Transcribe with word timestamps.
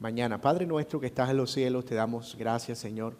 mañana. 0.00 0.40
Padre 0.40 0.66
nuestro 0.66 1.00
que 1.00 1.06
estás 1.06 1.30
en 1.30 1.36
los 1.36 1.52
cielos, 1.52 1.84
te 1.84 1.94
damos 1.94 2.36
gracias, 2.38 2.78
Señor, 2.78 3.16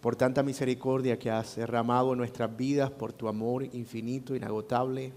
por 0.00 0.16
tanta 0.16 0.42
misericordia 0.42 1.18
que 1.18 1.30
has 1.30 1.56
derramado 1.56 2.12
en 2.12 2.18
nuestras 2.18 2.54
vidas, 2.56 2.90
por 2.90 3.12
tu 3.12 3.28
amor 3.28 3.64
infinito, 3.64 4.36
inagotable, 4.36 5.12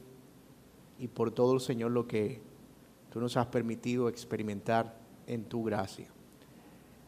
y 0.97 1.07
por 1.07 1.31
todo, 1.31 1.59
Señor, 1.59 1.91
lo 1.91 2.07
que 2.07 2.41
tú 3.11 3.19
nos 3.19 3.37
has 3.37 3.47
permitido 3.47 4.09
experimentar 4.09 4.97
en 5.27 5.45
tu 5.45 5.63
gracia. 5.63 6.07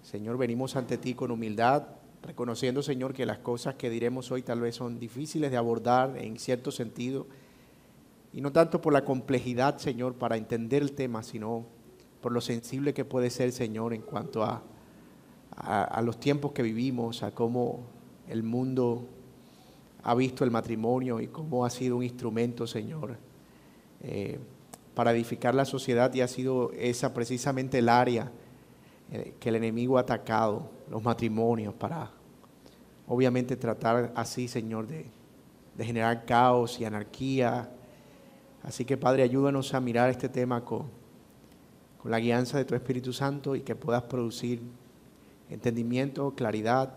Señor, 0.01 0.37
venimos 0.37 0.75
ante 0.75 0.97
ti 0.97 1.13
con 1.13 1.31
humildad, 1.31 1.87
reconociendo, 2.23 2.83
Señor, 2.83 3.13
que 3.13 3.25
las 3.25 3.39
cosas 3.39 3.75
que 3.75 3.89
diremos 3.89 4.31
hoy 4.31 4.43
tal 4.43 4.61
vez 4.61 4.75
son 4.75 4.99
difíciles 4.99 5.51
de 5.51 5.57
abordar 5.57 6.17
en 6.17 6.37
cierto 6.39 6.71
sentido, 6.71 7.27
y 8.33 8.41
no 8.41 8.51
tanto 8.51 8.79
por 8.81 8.93
la 8.93 9.03
complejidad, 9.03 9.77
Señor, 9.77 10.15
para 10.15 10.37
entender 10.37 10.81
el 10.81 10.93
tema, 10.93 11.21
sino 11.21 11.65
por 12.21 12.31
lo 12.31 12.41
sensible 12.41 12.93
que 12.93 13.05
puede 13.05 13.29
ser, 13.29 13.51
Señor, 13.51 13.93
en 13.93 14.01
cuanto 14.01 14.43
a, 14.43 14.61
a, 15.55 16.01
los 16.01 16.19
tiempos 16.19 16.51
que 16.53 16.63
vivimos, 16.63 17.23
a 17.23 17.31
cómo 17.31 17.81
el 18.27 18.43
mundo 18.43 19.07
ha 20.03 20.15
visto 20.15 20.43
el 20.43 20.51
matrimonio 20.51 21.19
y 21.19 21.27
cómo 21.27 21.65
ha 21.65 21.69
sido 21.69 21.97
un 21.97 22.03
instrumento, 22.03 22.65
Señor, 22.65 23.17
eh, 24.01 24.39
para 24.95 25.11
edificar 25.11 25.53
la 25.55 25.65
sociedad 25.65 26.13
y 26.13 26.21
ha 26.21 26.27
sido 26.27 26.71
esa 26.73 27.13
precisamente 27.13 27.79
el 27.79 27.89
área 27.89 28.31
eh, 29.11 29.35
que 29.39 29.49
el 29.49 29.55
enemigo 29.55 29.97
ha 29.97 30.01
atacado, 30.01 30.69
los 30.89 31.03
matrimonios, 31.03 31.73
para 31.73 32.11
obviamente 33.07 33.55
tratar 33.55 34.11
así, 34.15 34.47
Señor, 34.47 34.87
de, 34.87 35.05
de 35.75 35.85
generar 35.85 36.25
caos 36.25 36.79
y 36.79 36.85
anarquía. 36.85 37.69
Así 38.63 38.85
que, 38.85 38.97
Padre, 38.97 39.23
ayúdanos 39.23 39.73
a 39.73 39.79
mirar 39.79 40.09
este 40.09 40.29
tema 40.29 40.63
con, 40.63 41.00
con 42.01 42.09
la 42.09 42.19
guianza 42.19 42.57
de 42.57 42.65
tu 42.65 42.73
Espíritu 42.73 43.13
Santo 43.13 43.55
y 43.55 43.61
que 43.61 43.75
puedas 43.75 44.03
producir 44.03 44.59
entendimiento, 45.49 46.33
claridad 46.35 46.95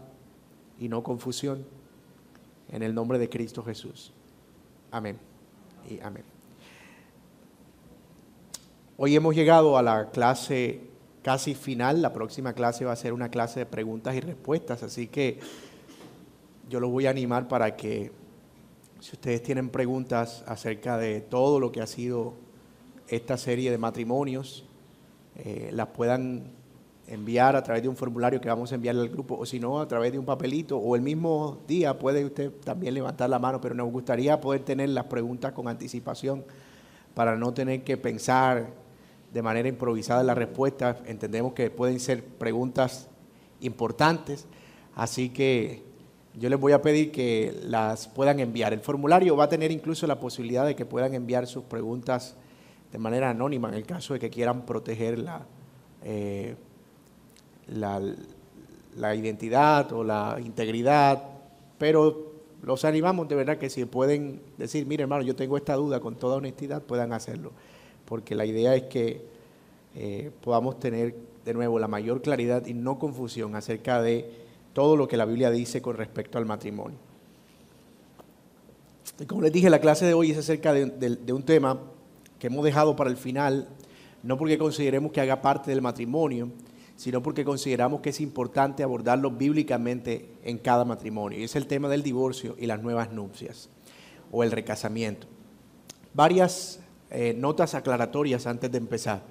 y 0.80 0.88
no 0.88 1.02
confusión. 1.02 1.64
En 2.70 2.82
el 2.82 2.94
nombre 2.94 3.18
de 3.18 3.28
Cristo 3.28 3.62
Jesús. 3.62 4.12
Amén 4.90 5.18
y 5.90 6.00
amén. 6.00 6.24
Hoy 8.96 9.14
hemos 9.14 9.34
llegado 9.34 9.76
a 9.76 9.82
la 9.82 10.10
clase 10.10 10.80
casi 11.22 11.54
final. 11.54 12.00
La 12.00 12.14
próxima 12.14 12.54
clase 12.54 12.86
va 12.86 12.92
a 12.92 12.96
ser 12.96 13.12
una 13.12 13.28
clase 13.28 13.60
de 13.60 13.66
preguntas 13.66 14.14
y 14.14 14.20
respuestas, 14.20 14.82
así 14.82 15.08
que 15.08 15.38
yo 16.70 16.80
los 16.80 16.90
voy 16.90 17.06
a 17.06 17.10
animar 17.10 17.46
para 17.46 17.76
que 17.76 18.10
si 19.00 19.12
ustedes 19.12 19.42
tienen 19.42 19.68
preguntas 19.68 20.42
acerca 20.46 20.96
de 20.96 21.20
todo 21.20 21.60
lo 21.60 21.72
que 21.72 21.82
ha 21.82 21.86
sido 21.86 22.32
esta 23.08 23.36
serie 23.36 23.70
de 23.70 23.76
matrimonios, 23.76 24.64
eh, 25.36 25.70
las 25.72 25.88
puedan 25.88 26.52
enviar 27.06 27.54
a 27.56 27.62
través 27.62 27.82
de 27.82 27.88
un 27.88 27.96
formulario 27.96 28.40
que 28.40 28.48
vamos 28.48 28.72
a 28.72 28.76
enviarle 28.76 29.02
al 29.02 29.08
grupo, 29.08 29.36
o 29.36 29.44
si 29.44 29.60
no, 29.60 29.80
a 29.80 29.88
través 29.88 30.12
de 30.12 30.18
un 30.18 30.24
papelito, 30.24 30.78
o 30.78 30.96
el 30.96 31.02
mismo 31.02 31.58
día 31.66 31.98
puede 31.98 32.24
usted 32.24 32.50
también 32.64 32.94
levantar 32.94 33.28
la 33.28 33.38
mano, 33.38 33.60
pero 33.60 33.74
nos 33.74 33.90
gustaría 33.90 34.40
poder 34.40 34.62
tener 34.62 34.88
las 34.90 35.04
preguntas 35.04 35.52
con 35.52 35.68
anticipación 35.68 36.44
para 37.14 37.36
no 37.36 37.52
tener 37.52 37.84
que 37.84 37.96
pensar 37.96 38.70
de 39.32 39.42
manera 39.42 39.68
improvisada 39.68 40.22
las 40.22 40.38
respuestas. 40.38 40.96
Entendemos 41.06 41.52
que 41.52 41.70
pueden 41.70 42.00
ser 42.00 42.24
preguntas 42.24 43.08
importantes, 43.60 44.46
así 44.94 45.28
que 45.28 45.82
yo 46.34 46.48
les 46.48 46.58
voy 46.58 46.72
a 46.72 46.82
pedir 46.82 47.12
que 47.12 47.54
las 47.64 48.08
puedan 48.08 48.40
enviar. 48.40 48.72
El 48.72 48.80
formulario 48.80 49.36
va 49.36 49.44
a 49.44 49.48
tener 49.48 49.70
incluso 49.70 50.06
la 50.06 50.18
posibilidad 50.18 50.66
de 50.66 50.74
que 50.74 50.84
puedan 50.84 51.14
enviar 51.14 51.46
sus 51.46 51.64
preguntas 51.64 52.36
de 52.94 52.98
manera 53.00 53.30
anónima 53.30 53.68
en 53.68 53.74
el 53.74 53.84
caso 53.84 54.14
de 54.14 54.20
que 54.20 54.30
quieran 54.30 54.64
proteger 54.64 55.18
la, 55.18 55.44
eh, 56.04 56.54
la, 57.66 58.00
la 58.96 59.14
identidad 59.16 59.92
o 59.92 60.04
la 60.04 60.38
integridad, 60.40 61.20
pero 61.76 62.32
los 62.62 62.84
animamos 62.84 63.28
de 63.28 63.34
verdad 63.34 63.58
que 63.58 63.68
si 63.68 63.84
pueden 63.84 64.40
decir, 64.56 64.86
mire 64.86 65.02
hermano, 65.02 65.24
yo 65.24 65.34
tengo 65.34 65.56
esta 65.56 65.74
duda 65.74 65.98
con 65.98 66.14
toda 66.14 66.36
honestidad, 66.36 66.82
puedan 66.82 67.12
hacerlo 67.12 67.50
porque 68.04 68.36
la 68.36 68.44
idea 68.44 68.76
es 68.76 68.84
que 68.84 69.22
eh, 69.96 70.30
podamos 70.40 70.78
tener 70.78 71.16
de 71.44 71.52
nuevo 71.52 71.80
la 71.80 71.88
mayor 71.88 72.22
claridad 72.22 72.64
y 72.66 72.74
no 72.74 73.00
confusión 73.00 73.56
acerca 73.56 74.00
de 74.00 74.30
todo 74.72 74.96
lo 74.96 75.08
que 75.08 75.16
la 75.16 75.24
Biblia 75.24 75.50
dice 75.50 75.82
con 75.82 75.96
respecto 75.96 76.38
al 76.38 76.46
matrimonio. 76.46 76.98
Y 79.18 79.26
como 79.26 79.42
les 79.42 79.52
dije, 79.52 79.70
la 79.70 79.80
clase 79.80 80.06
de 80.06 80.14
hoy 80.14 80.30
es 80.30 80.38
acerca 80.38 80.72
de, 80.72 81.32
un 81.32 81.42
tema 81.42 81.78
que 82.44 82.48
hemos 82.48 82.62
dejado 82.62 82.94
para 82.94 83.08
el 83.08 83.16
final, 83.16 83.68
no 84.22 84.36
porque 84.36 84.58
consideremos 84.58 85.12
que 85.12 85.22
haga 85.22 85.40
parte 85.40 85.70
del 85.70 85.80
matrimonio, 85.80 86.50
sino 86.94 87.22
porque 87.22 87.42
consideramos 87.42 88.02
que 88.02 88.10
es 88.10 88.20
importante 88.20 88.82
abordarlo 88.82 89.30
bíblicamente 89.30 90.28
en 90.42 90.58
cada 90.58 90.84
matrimonio. 90.84 91.40
Y 91.40 91.44
es 91.44 91.56
el 91.56 91.66
tema 91.66 91.88
del 91.88 92.02
divorcio 92.02 92.54
y 92.58 92.66
las 92.66 92.82
nuevas 92.82 93.10
nupcias 93.12 93.70
o 94.30 94.44
el 94.44 94.50
recasamiento. 94.50 95.26
Varias 96.12 96.80
eh, 97.10 97.32
notas 97.34 97.74
aclaratorias 97.74 98.46
antes 98.46 98.70
de 98.70 98.76
empezar. 98.76 99.22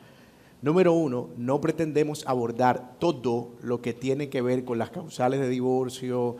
Número 0.63 0.93
uno, 0.93 1.29
no 1.37 1.61
pretendemos 1.61 2.25
abordar 2.25 2.95
todo 2.97 3.51
lo 3.61 3.79
que 3.79 3.93
tiene 3.93 4.29
que 4.29 4.41
ver 4.41 4.65
con 4.65 4.79
las 4.79 4.89
causales 4.89 5.39
de 5.39 5.49
divorcio, 5.49 6.37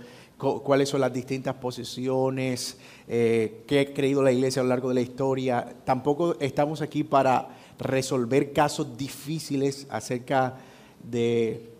cuáles 0.64 0.90
son 0.90 1.02
las 1.02 1.14
distintas 1.14 1.56
posiciones, 1.56 2.78
eh, 3.08 3.64
qué 3.68 3.80
ha 3.80 3.94
creído 3.94 4.22
la 4.22 4.32
iglesia 4.32 4.62
a 4.62 4.64
lo 4.64 4.70
largo 4.70 4.90
de 4.90 4.96
la 4.96 5.02
historia. 5.02 5.66
Tampoco 5.86 6.36
estamos 6.40 6.82
aquí 6.82 7.04
para 7.04 7.50
resolver 7.80 8.54
casos 8.54 8.98
difíciles 8.98 9.88
acerca 9.90 10.58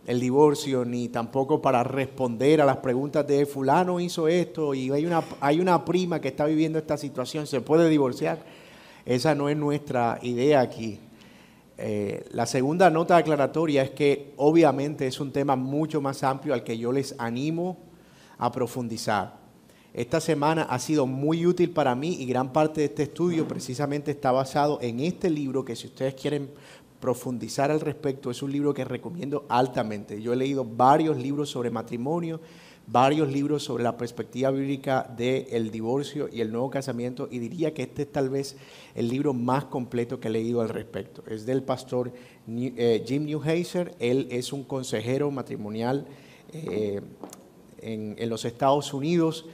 el 0.06 0.20
divorcio, 0.20 0.84
ni 0.84 1.10
tampoco 1.10 1.62
para 1.62 1.84
responder 1.84 2.62
a 2.62 2.66
las 2.66 2.78
preguntas 2.78 3.26
de 3.26 3.46
fulano 3.46 4.00
hizo 4.00 4.28
esto 4.28 4.74
y 4.74 4.92
hay 4.92 5.06
una, 5.06 5.24
hay 5.40 5.60
una 5.60 5.86
prima 5.86 6.20
que 6.20 6.30
está 6.30 6.46
viviendo 6.46 6.78
esta 6.78 6.98
situación, 6.98 7.48
¿se 7.48 7.62
puede 7.62 7.90
divorciar? 7.90 8.40
Esa 9.06 9.36
no 9.36 9.50
es 9.50 9.58
nuestra 9.58 10.20
idea 10.22 10.62
aquí. 10.62 11.00
Eh, 11.78 12.26
la 12.32 12.46
segunda 12.46 12.90
nota 12.90 13.18
aclaratoria 13.18 13.82
es 13.82 13.90
que 13.92 14.34
obviamente 14.38 15.08
es 15.08 15.20
un 15.20 15.32
tema 15.32 15.56
mucho 15.56 16.02
más 16.02 16.24
amplio 16.24 16.54
al 16.54 16.64
que 16.64 16.78
yo 16.78 16.92
les 16.92 17.16
animo 17.18 17.78
a 18.44 18.52
profundizar. 18.52 19.38
Esta 19.94 20.20
semana 20.20 20.64
ha 20.64 20.80
sido 20.80 21.06
muy 21.06 21.46
útil 21.46 21.70
para 21.70 21.96
mí 21.96 22.18
y 22.20 22.26
gran 22.26 22.52
parte 22.52 22.82
de 22.82 22.88
este 22.88 23.04
estudio 23.04 23.48
precisamente 23.48 24.12
está 24.12 24.32
basado 24.32 24.80
en 24.82 25.00
este 25.00 25.30
libro 25.30 25.64
que 25.64 25.76
si 25.76 25.88
ustedes 25.88 26.16
quieren 26.16 26.50
profundizar 27.00 27.72
al 27.72 27.80
respecto 27.80 28.32
es 28.32 28.42
un 28.44 28.52
libro 28.52 28.74
que 28.74 28.84
recomiendo 28.84 29.46
altamente. 29.48 30.22
Yo 30.22 30.34
he 30.34 30.36
leído 30.36 30.66
varios 30.66 31.18
libros 31.18 31.50
sobre 31.50 31.70
matrimonio 31.70 32.42
varios 32.88 33.32
libros 33.32 33.64
sobre 33.64 33.84
la 33.84 33.96
perspectiva 33.96 34.52
bíblica 34.52 35.10
del 35.16 35.72
divorcio 35.72 36.28
y 36.32 36.42
el 36.42 36.52
nuevo 36.52 36.70
casamiento 36.70 37.28
y 37.32 37.40
diría 37.40 37.74
que 37.74 37.84
este 37.84 38.02
es 38.02 38.12
tal 38.12 38.30
vez 38.30 38.58
el 38.94 39.08
libro 39.08 39.34
más 39.34 39.66
completo 39.66 40.20
que 40.20 40.28
he 40.28 40.32
leído 40.32 40.62
al 40.62 40.70
respecto. 40.70 41.24
Es 41.28 41.46
del 41.46 41.64
pastor 41.64 42.12
eh, 42.48 43.04
Jim 43.08 43.26
Newheiser, 43.26 43.96
él 44.00 44.28
es 44.32 44.52
un 44.52 44.64
consejero 44.64 45.32
matrimonial 45.32 46.06
eh, 46.52 47.02
en, 47.84 48.30
los 48.30 48.46
Estados 48.46 48.94
Unidos 48.94 49.46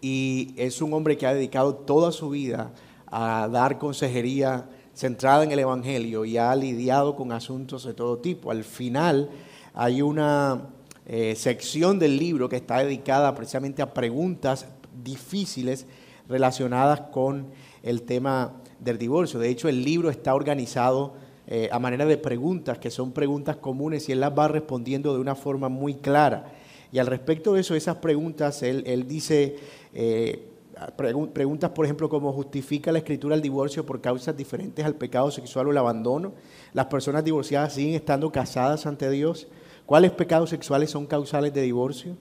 y 0.00 0.54
es 0.56 0.80
un 0.82 0.92
hombre 0.92 1.16
que 1.16 1.26
ha 1.26 1.34
dedicado 1.34 1.74
toda 1.74 2.12
su 2.12 2.30
vida 2.30 2.72
a 3.06 3.48
dar 3.50 3.78
consejería 3.78 4.68
centrada 4.94 5.44
en 5.44 5.52
el 5.52 5.60
Evangelio 5.60 6.24
y 6.24 6.36
ha 6.36 6.54
lidiado 6.54 7.16
con 7.16 7.32
asuntos 7.32 7.84
de 7.84 7.94
todo 7.94 8.18
tipo. 8.18 8.50
Al 8.50 8.64
final 8.64 9.30
hay 9.74 10.02
una 10.02 10.68
eh, 11.06 11.34
sección 11.36 11.98
del 11.98 12.18
libro 12.18 12.48
que 12.48 12.56
está 12.56 12.78
dedicada 12.78 13.34
precisamente 13.34 13.80
a 13.80 13.94
preguntas 13.94 14.66
difíciles 15.02 15.86
relacionadas 16.28 17.00
con 17.12 17.46
el 17.82 18.02
tema 18.02 18.52
del 18.78 18.98
divorcio. 18.98 19.40
De 19.40 19.48
hecho, 19.48 19.68
el 19.68 19.82
libro 19.84 20.10
está 20.10 20.34
organizado 20.34 21.14
eh, 21.46 21.68
a 21.72 21.78
manera 21.78 22.04
de 22.04 22.18
preguntas, 22.18 22.78
que 22.78 22.90
son 22.90 23.12
preguntas 23.12 23.56
comunes 23.56 24.08
y 24.08 24.12
él 24.12 24.20
las 24.20 24.38
va 24.38 24.48
respondiendo 24.48 25.14
de 25.14 25.20
una 25.20 25.34
forma 25.34 25.70
muy 25.70 25.94
clara. 25.94 26.52
Y 26.92 26.98
al 26.98 27.06
respecto 27.06 27.54
de 27.54 27.60
eso, 27.60 27.74
esas 27.74 27.96
preguntas, 27.96 28.62
él, 28.62 29.06
dice, 29.06 29.56
eh, 29.92 30.48
preguntas, 30.96 31.70
por 31.70 31.84
ejemplo, 31.84 32.08
cómo 32.08 32.32
justifica 32.32 32.92
la 32.92 32.98
escritura 32.98 33.34
el 33.34 33.42
divorcio 33.42 33.84
por 33.84 34.00
causas 34.00 34.36
diferentes 34.36 34.84
al 34.84 34.94
pecado 34.94 35.30
sexual 35.30 35.68
o 35.68 35.70
el 35.70 35.78
abandono. 35.78 36.32
Las 36.72 36.86
personas 36.86 37.24
divorciadas 37.24 37.74
siguen 37.74 37.94
estando 37.94 38.30
casadas 38.32 38.86
ante 38.86 39.10
Dios. 39.10 39.48
¿Cuáles 39.84 40.12
pecados 40.12 40.50
sexuales 40.50 40.90
son 40.90 41.06
causales 41.06 41.52
de 41.52 41.62
divorcio? 41.62 42.16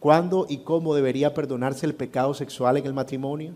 ¿Cuándo 0.00 0.46
y 0.48 0.58
cómo 0.58 0.94
debería 0.94 1.34
perdonarse 1.34 1.86
el 1.86 1.94
pecado 1.94 2.32
sexual 2.32 2.76
en 2.76 2.86
el 2.86 2.94
matrimonio? 2.94 3.54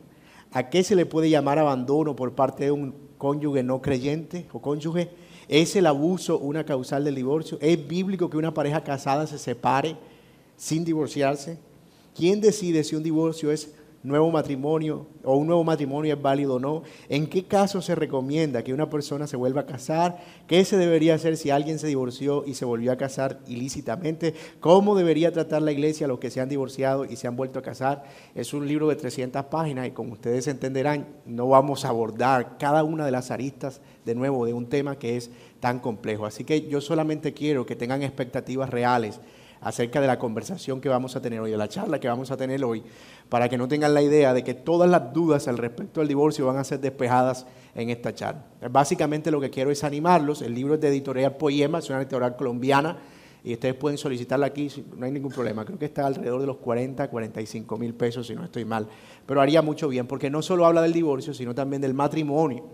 ¿A 0.53 0.69
qué 0.69 0.83
se 0.83 0.97
le 0.97 1.07
puede 1.07 1.31
llamar 1.31 1.59
abandono 1.59 2.17
por 2.17 2.33
parte 2.35 2.65
de 2.65 2.71
un 2.71 2.95
cónyuge 3.19 3.63
no 3.63 3.81
creyente 3.81 4.47
o 4.53 4.61
cónyuge? 4.61 5.11
¿Es 5.49 5.77
el 5.77 5.87
abuso 5.87 6.39
una 6.39 6.65
causal 6.65 7.05
del 7.05 7.15
divorcio? 7.15 7.59
¿Es 7.61 7.87
bíblico 7.87 8.29
que 8.29 8.37
una 8.37 8.53
pareja 8.53 8.83
casada 8.83 9.27
se 9.27 9.39
separe 9.39 9.97
sin 10.61 10.85
divorciarse? 10.85 11.59
¿Quién 12.15 12.43
decide 12.43 12.85
si 12.85 12.95
un 12.95 13.03
divorcio 13.03 13.51
es 13.51 13.73
nuevo 14.03 14.31
matrimonio 14.31 15.07
o 15.25 15.37
un 15.37 15.47
nuevo 15.47 15.65
matrimonio 15.65 16.15
es 16.15 16.21
válido 16.21 16.57
o 16.57 16.59
no, 16.59 16.83
en 17.09 17.27
qué 17.27 17.45
caso 17.45 17.81
se 17.81 17.95
recomienda 17.95 18.63
que 18.63 18.75
una 18.75 18.91
persona 18.91 19.27
se 19.27 19.39
vuelva 19.39 19.63
a 19.63 19.67
casar, 19.67 20.19
qué 20.47 20.65
se 20.67 20.77
debería 20.77 21.15
hacer 21.15 21.39
si 21.39 21.49
alguien 21.49 21.79
se 21.79 21.87
divorció 21.87 22.45
y 22.47 22.55
se 22.55 22.67
volvió 22.67 22.93
a 22.93 22.97
casar 22.97 23.41
ilícitamente, 23.47 24.35
cómo 24.61 24.95
debería 24.95 25.33
tratar 25.33 25.63
la 25.63 25.73
iglesia 25.73 26.05
a 26.05 26.09
los 26.09 26.19
que 26.19 26.31
se 26.31 26.43
han 26.43 26.51
divorciado 26.51 27.07
y 27.07 27.17
se 27.17 27.27
han 27.27 27.37
vuelto 27.37 27.59
a 27.59 27.63
casar. 27.63 28.05
Es 28.35 28.53
un 28.53 28.69
libro 28.69 28.89
de 28.89 28.97
300 28.97 29.47
páginas 29.47 29.87
y 29.87 29.93
como 29.93 30.13
ustedes 30.13 30.47
entenderán, 30.47 31.07
no 31.25 31.49
vamos 31.49 31.87
a 31.87 31.89
abordar 31.89 32.59
cada 32.59 32.85
una 32.85 33.07
de 33.07 33.13
las 33.13 33.31
aristas 33.31 33.81
de 34.05 34.15
nuevo 34.15 34.45
de 34.45 34.53
un 34.53 34.67
tema 34.67 34.99
que 34.99 35.17
es 35.17 35.31
tan 35.59 35.79
complejo. 35.79 36.27
Así 36.27 36.45
que 36.45 36.69
yo 36.69 36.83
solamente 36.83 37.33
quiero 37.33 37.65
que 37.65 37.77
tengan 37.77 38.03
expectativas 38.03 38.69
reales 38.69 39.21
acerca 39.61 40.01
de 40.01 40.07
la 40.07 40.19
conversación 40.19 40.81
que 40.81 40.89
vamos 40.89 41.17
a 41.17 41.23
tener 41.23 41.41
hoy, 41.41 41.51
de 41.51 41.57
la 41.57 41.69
charla 41.69 42.01
que 42.01 42.09
vamos 42.09 42.31
a 42.31 42.37
tener 42.37 42.65
hoy, 42.65 42.83
para 43.29 43.49
que 43.49 43.59
no 43.59 43.69
tengan 43.69 43.95
la 43.95 44.03
idea 44.03 44.33
de 44.33 44.43
que 44.43 44.55
todas 44.55 44.89
las 44.89 45.13
dudas 45.13 45.49
al 45.49 45.59
respecto 45.59 46.01
del 46.01 46.09
divorcio 46.09 46.47
van 46.47 46.57
a 46.57 46.65
ser 46.65 46.81
despejadas 46.81 47.47
en 47.75 47.91
esta 47.91 48.15
charla. 48.15 48.45
Básicamente 48.71 49.31
lo 49.31 49.41
que 49.41 49.51
quiero 49.51 49.71
es 49.71 49.85
animarlos. 49.85 50.43
El 50.43 50.55
libro 50.55 50.75
es 50.75 50.81
de 50.81 50.89
editorial 50.89 51.37
Poema, 51.37 51.79
es 51.79 51.89
una 51.91 52.01
editorial 52.01 52.37
colombiana 52.37 52.99
y 53.43 53.55
ustedes 53.55 53.75
pueden 53.75 53.97
solicitarla 53.97 54.47
aquí, 54.47 54.69
no 54.97 55.07
hay 55.07 55.13
ningún 55.13 55.33
problema. 55.33 55.65
Creo 55.65 55.79
que 55.79 55.87
está 55.87 56.07
alrededor 56.07 56.41
de 56.41 56.47
los 56.47 56.57
40, 56.59 57.09
45 57.09 57.79
mil 57.79 57.95
pesos, 57.95 58.27
si 58.27 58.35
no 58.35 58.45
estoy 58.45 58.65
mal. 58.65 58.87
Pero 59.27 59.41
haría 59.41 59.63
mucho 59.63 59.89
bien, 59.89 60.07
porque 60.07 60.31
no 60.31 60.43
solo 60.43 60.67
habla 60.67 60.83
del 60.83 60.93
divorcio, 60.93 61.33
sino 61.33 61.55
también 61.55 61.81
del 61.81 61.95
matrimonio 61.95 62.65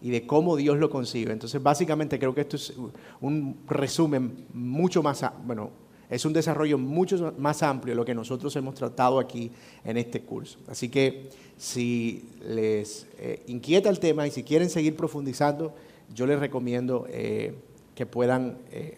y 0.00 0.10
de 0.10 0.26
cómo 0.26 0.56
Dios 0.56 0.78
lo 0.78 0.90
concibe. 0.90 1.32
Entonces, 1.32 1.62
básicamente 1.62 2.18
creo 2.18 2.34
que 2.34 2.42
esto 2.42 2.56
es 2.56 2.74
un 3.20 3.60
resumen 3.66 4.46
mucho 4.52 5.02
más, 5.02 5.24
bueno, 5.44 5.70
es 6.10 6.24
un 6.24 6.32
desarrollo 6.32 6.78
mucho 6.78 7.34
más 7.38 7.62
amplio 7.62 7.92
de 7.92 7.96
lo 7.96 8.04
que 8.04 8.14
nosotros 8.14 8.54
hemos 8.56 8.74
tratado 8.74 9.18
aquí 9.18 9.50
en 9.84 9.96
este 9.96 10.22
curso. 10.22 10.58
Así 10.66 10.88
que 10.88 11.28
si 11.56 12.30
les 12.46 13.06
eh, 13.18 13.42
inquieta 13.46 13.90
el 13.90 13.98
tema 13.98 14.26
y 14.26 14.30
si 14.30 14.42
quieren 14.42 14.70
seguir 14.70 14.96
profundizando, 14.96 15.74
yo 16.14 16.26
les 16.26 16.38
recomiendo 16.38 17.06
eh, 17.10 17.54
que 17.94 18.06
puedan 18.06 18.58
eh, 18.70 18.96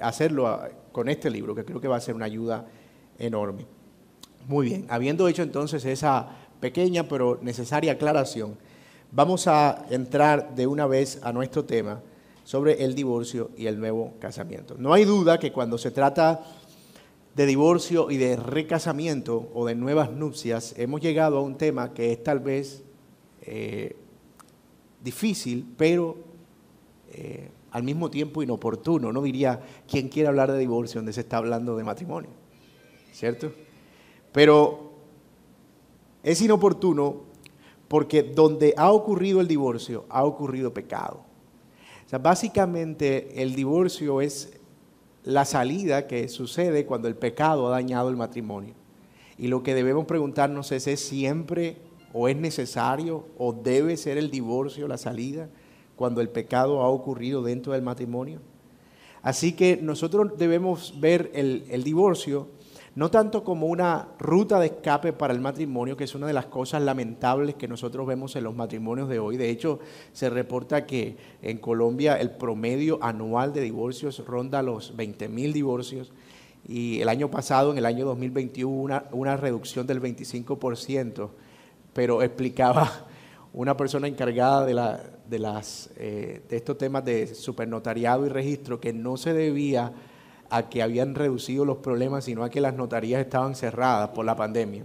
hacerlo 0.00 0.46
ah, 0.46 0.68
con 0.92 1.08
este 1.08 1.30
libro, 1.30 1.54
que 1.54 1.64
creo 1.64 1.80
que 1.80 1.88
va 1.88 1.96
a 1.96 2.00
ser 2.00 2.14
una 2.14 2.26
ayuda 2.26 2.66
enorme. 3.18 3.64
Muy 4.46 4.66
bien, 4.66 4.86
habiendo 4.90 5.26
hecho 5.28 5.42
entonces 5.42 5.84
esa 5.84 6.28
pequeña 6.60 7.08
pero 7.08 7.38
necesaria 7.40 7.92
aclaración, 7.92 8.58
vamos 9.10 9.46
a 9.46 9.86
entrar 9.90 10.54
de 10.54 10.66
una 10.66 10.86
vez 10.86 11.18
a 11.22 11.32
nuestro 11.32 11.64
tema 11.64 12.02
sobre 12.44 12.84
el 12.84 12.94
divorcio 12.94 13.50
y 13.56 13.66
el 13.66 13.78
nuevo 13.78 14.14
casamiento. 14.18 14.76
No 14.78 14.92
hay 14.92 15.04
duda 15.04 15.38
que 15.38 15.52
cuando 15.52 15.78
se 15.78 15.90
trata 15.90 16.44
de 17.34 17.46
divorcio 17.46 18.10
y 18.10 18.16
de 18.16 18.36
recasamiento 18.36 19.50
o 19.54 19.66
de 19.66 19.74
nuevas 19.74 20.10
nupcias, 20.10 20.74
hemos 20.76 21.00
llegado 21.00 21.38
a 21.38 21.42
un 21.42 21.56
tema 21.56 21.94
que 21.94 22.12
es 22.12 22.22
tal 22.22 22.40
vez 22.40 22.82
eh, 23.42 23.96
difícil, 25.02 25.66
pero 25.76 26.16
eh, 27.12 27.48
al 27.70 27.82
mismo 27.82 28.10
tiempo 28.10 28.42
inoportuno. 28.42 29.12
No 29.12 29.22
diría 29.22 29.60
quién 29.88 30.08
quiere 30.08 30.28
hablar 30.28 30.52
de 30.52 30.58
divorcio 30.58 30.98
donde 30.98 31.12
se 31.12 31.20
está 31.20 31.38
hablando 31.38 31.76
de 31.76 31.84
matrimonio, 31.84 32.30
¿cierto? 33.12 33.52
Pero 34.32 34.92
es 36.22 36.40
inoportuno 36.42 37.22
porque 37.88 38.22
donde 38.22 38.74
ha 38.76 38.90
ocurrido 38.90 39.40
el 39.40 39.48
divorcio, 39.48 40.06
ha 40.08 40.24
ocurrido 40.24 40.72
pecado 40.72 41.31
básicamente 42.18 43.42
el 43.42 43.54
divorcio 43.54 44.20
es 44.20 44.60
la 45.24 45.44
salida 45.44 46.06
que 46.06 46.28
sucede 46.28 46.84
cuando 46.84 47.08
el 47.08 47.14
pecado 47.14 47.68
ha 47.68 47.70
dañado 47.70 48.08
el 48.08 48.16
matrimonio. 48.16 48.74
Y 49.38 49.48
lo 49.48 49.62
que 49.62 49.74
debemos 49.74 50.04
preguntarnos 50.04 50.72
es, 50.72 50.86
¿es 50.86 51.00
siempre 51.00 51.76
o 52.12 52.28
es 52.28 52.36
necesario 52.36 53.26
o 53.38 53.52
debe 53.52 53.96
ser 53.96 54.18
el 54.18 54.30
divorcio 54.30 54.88
la 54.88 54.98
salida 54.98 55.48
cuando 55.96 56.20
el 56.20 56.28
pecado 56.28 56.82
ha 56.82 56.88
ocurrido 56.88 57.42
dentro 57.42 57.72
del 57.72 57.82
matrimonio? 57.82 58.40
Así 59.22 59.52
que 59.52 59.78
nosotros 59.80 60.32
debemos 60.36 61.00
ver 61.00 61.30
el, 61.34 61.64
el 61.70 61.84
divorcio 61.84 62.48
no 62.94 63.10
tanto 63.10 63.42
como 63.42 63.66
una 63.66 64.08
ruta 64.18 64.60
de 64.60 64.66
escape 64.66 65.12
para 65.12 65.32
el 65.32 65.40
matrimonio, 65.40 65.96
que 65.96 66.04
es 66.04 66.14
una 66.14 66.26
de 66.26 66.34
las 66.34 66.46
cosas 66.46 66.82
lamentables 66.82 67.54
que 67.54 67.68
nosotros 67.68 68.06
vemos 68.06 68.36
en 68.36 68.44
los 68.44 68.54
matrimonios 68.54 69.08
de 69.08 69.18
hoy. 69.18 69.36
De 69.36 69.48
hecho, 69.48 69.80
se 70.12 70.28
reporta 70.28 70.84
que 70.84 71.16
en 71.40 71.58
Colombia 71.58 72.20
el 72.20 72.32
promedio 72.32 72.98
anual 73.02 73.52
de 73.52 73.62
divorcios 73.62 74.24
ronda 74.26 74.62
los 74.62 74.94
20 74.94 75.28
mil 75.28 75.52
divorcios 75.52 76.12
y 76.68 77.00
el 77.00 77.08
año 77.08 77.30
pasado, 77.30 77.72
en 77.72 77.78
el 77.78 77.86
año 77.86 78.04
2021, 78.04 78.70
una, 78.70 79.04
una 79.10 79.36
reducción 79.36 79.86
del 79.86 80.00
25%, 80.00 81.30
pero 81.92 82.22
explicaba 82.22 83.06
una 83.52 83.76
persona 83.76 84.06
encargada 84.06 84.64
de, 84.64 84.74
la, 84.74 85.02
de, 85.28 85.38
las, 85.38 85.90
eh, 85.96 86.42
de 86.48 86.56
estos 86.56 86.78
temas 86.78 87.04
de 87.04 87.34
supernotariado 87.34 88.26
y 88.26 88.28
registro 88.28 88.80
que 88.80 88.92
no 88.92 89.16
se 89.16 89.32
debía 89.32 89.92
a 90.52 90.68
que 90.68 90.82
habían 90.82 91.14
reducido 91.14 91.64
los 91.64 91.78
problemas, 91.78 92.26
sino 92.26 92.44
a 92.44 92.50
que 92.50 92.60
las 92.60 92.74
notarías 92.74 93.22
estaban 93.22 93.54
cerradas 93.54 94.10
por 94.10 94.26
la 94.26 94.36
pandemia. 94.36 94.84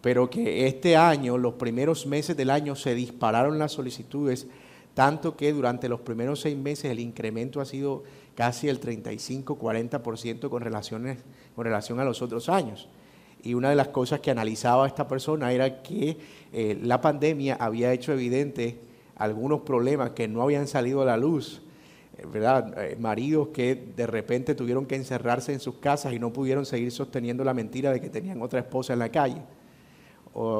Pero 0.00 0.30
que 0.30 0.66
este 0.66 0.96
año, 0.96 1.36
los 1.36 1.54
primeros 1.54 2.06
meses 2.06 2.34
del 2.34 2.48
año, 2.48 2.74
se 2.74 2.94
dispararon 2.94 3.58
las 3.58 3.72
solicitudes, 3.72 4.46
tanto 4.94 5.36
que 5.36 5.52
durante 5.52 5.86
los 5.86 6.00
primeros 6.00 6.40
seis 6.40 6.56
meses 6.56 6.90
el 6.90 6.98
incremento 6.98 7.60
ha 7.60 7.66
sido 7.66 8.04
casi 8.34 8.70
el 8.70 8.80
35-40% 8.80 10.48
con, 10.48 10.62
con 11.54 11.64
relación 11.64 12.00
a 12.00 12.04
los 12.04 12.22
otros 12.22 12.48
años. 12.48 12.88
Y 13.42 13.52
una 13.52 13.68
de 13.68 13.76
las 13.76 13.88
cosas 13.88 14.20
que 14.20 14.30
analizaba 14.30 14.86
esta 14.86 15.06
persona 15.06 15.52
era 15.52 15.82
que 15.82 16.16
eh, 16.54 16.78
la 16.82 17.02
pandemia 17.02 17.56
había 17.60 17.92
hecho 17.92 18.14
evidente 18.14 18.78
algunos 19.16 19.60
problemas 19.60 20.12
que 20.12 20.26
no 20.26 20.40
habían 20.40 20.66
salido 20.66 21.02
a 21.02 21.04
la 21.04 21.18
luz 21.18 21.60
¿verdad? 22.32 22.74
Eh, 22.82 22.96
maridos 22.98 23.48
que 23.48 23.74
de 23.74 24.06
repente 24.06 24.54
tuvieron 24.54 24.86
que 24.86 24.96
encerrarse 24.96 25.52
en 25.52 25.60
sus 25.60 25.76
casas 25.76 26.12
y 26.12 26.18
no 26.18 26.32
pudieron 26.32 26.66
seguir 26.66 26.90
sosteniendo 26.92 27.44
la 27.44 27.54
mentira 27.54 27.92
de 27.92 28.00
que 28.00 28.10
tenían 28.10 28.42
otra 28.42 28.60
esposa 28.60 28.92
en 28.92 28.98
la 28.98 29.10
calle. 29.10 29.42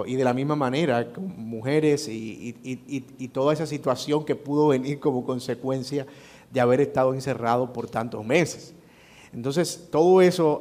y 0.07 0.15
de 0.15 0.23
la 0.23 0.33
misma 0.33 0.55
manera, 0.55 1.13
mujeres 1.37 2.09
y, 2.09 3.29
toda 3.33 3.53
esa 3.53 3.67
situación 3.67 4.25
que 4.25 4.37
pudo 4.37 4.69
venir 4.69 5.01
como 5.01 5.25
consecuencia 5.25 6.06
de 6.53 6.61
haber 6.61 6.81
estado 6.81 7.13
encerrado 7.13 7.73
por 7.73 7.91
tantos 7.91 8.25
meses. 8.25 8.75
Entonces, 9.33 9.89
todo 9.91 10.23
eso 10.23 10.61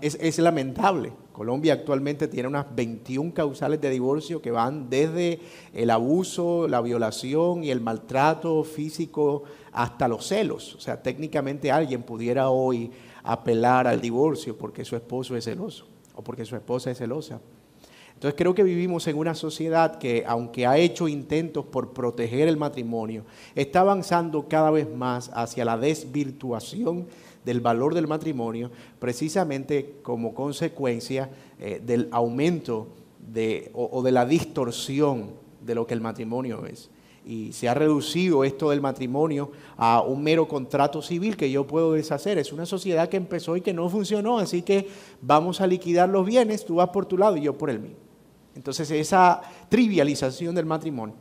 es, 0.00 0.16
es 0.18 0.38
lamentable. 0.38 1.12
Colombia 1.36 1.74
actualmente 1.74 2.28
tiene 2.28 2.48
unas 2.48 2.74
21 2.74 3.34
causales 3.34 3.78
de 3.78 3.90
divorcio 3.90 4.40
que 4.40 4.50
van 4.50 4.88
desde 4.88 5.38
el 5.74 5.90
abuso, 5.90 6.66
la 6.66 6.80
violación 6.80 7.62
y 7.62 7.70
el 7.70 7.82
maltrato 7.82 8.64
físico 8.64 9.42
hasta 9.76 10.08
los 10.08 10.26
celos. 10.26 10.74
O 10.74 10.80
sea, 10.80 11.02
técnicamente 11.02 11.70
alguien 11.70 12.02
pudiera 12.02 12.48
hoy 12.48 12.90
apelar 13.22 13.86
al 13.86 14.00
divorcio 14.00 14.56
porque 14.56 14.84
su 14.84 14.96
esposo 14.96 15.36
es 15.36 15.44
celoso 15.44 15.86
o 16.14 16.24
porque 16.24 16.46
su 16.46 16.56
esposa 16.56 16.90
es 16.90 16.98
celosa. 16.98 17.40
Entonces 18.14 18.34
creo 18.38 18.54
que 18.54 18.62
vivimos 18.62 19.06
en 19.06 19.18
una 19.18 19.34
sociedad 19.34 19.98
que, 19.98 20.24
aunque 20.26 20.66
ha 20.66 20.78
hecho 20.78 21.06
intentos 21.06 21.66
por 21.66 21.92
proteger 21.92 22.48
el 22.48 22.56
matrimonio, 22.56 23.26
está 23.54 23.80
avanzando 23.80 24.48
cada 24.48 24.70
vez 24.70 24.88
más 24.88 25.30
hacia 25.34 25.66
la 25.66 25.76
desvirtuación 25.76 27.06
del 27.44 27.60
valor 27.60 27.94
del 27.94 28.06
matrimonio, 28.06 28.70
precisamente 28.98 29.96
como 30.02 30.32
consecuencia 30.32 31.28
eh, 31.60 31.82
del 31.84 32.08
aumento 32.12 32.88
de, 33.30 33.70
o 33.74 34.02
de 34.02 34.12
la 34.12 34.24
distorsión 34.24 35.32
de 35.60 35.74
lo 35.74 35.86
que 35.86 35.92
el 35.92 36.00
matrimonio 36.00 36.64
es 36.64 36.88
y 37.26 37.52
se 37.52 37.68
ha 37.68 37.74
reducido 37.74 38.44
esto 38.44 38.70
del 38.70 38.80
matrimonio 38.80 39.50
a 39.76 40.00
un 40.00 40.22
mero 40.22 40.46
contrato 40.46 41.02
civil 41.02 41.36
que 41.36 41.50
yo 41.50 41.66
puedo 41.66 41.92
deshacer. 41.92 42.38
Es 42.38 42.52
una 42.52 42.66
sociedad 42.66 43.08
que 43.08 43.16
empezó 43.16 43.56
y 43.56 43.60
que 43.60 43.74
no 43.74 43.88
funcionó, 43.88 44.38
así 44.38 44.62
que 44.62 44.88
vamos 45.20 45.60
a 45.60 45.66
liquidar 45.66 46.08
los 46.08 46.24
bienes, 46.24 46.64
tú 46.64 46.76
vas 46.76 46.90
por 46.90 47.04
tu 47.06 47.18
lado 47.18 47.36
y 47.36 47.42
yo 47.42 47.58
por 47.58 47.68
el 47.68 47.80
mío. 47.80 47.96
Entonces 48.54 48.90
esa 48.92 49.42
trivialización 49.68 50.54
del 50.54 50.66
matrimonio 50.66 51.16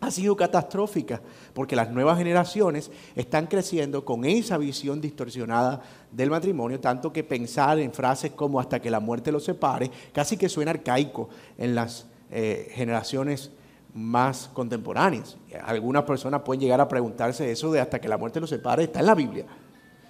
ha 0.00 0.10
sido 0.10 0.34
catastrófica 0.34 1.20
porque 1.52 1.76
las 1.76 1.90
nuevas 1.90 2.16
generaciones 2.16 2.90
están 3.14 3.46
creciendo 3.46 4.02
con 4.02 4.24
esa 4.24 4.56
visión 4.56 4.98
distorsionada 4.98 5.82
del 6.10 6.30
matrimonio, 6.30 6.80
tanto 6.80 7.12
que 7.12 7.22
pensar 7.22 7.78
en 7.78 7.92
frases 7.92 8.32
como 8.32 8.58
hasta 8.60 8.80
que 8.80 8.90
la 8.90 8.98
muerte 8.98 9.30
los 9.30 9.44
separe, 9.44 9.90
casi 10.12 10.38
que 10.38 10.48
suena 10.48 10.70
arcaico 10.70 11.28
en 11.58 11.74
las 11.74 12.06
eh, 12.30 12.70
generaciones 12.72 13.50
más 13.94 14.50
contemporáneas. 14.52 15.36
Algunas 15.64 16.04
personas 16.04 16.42
pueden 16.42 16.60
llegar 16.60 16.80
a 16.80 16.88
preguntarse 16.88 17.50
eso 17.50 17.70
de 17.72 17.80
hasta 17.80 18.00
que 18.00 18.08
la 18.08 18.18
muerte 18.18 18.40
los 18.40 18.50
separe, 18.50 18.84
está 18.84 19.00
en 19.00 19.06
la 19.06 19.14
Biblia. 19.14 19.46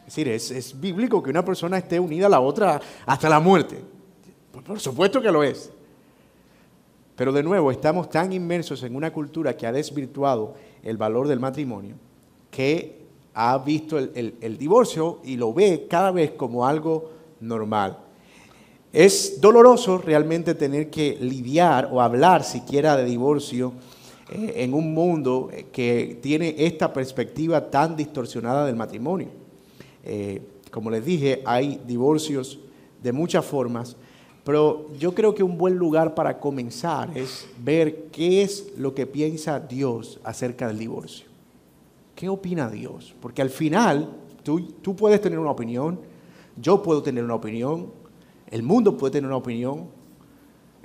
Es 0.07 0.17
decir, 0.17 0.29
es, 0.29 0.81
bíblico 0.81 1.23
que 1.23 1.31
una 1.31 1.45
persona 1.45 1.79
esté 1.79 2.01
unida 2.01 2.27
a 2.27 2.31
la 2.31 2.41
otra 2.41 2.81
hasta 3.07 3.29
la 3.29 3.41
muerte. 3.41 3.83
Por, 4.65 4.81
supuesto 4.81 5.23
que 5.23 5.31
lo 5.31 5.43
es. 5.43 5.71
Pero 7.17 7.33
de 7.33 7.43
nuevo, 7.43 7.71
estamos 7.71 8.09
tan 8.11 8.33
inmersos 8.33 8.83
en 8.83 8.97
una 8.97 9.13
cultura 9.13 9.57
que 9.57 9.67
ha 9.67 9.73
desvirtuado 9.73 10.55
el 10.83 10.97
valor 10.97 11.29
del 11.29 11.39
matrimonio, 11.39 11.97
que 12.51 13.07
ha 13.35 13.57
visto 13.59 13.99
el 13.99 14.59
divorcio 14.59 15.21
y 15.23 15.37
lo 15.37 15.53
ve 15.53 15.87
cada 15.89 16.11
vez 16.11 16.33
como 16.33 16.67
algo 16.67 17.11
normal. 17.41 17.99
Es 18.93 19.41
doloroso 19.41 19.99
realmente 19.99 20.55
tener 20.55 20.91
que 20.91 21.17
lidiar 21.21 21.89
o 21.93 22.01
hablar 22.01 22.43
siquiera 22.43 22.97
de 22.97 23.05
divorcio 23.05 23.73
eh, 24.31 24.55
en 24.57 24.75
un 24.75 24.93
mundo 24.93 25.49
que 25.73 26.19
tiene 26.21 26.57
esta 26.59 26.93
perspectiva 26.93 27.71
tan 27.71 27.97
distorsionada 27.97 28.67
del 28.67 28.75
matrimonio. 28.75 29.29
Eh, 30.05 30.43
como 30.73 30.91
les 30.91 31.05
dije, 31.05 31.41
hay 31.45 31.81
divorcios 31.87 32.59
de 33.01 33.13
muchas 33.13 33.45
formas, 33.45 33.97
pero 34.45 34.89
yo 34.99 35.15
creo 35.15 35.35
que 35.37 35.45
un 35.45 35.57
buen 35.57 35.77
lugar 35.77 36.15
para 36.15 36.41
comenzar 36.41 37.17
es 37.17 37.47
ver 37.63 38.07
qué 38.11 38.43
es 38.43 38.73
lo 38.77 38.95
que 38.95 39.07
piensa 39.07 39.61
Dios 39.61 40.19
acerca 40.25 40.67
del 40.67 40.79
divorcio. 40.79 41.27
¿Qué 42.17 42.29
opina 42.29 42.69
Dios? 42.69 43.15
Porque 43.21 43.41
al 43.41 43.51
final 43.51 44.11
tú 44.43 44.97
puedes 44.97 45.21
tener 45.21 45.39
una 45.39 45.53
opinión, 45.53 46.01
yo 46.61 46.83
puedo 46.83 47.03
tener 47.03 47.23
una 47.23 47.35
opinión, 47.35 48.00
el 48.51 48.63
mundo 48.63 48.97
puede 48.97 49.13
tener 49.13 49.29
una 49.29 49.37
opinión. 49.37 49.89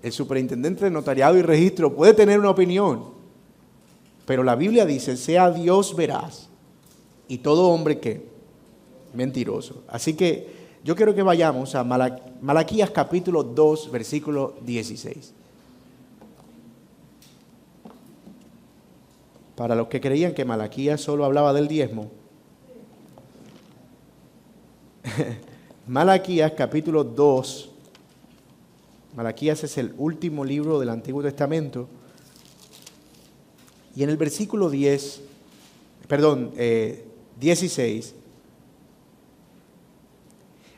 El 0.02 0.12
superintendente 0.12 0.86
de 0.86 0.92
notariado 0.92 1.38
y 1.38 1.42
registro 1.42 1.96
puede 1.96 2.14
tener 2.14 2.40
una 2.40 2.52
opinión. 2.52 3.06
Pero 4.26 4.44
la 4.44 4.56
Biblia 4.56 4.86
dice, 4.86 5.18
sea 5.18 5.52
Dios 5.52 5.96
veraz 5.96 6.50
y 7.28 7.40
todo 7.40 7.70
hombre 7.70 8.00
que 8.00 8.26
mentiroso. 9.14 9.84
Así 9.88 10.14
que 10.14 10.66
yo 10.84 10.96
quiero 10.96 11.16
que 11.16 11.24
vayamos 11.24 11.74
a 11.74 11.84
Malaquías 11.84 12.92
capítulo 12.92 13.44
2, 13.44 13.92
versículo 13.92 14.56
16. 14.62 15.34
Para 19.56 19.74
los 19.74 19.88
que 19.88 20.02
creían 20.02 20.34
que 20.34 20.46
Malaquías 20.46 21.02
solo 21.02 21.26
hablaba 21.26 21.54
del 21.54 21.68
diezmo, 21.68 22.12
Malaquías 25.96 26.52
capítulo 26.52 27.06
2. 27.06 27.70
Malaquías 29.16 29.64
es 29.64 29.78
el 29.78 29.96
último 29.98 30.44
libro 30.44 30.78
del 30.78 30.90
Antiguo 30.90 31.24
Testamento. 31.24 31.88
Y 33.96 34.04
en 34.04 34.10
el 34.10 34.18
versículo 34.18 34.70
10, 34.70 35.22
perdón, 36.10 36.52
16, 37.40 38.10
eh, 38.10 38.14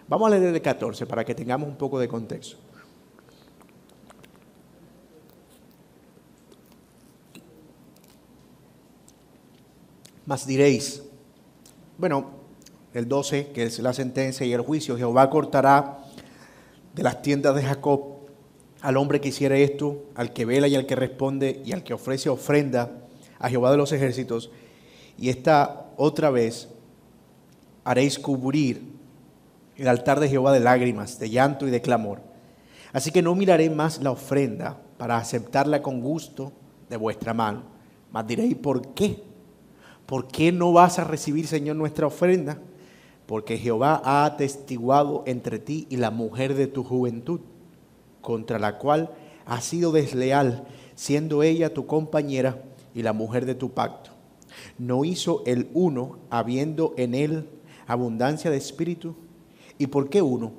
vamos 0.07 0.27
a 0.27 0.37
leer 0.37 0.53
el 0.53 0.61
14 0.61 1.07
para 1.07 1.25
que 1.25 1.33
tengamos 1.33 1.67
un 1.67 1.77
poco 1.77 1.97
de 1.97 2.07
contexto. 2.07 2.57
Mas 10.27 10.45
diréis, 10.45 11.01
bueno, 11.97 12.36
el 12.97 13.07
12, 13.07 13.49
que 13.49 13.63
es 13.63 13.77
la 13.79 13.93
sentencia 13.93 14.45
y 14.45 14.53
el 14.53 14.61
juicio, 14.61 14.97
Jehová 14.97 15.29
cortará 15.29 15.99
de 16.95 17.03
las 17.03 17.21
tiendas 17.21 17.55
de 17.55 17.61
Jacob 17.61 18.17
al 18.81 18.97
hombre 18.97 19.21
que 19.21 19.29
hiciera 19.29 19.55
esto, 19.55 20.05
al 20.15 20.33
que 20.33 20.45
vela 20.45 20.67
y 20.67 20.75
al 20.75 20.87
que 20.87 20.95
responde 20.95 21.61
y 21.63 21.73
al 21.73 21.83
que 21.83 21.93
ofrece 21.93 22.29
ofrenda 22.29 22.91
a 23.37 23.49
Jehová 23.49 23.69
de 23.69 23.77
los 23.77 23.91
ejércitos. 23.91 24.49
Y 25.15 25.29
esta 25.29 25.91
otra 25.95 26.31
vez 26.31 26.69
haréis 27.83 28.17
cubrir 28.17 28.81
el 29.75 29.87
altar 29.87 30.19
de 30.19 30.29
Jehová 30.29 30.51
de 30.51 30.59
lágrimas, 30.59 31.19
de 31.19 31.29
llanto 31.29 31.67
y 31.67 31.71
de 31.71 31.81
clamor. 31.81 32.19
Así 32.93 33.11
que 33.11 33.21
no 33.21 33.35
miraré 33.35 33.69
más 33.69 34.01
la 34.01 34.09
ofrenda 34.09 34.75
para 34.97 35.17
aceptarla 35.17 35.83
con 35.83 36.01
gusto 36.01 36.51
de 36.89 36.97
vuestra 36.97 37.35
mano. 37.35 37.61
Mas 38.11 38.25
diréis, 38.25 38.55
¿por 38.55 38.95
qué? 38.95 39.21
¿Por 40.07 40.27
qué 40.27 40.51
no 40.51 40.73
vas 40.73 40.97
a 40.97 41.03
recibir, 41.03 41.45
Señor, 41.45 41.75
nuestra 41.75 42.07
ofrenda? 42.07 42.57
Porque 43.27 43.57
Jehová 43.57 44.01
ha 44.03 44.25
atestiguado 44.25 45.23
entre 45.27 45.59
ti 45.59 45.85
y 45.89 45.97
la 45.97 46.11
mujer 46.11 46.55
de 46.55 46.65
tu 46.65 46.83
juventud, 46.83 47.41
contra 48.21 48.57
la 48.57 48.77
cual 48.77 49.11
has 49.45 49.65
sido 49.65 49.91
desleal, 49.91 50.65
siendo 50.95 51.43
ella 51.43 51.73
tu 51.73 51.85
compañera 51.85 52.63
y 52.95 53.03
la 53.03 53.13
mujer 53.13 53.45
de 53.45 53.53
tu 53.53 53.71
pacto. 53.71 54.11
¿No 54.77 55.03
hizo 55.03 55.43
el 55.45 55.69
uno, 55.73 56.17
habiendo 56.29 56.93
en 56.97 57.13
él 57.13 57.49
abundancia 57.85 58.49
de 58.49 58.57
espíritu? 58.57 59.15
¿Y 59.77 59.87
por 59.87 60.09
qué 60.09 60.21
uno? 60.21 60.53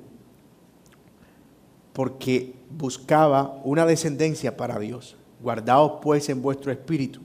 Porque 1.91 2.53
buscaba 2.69 3.59
una 3.63 3.85
descendencia 3.85 4.55
para 4.55 4.77
Dios. 4.79 5.17
Guardaos 5.41 5.93
pues 6.03 6.29
en 6.29 6.41
vuestro 6.41 6.71
espíritu 6.71 7.19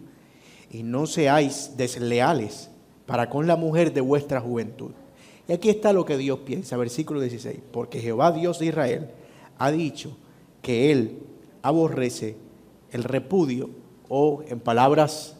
y 0.70 0.82
no 0.82 1.06
seáis 1.06 1.72
desleales 1.76 2.70
para 3.04 3.28
con 3.28 3.46
la 3.46 3.56
mujer 3.56 3.92
de 3.92 4.00
vuestra 4.00 4.40
juventud 4.40 4.92
y 5.46 5.52
aquí 5.52 5.68
está 5.68 5.92
lo 5.92 6.04
que 6.04 6.16
Dios 6.16 6.40
piensa, 6.40 6.76
versículo 6.76 7.20
16. 7.20 7.58
Porque 7.70 8.00
Jehová 8.00 8.32
Dios 8.32 8.58
de 8.58 8.66
Israel 8.66 9.10
ha 9.58 9.70
dicho 9.70 10.16
que 10.62 10.90
Él 10.90 11.18
aborrece 11.62 12.36
el 12.90 13.04
repudio, 13.04 13.70
o 14.08 14.42
en 14.48 14.60
palabras 14.60 15.36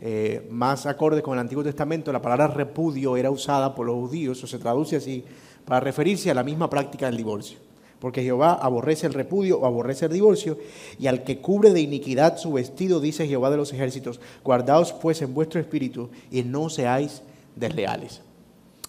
eh, 0.00 0.46
más 0.50 0.86
acordes 0.86 1.22
con 1.22 1.34
el 1.34 1.40
Antiguo 1.40 1.64
Testamento, 1.64 2.12
la 2.12 2.22
palabra 2.22 2.46
repudio 2.46 3.16
era 3.16 3.30
usada 3.30 3.74
por 3.74 3.86
los 3.86 3.96
judíos, 3.96 4.42
o 4.42 4.46
se 4.46 4.58
traduce 4.58 4.96
así, 4.96 5.24
para 5.64 5.80
referirse 5.80 6.30
a 6.30 6.34
la 6.34 6.42
misma 6.42 6.70
práctica 6.70 7.06
del 7.06 7.16
divorcio. 7.16 7.58
Porque 8.00 8.22
Jehová 8.22 8.54
aborrece 8.54 9.06
el 9.06 9.14
repudio 9.14 9.60
o 9.60 9.66
aborrece 9.66 10.06
el 10.06 10.12
divorcio, 10.12 10.58
y 10.98 11.08
al 11.08 11.24
que 11.24 11.38
cubre 11.38 11.72
de 11.72 11.80
iniquidad 11.80 12.38
su 12.38 12.52
vestido, 12.52 13.00
dice 13.00 13.28
Jehová 13.28 13.50
de 13.50 13.58
los 13.58 13.72
ejércitos, 13.72 14.20
guardaos 14.42 14.92
pues 14.92 15.20
en 15.20 15.34
vuestro 15.34 15.60
espíritu 15.60 16.10
y 16.30 16.42
no 16.42 16.70
seáis 16.70 17.22
desleales. 17.54 18.22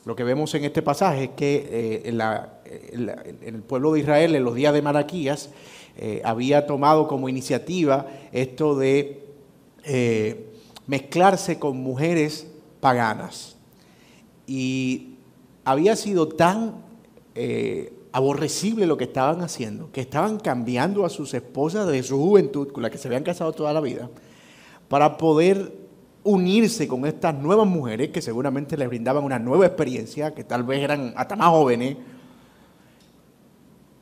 Lo 0.06 0.16
que 0.18 0.24
vemos 0.24 0.54
en 0.54 0.66
este 0.66 0.82
pasaje 0.82 1.26
es 1.26 1.30
que 1.30 2.04
eh, 2.06 2.10
en, 3.42 3.56
el 3.56 3.62
pueblo 3.62 3.94
de 3.94 4.02
Israel, 4.02 4.36
en 4.36 4.44
los 4.44 4.56
días 4.56 4.74
de 4.74 4.82
Maraquías, 4.82 5.50
eh, 5.98 6.22
había 6.26 6.68
tomado 6.68 7.08
como 7.08 7.30
iniciativa 7.30 8.08
esto 8.34 8.76
de 8.76 9.24
eh, 9.86 10.50
mezclarse 10.88 11.58
con 11.58 11.78
mujeres 11.78 12.48
paganas. 12.82 13.56
Y 14.46 15.16
había 15.64 15.96
sido 15.96 16.28
tan 16.28 16.84
aborrecible 18.12 18.86
lo 18.86 18.98
que 18.98 19.06
estaban 19.06 19.42
haciendo, 19.42 19.90
que 19.92 20.02
estaban 20.02 20.38
cambiando 20.38 21.06
a 21.06 21.10
sus 21.10 21.34
esposas 21.34 21.88
de 21.88 22.04
su 22.04 22.18
juventud, 22.18 22.72
con 22.74 22.84
las 22.84 22.92
que 22.92 22.98
se 22.98 23.08
habían 23.08 23.24
casado 23.24 23.54
toda 23.54 23.72
la 23.72 23.80
vida, 23.80 24.10
para 24.90 25.18
poder 25.18 25.83
unirse 26.24 26.88
con 26.88 27.06
estas 27.06 27.36
nuevas 27.36 27.68
mujeres 27.68 28.10
que 28.10 28.22
seguramente 28.22 28.78
les 28.78 28.88
brindaban 28.88 29.24
una 29.24 29.40
nueva 29.40 29.66
experiencia, 29.66 30.34
que 30.34 30.44
tal 30.44 30.64
vez 30.64 30.82
eran 30.82 31.14
hasta 31.16 31.36
más 31.36 31.50
jóvenes, 31.50 31.98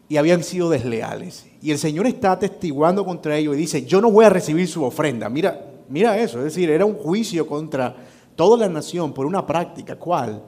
y 0.07 0.17
habían 0.17 0.43
sido 0.43 0.69
desleales. 0.69 1.47
Y 1.61 1.71
el 1.71 1.77
Señor 1.77 2.05
está 2.05 2.33
atestiguando 2.33 3.05
contra 3.05 3.37
ellos 3.37 3.55
y 3.55 3.59
dice, 3.59 3.85
yo 3.85 4.01
no 4.01 4.11
voy 4.11 4.25
a 4.25 4.29
recibir 4.29 4.67
su 4.67 4.83
ofrenda. 4.83 5.29
Mira, 5.29 5.65
mira 5.87 6.17
eso, 6.17 6.39
es 6.39 6.45
decir, 6.45 6.69
era 6.69 6.85
un 6.85 6.95
juicio 6.95 7.47
contra 7.47 7.95
toda 8.35 8.57
la 8.57 8.69
nación 8.69 9.13
por 9.13 9.25
una 9.25 9.47
práctica, 9.47 9.95
¿cuál? 9.97 10.43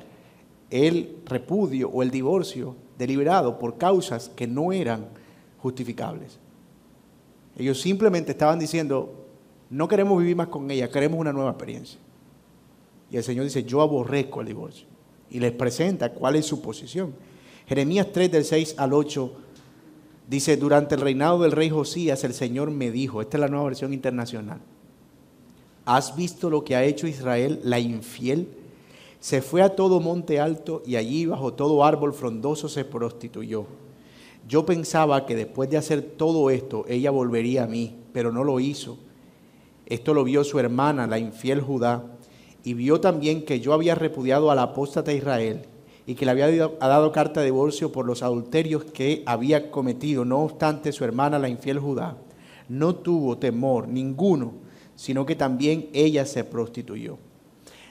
El 0.69 1.17
repudio 1.25 1.89
o 1.89 2.03
el 2.03 2.11
divorcio 2.11 2.75
deliberado 2.97 3.57
por 3.57 3.77
causas 3.77 4.29
que 4.29 4.47
no 4.47 4.73
eran 4.73 5.07
justificables. 5.59 6.39
Ellos 7.57 7.79
simplemente 7.79 8.31
estaban 8.31 8.59
diciendo, 8.59 9.22
no 9.73 9.87
queremos 9.87 10.19
vivir 10.19 10.35
más 10.35 10.49
con 10.49 10.69
ella, 10.69 10.87
queremos 10.87 11.19
una 11.19 11.33
nueva 11.33 11.49
experiencia. 11.49 11.99
Y 13.09 13.17
el 13.17 13.23
Señor 13.23 13.45
dice, 13.45 13.63
yo 13.63 13.81
aborrezco 13.81 14.41
el 14.41 14.47
divorcio. 14.47 14.85
Y 15.31 15.39
les 15.39 15.51
presenta 15.51 16.13
cuál 16.13 16.35
es 16.35 16.45
su 16.45 16.61
posición. 16.61 17.15
Jeremías 17.67 18.07
3 18.13 18.31
del 18.31 18.45
6 18.45 18.75
al 18.77 18.93
8 18.93 19.33
dice, 20.29 20.57
durante 20.57 20.93
el 20.93 21.01
reinado 21.01 21.41
del 21.41 21.53
rey 21.53 21.71
Josías 21.71 22.23
el 22.23 22.35
Señor 22.35 22.69
me 22.69 22.91
dijo, 22.91 23.19
esta 23.19 23.37
es 23.37 23.41
la 23.41 23.47
nueva 23.47 23.65
versión 23.65 23.93
internacional, 23.93 24.59
¿has 25.85 26.15
visto 26.15 26.51
lo 26.51 26.63
que 26.63 26.75
ha 26.75 26.83
hecho 26.83 27.07
Israel, 27.07 27.59
la 27.63 27.79
infiel? 27.79 28.49
Se 29.19 29.41
fue 29.41 29.63
a 29.63 29.75
todo 29.75 29.99
monte 29.99 30.39
alto 30.39 30.83
y 30.85 30.97
allí 30.97 31.25
bajo 31.25 31.53
todo 31.53 31.83
árbol 31.83 32.13
frondoso 32.13 32.69
se 32.69 32.85
prostituyó. 32.85 33.65
Yo 34.47 34.67
pensaba 34.67 35.25
que 35.25 35.35
después 35.35 35.67
de 35.71 35.77
hacer 35.77 36.03
todo 36.03 36.51
esto 36.51 36.85
ella 36.87 37.09
volvería 37.09 37.63
a 37.63 37.67
mí, 37.67 37.95
pero 38.13 38.31
no 38.31 38.43
lo 38.43 38.59
hizo 38.59 38.99
esto 39.85 40.13
lo 40.13 40.23
vio 40.23 40.43
su 40.43 40.59
hermana, 40.59 41.07
la 41.07 41.19
infiel 41.19 41.61
Judá, 41.61 42.03
y 42.63 42.73
vio 42.73 43.01
también 43.01 43.43
que 43.45 43.59
yo 43.59 43.73
había 43.73 43.95
repudiado 43.95 44.49
al 44.49 44.59
apóstata 44.59 45.11
Israel 45.11 45.67
y 46.05 46.15
que 46.15 46.25
le 46.25 46.31
había 46.31 46.67
dado 46.67 47.11
carta 47.11 47.39
de 47.39 47.47
divorcio 47.47 47.91
por 47.91 48.05
los 48.05 48.23
adulterios 48.23 48.85
que 48.85 49.23
había 49.25 49.71
cometido. 49.71 50.25
No 50.25 50.39
obstante, 50.39 50.91
su 50.91 51.03
hermana, 51.03 51.39
la 51.39 51.49
infiel 51.49 51.79
Judá, 51.79 52.17
no 52.69 52.95
tuvo 52.95 53.37
temor 53.37 53.87
ninguno, 53.87 54.53
sino 54.95 55.25
que 55.25 55.35
también 55.35 55.89
ella 55.93 56.25
se 56.25 56.43
prostituyó. 56.43 57.17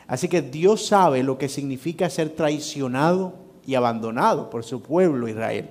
Así 0.06 0.28
que 0.28 0.42
Dios 0.42 0.86
sabe 0.86 1.22
lo 1.22 1.38
que 1.38 1.48
significa 1.48 2.10
ser 2.10 2.30
traicionado 2.30 3.34
y 3.66 3.74
abandonado 3.74 4.50
por 4.50 4.64
su 4.64 4.82
pueblo 4.82 5.28
Israel. 5.28 5.70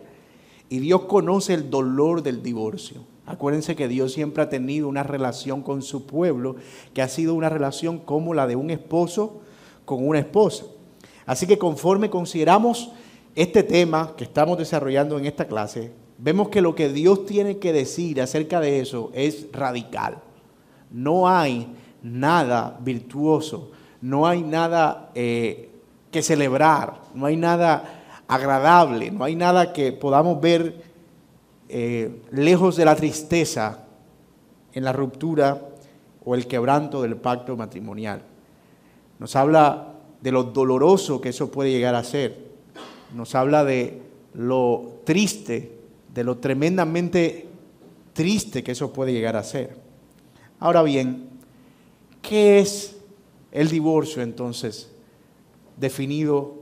Y 0.70 0.80
Dios 0.80 1.02
conoce 1.02 1.54
el 1.54 1.70
dolor 1.70 2.24
del 2.24 2.42
divorcio. 2.42 3.02
Acuérdense 3.26 3.76
que 3.76 3.88
Dios 3.88 4.14
siempre 4.14 4.44
ha 4.44 4.50
tenido 4.50 4.88
una 4.88 5.04
relación 5.04 5.62
con 5.62 5.82
su 5.82 6.06
pueblo, 6.06 6.56
que 6.94 7.02
ha 7.02 7.08
sido 7.08 7.34
una 7.34 7.50
relación 7.50 8.00
como 8.00 8.34
la 8.34 8.48
de 8.48 8.56
un 8.56 8.72
esposo 8.72 9.42
con 9.86 10.08
una 10.08 10.20
esposa. 10.20 10.66
Así 11.26 11.46
que 11.48 11.58
conforme 11.58 12.10
consideramos 12.10 12.92
este 13.36 13.64
tema 13.64 14.14
que 14.18 14.24
estamos 14.24 14.58
desarrollando 14.58 15.18
en 15.18 15.26
esta 15.26 15.46
clase, 15.46 15.92
vemos 16.18 16.50
que 16.50 16.62
lo 16.62 16.76
que 16.76 16.90
Dios 16.90 17.26
tiene 17.26 17.58
que 17.58 17.74
decir 17.74 18.22
acerca 18.22 18.60
de 18.60 18.80
eso 18.80 19.12
es 19.14 19.48
radical. 19.52 20.18
No 20.90 21.30
hay 21.30 21.68
nada 22.04 22.78
virtuoso, 22.82 23.72
no 24.02 24.28
hay 24.28 24.42
nada 24.42 25.12
eh, 25.16 25.70
que 26.12 26.22
celebrar, 26.22 27.00
no 27.14 27.28
hay 27.28 27.38
nada 27.38 28.24
agradable, 28.28 29.12
no 29.12 29.24
hay 29.24 29.36
nada 29.36 29.74
que 29.74 29.92
podamos 29.92 30.42
ver 30.42 30.91
eh, 31.74 32.22
lejos 32.32 32.76
de 32.76 32.84
la 32.84 32.98
tristeza 32.98 33.86
en 34.74 34.84
la 34.84 34.92
ruptura 34.92 35.70
o 36.26 36.36
el 36.36 36.46
quebranto 36.46 37.02
del 37.02 37.16
pacto 37.16 37.56
matrimonial. 37.56 38.24
Nos 39.20 39.38
habla 39.38 39.94
de 40.20 40.32
lo 40.34 40.44
doloroso 40.44 41.22
que 41.22 41.30
eso 41.30 41.50
puede 41.50 41.72
llegar 41.72 41.96
a 41.96 42.04
ser. 42.04 42.52
Nos 43.16 43.36
habla 43.36 43.64
de 43.64 44.02
lo 44.34 45.00
triste, 45.06 45.72
de 46.14 46.24
lo 46.26 46.40
tremendamente 46.40 47.48
triste 48.12 48.64
que 48.64 48.74
eso 48.74 48.92
puede 48.92 49.14
llegar 49.14 49.38
a 49.38 49.44
ser. 49.44 49.78
Ahora 50.60 50.84
bien, 50.84 51.30
¿qué 52.22 52.60
es 52.60 52.98
el 53.54 53.70
divorcio 53.70 54.22
entonces 54.22 54.92
definido 55.78 56.54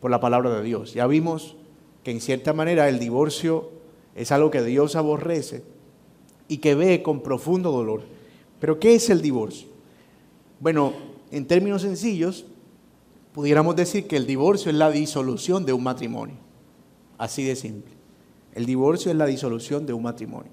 por 0.00 0.12
la 0.12 0.20
palabra 0.20 0.50
de 0.50 0.62
Dios? 0.62 0.94
Ya 0.94 1.08
vimos 1.08 1.56
que 2.04 2.12
en 2.12 2.20
cierta 2.20 2.52
manera 2.52 2.88
el 2.88 3.00
divorcio 3.00 3.73
es 4.14 4.32
algo 4.32 4.50
que 4.50 4.62
Dios 4.62 4.96
aborrece 4.96 5.62
y 6.48 6.58
que 6.58 6.74
ve 6.74 7.02
con 7.02 7.22
profundo 7.22 7.70
dolor. 7.72 8.02
Pero 8.60 8.78
¿qué 8.78 8.94
es 8.94 9.10
el 9.10 9.20
divorcio? 9.20 9.68
Bueno, 10.60 10.92
en 11.30 11.46
términos 11.46 11.82
sencillos, 11.82 12.46
pudiéramos 13.32 13.76
decir 13.76 14.06
que 14.06 14.16
el 14.16 14.26
divorcio 14.26 14.70
es 14.70 14.76
la 14.76 14.90
disolución 14.90 15.66
de 15.66 15.72
un 15.72 15.82
matrimonio. 15.82 16.36
Así 17.18 17.42
de 17.42 17.56
simple. 17.56 17.92
El 18.54 18.66
divorcio 18.66 19.10
es 19.10 19.16
la 19.16 19.26
disolución 19.26 19.84
de 19.84 19.92
un 19.92 20.02
matrimonio. 20.02 20.50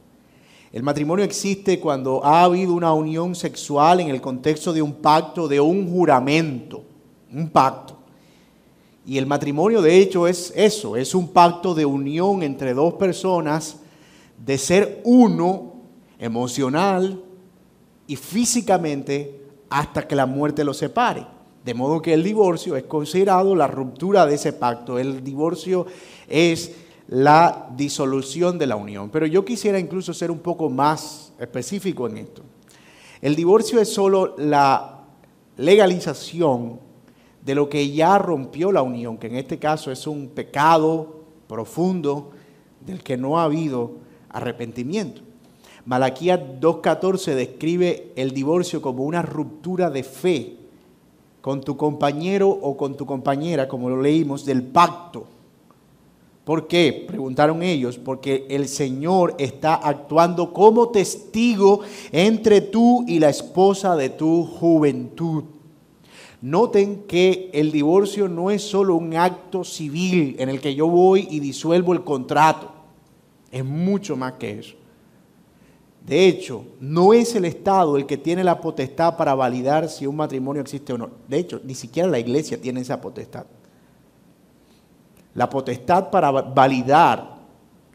El 0.71 0.83
matrimonio 0.83 1.25
existe 1.25 1.79
cuando 1.79 2.23
ha 2.23 2.43
habido 2.43 2.73
una 2.73 2.93
unión 2.93 3.35
sexual 3.35 3.99
en 3.99 4.07
el 4.07 4.21
contexto 4.21 4.71
de 4.71 4.81
un 4.81 4.93
pacto, 4.93 5.47
de 5.47 5.59
un 5.59 5.91
juramento, 5.91 6.83
un 7.31 7.49
pacto. 7.49 8.00
Y 9.05 9.17
el 9.17 9.25
matrimonio 9.25 9.81
de 9.81 9.97
hecho 9.97 10.27
es 10.27 10.53
eso, 10.55 10.95
es 10.95 11.15
un 11.15 11.29
pacto 11.29 11.73
de 11.73 11.85
unión 11.85 12.43
entre 12.43 12.73
dos 12.73 12.93
personas, 12.95 13.77
de 14.37 14.57
ser 14.57 15.01
uno 15.03 15.73
emocional 16.19 17.21
y 18.07 18.15
físicamente 18.15 19.41
hasta 19.69 20.07
que 20.07 20.15
la 20.15 20.25
muerte 20.25 20.63
los 20.63 20.77
separe. 20.77 21.25
De 21.65 21.73
modo 21.73 22.01
que 22.01 22.13
el 22.13 22.23
divorcio 22.23 22.75
es 22.75 22.83
considerado 22.83 23.55
la 23.55 23.67
ruptura 23.67 24.25
de 24.25 24.35
ese 24.35 24.53
pacto. 24.53 24.97
El 24.97 25.23
divorcio 25.23 25.85
es 26.27 26.71
la 27.07 27.67
disolución 27.75 28.57
de 28.57 28.67
la 28.67 28.75
unión. 28.75 29.09
Pero 29.09 29.25
yo 29.27 29.45
quisiera 29.45 29.77
incluso 29.77 30.13
ser 30.13 30.31
un 30.31 30.39
poco 30.39 30.69
más 30.69 31.33
específico 31.39 32.07
en 32.07 32.17
esto. 32.17 32.41
El 33.21 33.35
divorcio 33.35 33.79
es 33.79 33.93
solo 33.93 34.35
la 34.37 35.01
legalización 35.57 36.79
de 37.45 37.55
lo 37.55 37.69
que 37.69 37.91
ya 37.91 38.17
rompió 38.17 38.71
la 38.71 38.81
unión, 38.81 39.17
que 39.17 39.27
en 39.27 39.35
este 39.35 39.57
caso 39.57 39.91
es 39.91 40.05
un 40.07 40.29
pecado 40.29 41.21
profundo 41.47 42.31
del 42.85 43.03
que 43.03 43.17
no 43.17 43.39
ha 43.39 43.45
habido 43.45 43.93
arrepentimiento. 44.29 45.21
Malaquías 45.85 46.39
2.14 46.59 47.33
describe 47.33 48.11
el 48.15 48.31
divorcio 48.31 48.81
como 48.81 49.03
una 49.03 49.21
ruptura 49.21 49.89
de 49.89 50.03
fe 50.03 50.57
con 51.41 51.61
tu 51.61 51.75
compañero 51.75 52.49
o 52.49 52.77
con 52.77 52.95
tu 52.95 53.05
compañera, 53.05 53.67
como 53.67 53.89
lo 53.89 53.99
leímos, 53.99 54.45
del 54.45 54.61
pacto. 54.61 55.25
¿Por 56.45 56.67
qué? 56.67 57.05
Preguntaron 57.07 57.63
ellos, 57.63 57.97
porque 57.97 58.45
el 58.49 58.67
Señor 58.67 59.35
está 59.39 59.75
actuando 59.75 60.53
como 60.53 60.89
testigo 60.89 61.81
entre 62.11 62.61
tú 62.61 63.03
y 63.07 63.19
la 63.19 63.29
esposa 63.29 63.95
de 63.95 64.09
tu 64.09 64.45
juventud. 64.45 65.43
Noten 66.41 67.03
que 67.03 67.51
el 67.53 67.71
divorcio 67.71 68.27
no 68.27 68.49
es 68.49 68.63
solo 68.63 68.95
un 68.95 69.15
acto 69.15 69.63
civil 69.63 70.35
en 70.39 70.49
el 70.49 70.59
que 70.59 70.73
yo 70.73 70.87
voy 70.87 71.27
y 71.29 71.39
disuelvo 71.39 71.93
el 71.93 72.03
contrato. 72.03 72.71
Es 73.51 73.63
mucho 73.63 74.15
más 74.15 74.33
que 74.33 74.59
eso. 74.59 74.75
De 76.05 76.27
hecho, 76.27 76.65
no 76.79 77.13
es 77.13 77.35
el 77.35 77.45
Estado 77.45 77.95
el 77.95 78.07
que 78.07 78.17
tiene 78.17 78.43
la 78.43 78.59
potestad 78.59 79.17
para 79.17 79.35
validar 79.35 79.87
si 79.87 80.07
un 80.07 80.15
matrimonio 80.15 80.63
existe 80.63 80.93
o 80.93 80.97
no. 80.97 81.11
De 81.27 81.37
hecho, 81.37 81.61
ni 81.63 81.75
siquiera 81.75 82.09
la 82.09 82.17
iglesia 82.17 82.59
tiene 82.59 82.81
esa 82.81 82.99
potestad. 82.99 83.45
La 85.35 85.47
potestad 85.47 86.09
para 86.09 86.31
validar 86.31 87.37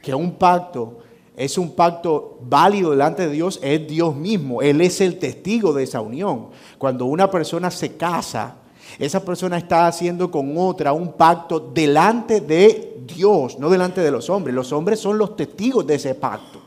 que 0.00 0.14
un 0.14 0.34
pacto 0.34 0.98
es 1.36 1.58
un 1.58 1.72
pacto 1.72 2.38
válido 2.40 2.92
delante 2.92 3.26
de 3.26 3.32
Dios 3.32 3.60
es 3.62 3.86
Dios 3.86 4.16
mismo. 4.16 4.62
Él 4.62 4.80
es 4.80 5.02
el 5.02 5.18
testigo 5.18 5.74
de 5.74 5.84
esa 5.84 6.00
unión. 6.00 6.48
Cuando 6.78 7.04
una 7.04 7.30
persona 7.30 7.70
se 7.70 7.96
casa, 7.96 8.56
esa 8.98 9.22
persona 9.22 9.58
está 9.58 9.86
haciendo 9.86 10.30
con 10.30 10.56
otra 10.56 10.94
un 10.94 11.12
pacto 11.12 11.60
delante 11.60 12.40
de 12.40 13.02
Dios, 13.06 13.58
no 13.58 13.68
delante 13.68 14.00
de 14.00 14.10
los 14.10 14.30
hombres. 14.30 14.54
Los 14.54 14.72
hombres 14.72 14.98
son 14.98 15.18
los 15.18 15.36
testigos 15.36 15.86
de 15.86 15.96
ese 15.96 16.14
pacto. 16.14 16.62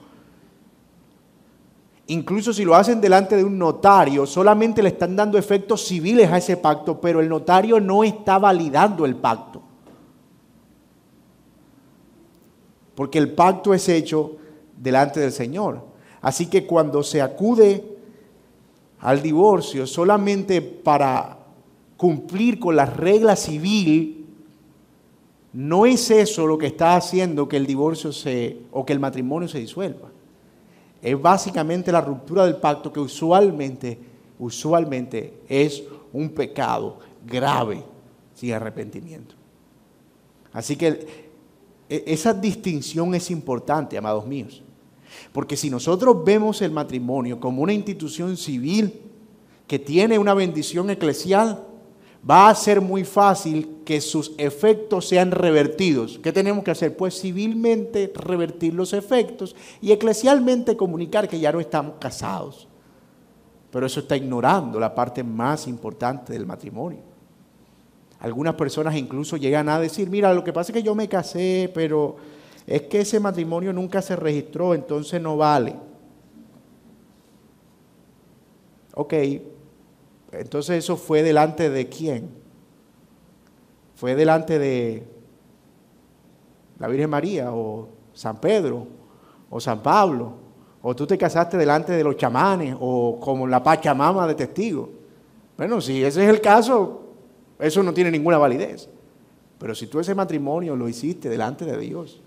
Incluso 2.06 2.54
si 2.54 2.64
lo 2.64 2.76
hacen 2.76 3.02
delante 3.02 3.36
de 3.36 3.44
un 3.44 3.58
notario, 3.58 4.28
solamente 4.28 4.84
le 4.84 4.90
están 4.90 5.16
dando 5.16 5.38
efectos 5.40 5.86
civiles 5.86 6.32
a 6.32 6.38
ese 6.38 6.58
pacto, 6.58 7.02
pero 7.02 7.22
el 7.22 7.30
notario 7.30 7.80
no 7.80 8.04
está 8.04 8.38
validando 8.38 9.06
el 9.06 9.16
pacto. 9.16 9.64
Porque 12.94 13.18
el 13.18 13.32
pacto 13.32 13.74
es 13.74 13.88
hecho 13.90 14.38
delante 14.80 15.20
del 15.20 15.32
Señor. 15.32 15.84
Así 16.22 16.48
que 16.48 16.66
cuando 16.66 17.04
se 17.04 17.22
acude 17.22 17.84
al 19.00 19.22
divorcio 19.22 19.86
solamente 19.86 20.62
para 20.62 21.38
cumplir 21.98 22.60
con 22.60 22.76
la 22.76 22.86
regla 22.86 23.36
civil, 23.36 24.26
no 25.54 25.86
es 25.86 26.10
eso 26.12 26.48
lo 26.48 26.58
que 26.58 26.68
está 26.68 26.96
haciendo 26.96 27.48
que 27.48 27.58
el 27.58 27.66
divorcio 27.66 28.12
se 28.12 28.58
o 28.72 28.86
que 28.86 28.94
el 28.94 29.00
matrimonio 29.00 29.48
se 29.48 29.60
disuelva 29.60 30.10
es 31.02 31.22
básicamente 31.22 31.92
la 31.92 32.02
ruptura 32.02 32.46
del 32.46 32.58
pacto 32.58 32.92
que 32.92 33.00
usualmente, 33.00 33.98
usualmente 34.38 35.42
es 35.48 35.84
un 36.12 36.30
pecado 36.30 37.00
grave 37.26 37.84
sin 38.34 38.54
arrepentimiento. 38.54 39.36
Así 40.52 40.76
que 40.76 41.30
e, 41.88 42.04
esa 42.08 42.34
distinción 42.34 43.16
es 43.16 43.32
importante, 43.32 43.98
amados 43.98 44.26
míos. 44.26 44.62
Porque 45.32 45.58
si 45.58 45.70
nosotros 45.70 46.24
vemos 46.24 46.62
el 46.62 46.72
matrimonio 46.72 47.40
como 47.40 47.62
una 47.62 47.74
institución 47.74 48.38
civil 48.38 49.02
que 49.68 49.80
tiene 49.80 50.18
una 50.18 50.34
bendición 50.34 50.90
eclesial, 50.90 51.66
va 52.28 52.50
a 52.50 52.56
ser 52.56 52.82
muy 52.82 53.04
fácil 53.04 53.78
que 53.86 54.02
sus 54.02 54.34
efectos 54.38 55.08
sean 55.08 55.32
revertidos. 55.32 56.20
¿Qué 56.22 56.32
tenemos 56.32 56.64
que 56.64 56.72
hacer? 56.72 56.98
Pues 56.98 57.20
civilmente 57.20 58.12
revertir 58.16 58.74
los 58.74 58.94
efectos 58.94 59.56
y 59.82 59.92
eclesialmente 59.92 60.76
comunicar 60.76 61.28
que 61.28 61.40
ya 61.40 61.52
no 61.52 61.60
estamos 61.60 61.96
casados. 62.00 62.68
Pero 63.72 63.86
eso 63.86 64.00
está 64.00 64.18
ignorando 64.18 64.80
la 64.80 64.94
parte 64.94 65.24
más 65.24 65.68
importante 65.68 66.34
del 66.34 66.46
matrimonio. 66.46 67.00
Algunas 68.20 68.56
personas 68.56 68.96
incluso 68.98 69.38
llegan 69.38 69.70
a 69.70 69.80
decir, 69.80 70.10
mira, 70.10 70.34
lo 70.34 70.44
que 70.44 70.52
pasa 70.52 70.72
es 70.72 70.74
que 70.74 70.84
yo 70.84 70.94
me 70.94 71.08
casé, 71.08 71.72
pero 71.74 72.18
es 72.70 72.84
que 72.84 73.02
ese 73.02 73.20
matrimonio 73.20 73.74
nunca 73.74 74.00
se 74.00 74.16
registró, 74.16 74.76
entonces 74.76 75.20
no 75.20 75.36
vale. 75.36 75.76
Ok, 78.94 79.14
entonces 80.34 80.78
eso 80.78 80.96
fue 80.96 81.24
delante 81.24 81.72
de 81.72 81.90
quién? 81.90 82.30
Fue 83.96 84.14
delante 84.14 84.60
de 84.60 85.04
la 86.78 86.88
Virgen 86.88 87.10
María 87.10 87.52
o 87.52 87.90
San 88.14 88.40
Pedro 88.40 88.86
o 89.50 89.60
San 89.60 89.82
Pablo. 89.82 90.34
O 90.84 90.96
tú 90.96 91.08
te 91.08 91.18
casaste 91.18 91.58
delante 91.58 91.94
de 91.94 92.04
los 92.04 92.18
chamanes 92.18 92.76
o 92.80 93.20
como 93.20 93.48
la 93.48 93.64
Pachamama 93.64 94.28
de 94.28 94.36
testigo. 94.36 94.92
Bueno, 95.58 95.82
si 95.82 96.04
ese 96.04 96.24
es 96.24 96.30
el 96.30 96.40
caso, 96.40 97.02
eso 97.58 97.82
no 97.82 97.96
tiene 97.96 98.12
ninguna 98.12 98.38
validez. 98.38 98.88
Pero 99.58 99.74
si 99.74 99.88
tú 99.88 100.00
ese 100.00 100.14
matrimonio 100.14 100.76
lo 100.76 100.88
hiciste 100.88 101.30
delante 101.30 101.66
de 101.66 101.76
Dios, 101.76 102.22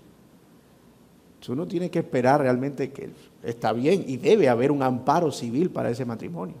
tú 1.45 1.55
no 1.55 1.67
tienes 1.67 1.91
que 1.91 1.99
esperar 1.99 2.39
realmente 2.39 2.91
que 2.91 3.09
está 3.43 3.73
bien 3.73 4.05
y 4.07 4.15
debe 4.15 4.47
haber 4.47 4.71
un 4.71 4.81
amparo 4.81 5.31
civil 5.31 5.69
para 5.69 5.89
ese 5.89 6.05
matrimonio. 6.05 6.55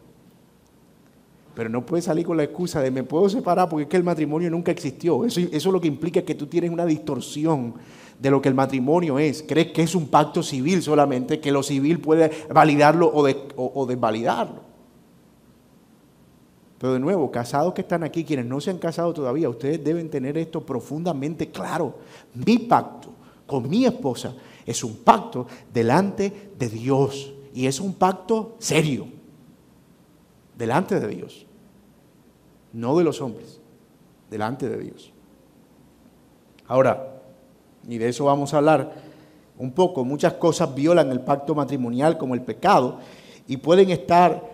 Pero 1.55 1.69
no 1.69 1.85
puedes 1.85 2.05
salir 2.05 2.25
con 2.25 2.35
la 2.35 2.43
excusa 2.43 2.81
de 2.81 2.91
me 2.91 3.03
puedo 3.03 3.29
separar 3.29 3.69
porque 3.69 3.83
es 3.83 3.89
que 3.89 3.97
el 3.97 4.03
matrimonio 4.03 4.49
nunca 4.49 4.71
existió. 4.71 5.23
Eso, 5.23 5.39
eso 5.39 5.71
lo 5.71 5.79
que 5.79 5.87
implica 5.87 6.23
que 6.23 6.35
tú 6.35 6.47
tienes 6.47 6.69
una 6.69 6.85
distorsión 6.85 7.75
de 8.19 8.29
lo 8.29 8.41
que 8.41 8.49
el 8.49 8.55
matrimonio 8.55 9.19
es. 9.19 9.45
Crees 9.47 9.71
que 9.71 9.83
es 9.83 9.95
un 9.95 10.07
pacto 10.07 10.43
civil 10.43 10.81
solamente, 10.81 11.39
que 11.39 11.51
lo 11.51 11.63
civil 11.63 11.99
puede 11.99 12.31
validarlo 12.51 13.07
o, 13.07 13.25
o 13.55 13.85
desvalidarlo. 13.85 14.73
Pero 16.79 16.93
de 16.93 16.99
nuevo, 16.99 17.31
casados 17.31 17.73
que 17.73 17.81
están 17.81 18.03
aquí, 18.03 18.25
quienes 18.25 18.47
no 18.47 18.59
se 18.59 18.71
han 18.71 18.79
casado 18.79 19.13
todavía, 19.13 19.47
ustedes 19.47 19.81
deben 19.81 20.09
tener 20.09 20.37
esto 20.37 20.65
profundamente 20.65 21.49
claro. 21.51 21.99
Mi 22.33 22.57
pacto 22.57 23.11
con 23.45 23.69
mi 23.69 23.85
esposa 23.85 24.33
Es 24.65 24.83
un 24.83 24.97
pacto 24.97 25.47
delante 25.73 26.51
de 26.57 26.69
Dios. 26.69 27.33
Y 27.53 27.67
es 27.67 27.79
un 27.79 27.93
pacto 27.93 28.55
serio. 28.59 29.07
Delante 30.57 30.99
de 30.99 31.07
Dios. 31.07 31.45
No 32.71 32.97
de 32.97 33.03
los 33.03 33.21
hombres. 33.21 33.59
Delante 34.29 34.69
de 34.69 34.77
Dios. 34.77 35.11
Ahora, 36.67 37.21
y 37.87 37.97
de 37.97 38.09
eso 38.09 38.25
vamos 38.25 38.53
a 38.53 38.57
hablar 38.57 38.93
un 39.57 39.71
poco, 39.71 40.03
muchas 40.03 40.33
cosas 40.33 40.73
violan 40.73 41.11
el 41.11 41.21
pacto 41.21 41.53
matrimonial 41.53 42.17
como 42.17 42.33
el 42.33 42.41
pecado 42.41 42.99
y 43.47 43.57
pueden 43.57 43.91
estar 43.91 44.51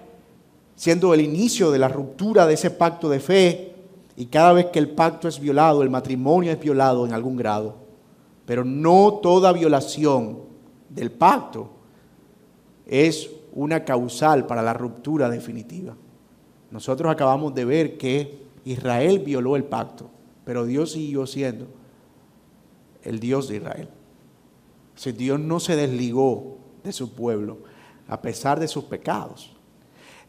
siendo 0.75 1.13
el 1.13 1.21
inicio 1.21 1.71
de 1.71 1.79
la 1.79 1.87
ruptura 1.87 2.45
de 2.45 2.55
ese 2.55 2.71
pacto 2.71 3.09
de 3.09 3.19
fe 3.19 3.75
y 4.17 4.25
cada 4.25 4.53
vez 4.53 4.67
que 4.67 4.79
el 4.79 4.89
pacto 4.89 5.27
es 5.27 5.39
violado, 5.39 5.81
el 5.83 5.89
matrimonio 5.89 6.51
es 6.51 6.59
violado 6.59 7.05
en 7.05 7.13
algún 7.13 7.37
grado. 7.37 7.75
Pero 8.49 8.65
no 8.65 9.19
toda 9.21 9.53
violación 9.53 10.39
del 10.89 11.12
pacto 11.12 11.69
es 12.88 13.29
una 13.53 13.85
causal 13.85 14.47
para 14.47 14.63
la 14.63 14.73
ruptura 14.73 15.29
definitiva. 15.29 15.95
Nosotros 16.71 17.12
acabamos 17.12 17.53
de 17.53 17.63
ver 17.63 17.99
que 17.99 18.47
Israel 18.65 19.19
violó 19.19 19.55
el 19.55 19.65
pacto, 19.65 20.09
pero 20.45 20.65
Dios 20.65 20.93
siguió 20.93 21.27
siendo 21.27 21.67
el 23.03 23.19
Dios 23.19 23.49
de 23.49 23.57
Israel. 23.57 23.89
Si 24.95 25.12
Dios 25.12 25.39
no 25.39 25.59
se 25.59 25.75
desligó 25.75 26.57
de 26.83 26.91
su 26.91 27.13
pueblo 27.13 27.59
a 28.07 28.19
pesar 28.19 28.59
de 28.59 28.67
sus 28.67 28.85
pecados. 28.85 29.55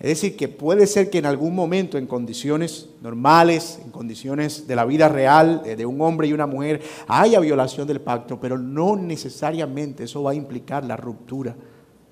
Es 0.00 0.08
decir, 0.08 0.34
que 0.34 0.48
puede 0.48 0.86
ser 0.86 1.10
que 1.10 1.18
en 1.18 1.26
algún 1.26 1.54
momento, 1.54 1.98
en 1.98 2.06
condiciones 2.06 2.88
normales, 3.02 3.78
en 3.84 3.90
condiciones 3.90 4.66
de 4.66 4.74
la 4.74 4.86
vida 4.86 5.10
real, 5.10 5.62
de 5.62 5.84
un 5.84 6.00
hombre 6.00 6.26
y 6.26 6.32
una 6.32 6.46
mujer, 6.46 6.80
haya 7.06 7.38
violación 7.38 7.86
del 7.86 8.00
pacto, 8.00 8.40
pero 8.40 8.56
no 8.56 8.96
necesariamente 8.96 10.04
eso 10.04 10.22
va 10.22 10.30
a 10.30 10.34
implicar 10.34 10.86
la 10.86 10.96
ruptura 10.96 11.54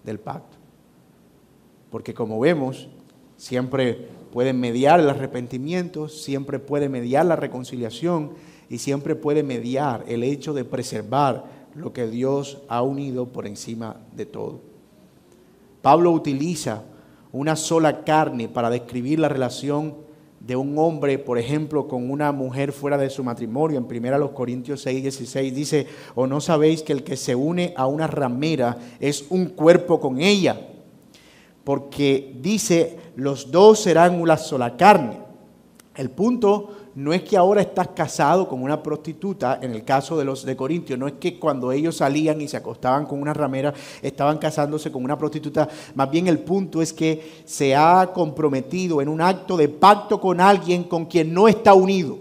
del 0.05 0.21
pacto. 0.21 0.59
Porque 1.91 2.13
como 2.13 2.39
vemos, 2.39 2.91
siempre 3.39 4.09
puede 4.35 4.53
mediar 4.53 5.01
el 5.01 5.09
arrepentimiento, 5.09 6.11
siempre 6.11 6.59
puede 6.59 6.91
mediar 6.91 7.25
la 7.25 7.37
reconciliación 7.37 8.33
y 8.69 8.79
siempre 8.79 9.15
puede 9.15 9.43
mediar 9.43 10.05
el 10.09 10.25
hecho 10.25 10.53
de 10.53 10.67
preservar 10.67 11.47
lo 11.75 11.95
que 11.95 12.07
Dios 12.07 12.59
ha 12.69 12.83
unido 12.83 13.29
por 13.29 13.47
encima 13.47 13.97
de 14.15 14.27
todo. 14.27 14.61
Pablo 15.81 16.11
utiliza 16.11 16.83
una 17.33 17.57
sola 17.57 18.05
carne 18.05 18.49
para 18.49 18.71
describir 18.71 19.19
la 19.19 19.29
relación 19.29 19.95
de 20.41 20.57
un 20.57 20.79
hombre, 20.79 21.19
por 21.19 21.39
ejemplo, 21.39 21.89
con 21.89 22.11
una 22.11 22.33
mujer 22.33 22.73
fuera 22.73 22.97
de 22.97 23.11
su 23.11 23.25
matrimonio. 23.25 23.79
En 23.79 23.85
1 23.85 24.35
Corintios 24.35 24.83
6, 24.83 25.03
16 25.03 25.55
dice, 25.55 25.87
o 26.15 26.27
no 26.27 26.41
sabéis 26.41 26.83
que 26.83 26.93
el 26.93 27.05
que 27.05 27.17
se 27.17 27.35
une 27.35 27.75
a 27.77 27.87
una 27.87 28.07
ramera 28.07 28.79
es 29.01 29.27
un 29.31 29.47
cuerpo 29.47 30.01
con 30.01 30.21
ella, 30.21 30.59
porque 31.65 32.35
dice, 32.41 32.99
los 33.17 33.51
dos 33.51 33.81
serán 33.81 34.21
una 34.21 34.37
sola 34.37 34.77
carne. 34.77 35.19
El 35.97 36.11
punto 36.11 36.77
no 36.95 37.13
es 37.13 37.23
que 37.23 37.37
ahora 37.37 37.61
estás 37.61 37.89
casado 37.89 38.49
con 38.49 38.63
una 38.63 38.83
prostituta, 38.83 39.59
en 39.63 39.73
el 39.73 39.85
caso 39.85 40.17
de 40.17 40.25
los 40.25 40.45
de 40.45 40.57
Corintios, 40.57 40.99
no 40.99 41.07
es 41.07 41.15
que 41.15 41.39
cuando 41.39 41.71
ellos 41.73 41.97
salían 41.97 42.41
y 42.41 42.49
se 42.49 42.57
acostaban 42.57 43.07
con 43.07 43.21
una 43.21 43.35
ramera 43.35 43.73
estaban 44.03 44.39
casándose 44.39 44.91
con 44.91 45.05
una 45.05 45.17
prostituta, 45.17 45.69
más 45.95 46.11
bien 46.11 46.27
el 46.27 46.41
punto 46.41 46.83
es 46.83 46.93
que 46.93 47.43
se 47.45 47.75
ha 47.77 48.11
comprometido 48.13 49.01
en 49.01 49.09
un 49.09 49.21
acto 49.21 49.57
de 49.57 49.69
pacto 49.69 50.21
con 50.21 50.41
alguien 50.41 50.85
con 50.85 51.07
quien 51.07 51.33
no 51.33 51.49
está 51.49 51.75
unido. 51.75 52.19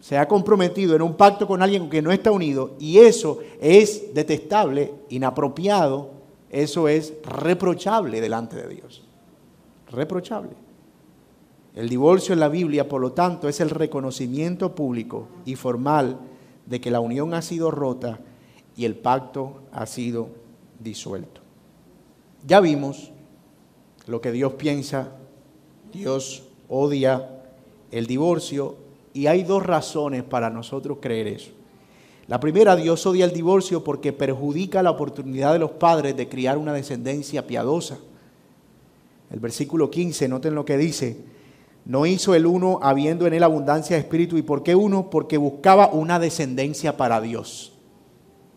Se 0.00 0.16
ha 0.16 0.26
comprometido 0.26 0.96
en 0.96 1.02
un 1.02 1.14
pacto 1.14 1.46
con 1.46 1.62
alguien 1.62 1.82
con 1.82 1.90
quien 1.90 2.04
no 2.04 2.12
está 2.12 2.30
unido 2.30 2.76
y 2.78 2.98
eso 2.98 3.40
es 3.60 4.14
detestable, 4.14 4.94
inapropiado, 5.10 6.10
eso 6.50 6.88
es 6.88 7.12
reprochable 7.24 8.20
delante 8.20 8.56
de 8.56 8.74
Dios. 8.74 9.02
Reprochable. 9.90 10.67
El 11.78 11.88
divorcio 11.88 12.32
en 12.32 12.40
la 12.40 12.48
Biblia, 12.48 12.88
por 12.88 13.00
lo 13.00 13.12
tanto, 13.12 13.48
es 13.48 13.60
el 13.60 13.70
reconocimiento 13.70 14.74
público 14.74 15.28
y 15.44 15.54
formal 15.54 16.18
de 16.66 16.80
que 16.80 16.90
la 16.90 16.98
unión 16.98 17.34
ha 17.34 17.40
sido 17.40 17.70
rota 17.70 18.18
y 18.76 18.84
el 18.84 18.96
pacto 18.96 19.60
ha 19.70 19.86
sido 19.86 20.28
disuelto. 20.80 21.40
Ya 22.44 22.58
vimos 22.58 23.12
lo 24.08 24.20
que 24.20 24.32
Dios 24.32 24.54
piensa, 24.54 25.12
Dios 25.92 26.48
odia 26.68 27.44
el 27.92 28.08
divorcio 28.08 28.74
y 29.14 29.28
hay 29.28 29.44
dos 29.44 29.64
razones 29.64 30.24
para 30.24 30.50
nosotros 30.50 30.98
creer 31.00 31.28
eso. 31.28 31.52
La 32.26 32.40
primera, 32.40 32.74
Dios 32.74 33.06
odia 33.06 33.24
el 33.24 33.32
divorcio 33.32 33.84
porque 33.84 34.12
perjudica 34.12 34.82
la 34.82 34.90
oportunidad 34.90 35.52
de 35.52 35.60
los 35.60 35.70
padres 35.70 36.16
de 36.16 36.28
criar 36.28 36.58
una 36.58 36.72
descendencia 36.72 37.46
piadosa. 37.46 37.98
El 39.30 39.38
versículo 39.38 39.88
15, 39.92 40.26
noten 40.26 40.56
lo 40.56 40.64
que 40.64 40.76
dice, 40.76 41.37
no 41.88 42.04
hizo 42.04 42.34
el 42.34 42.44
uno 42.44 42.78
habiendo 42.82 43.26
en 43.26 43.32
él 43.32 43.42
abundancia 43.42 43.96
de 43.96 44.02
espíritu. 44.02 44.36
¿Y 44.36 44.42
por 44.42 44.62
qué 44.62 44.74
uno? 44.74 45.08
Porque 45.08 45.38
buscaba 45.38 45.88
una 45.88 46.18
descendencia 46.18 46.98
para 46.98 47.20
Dios. 47.22 47.72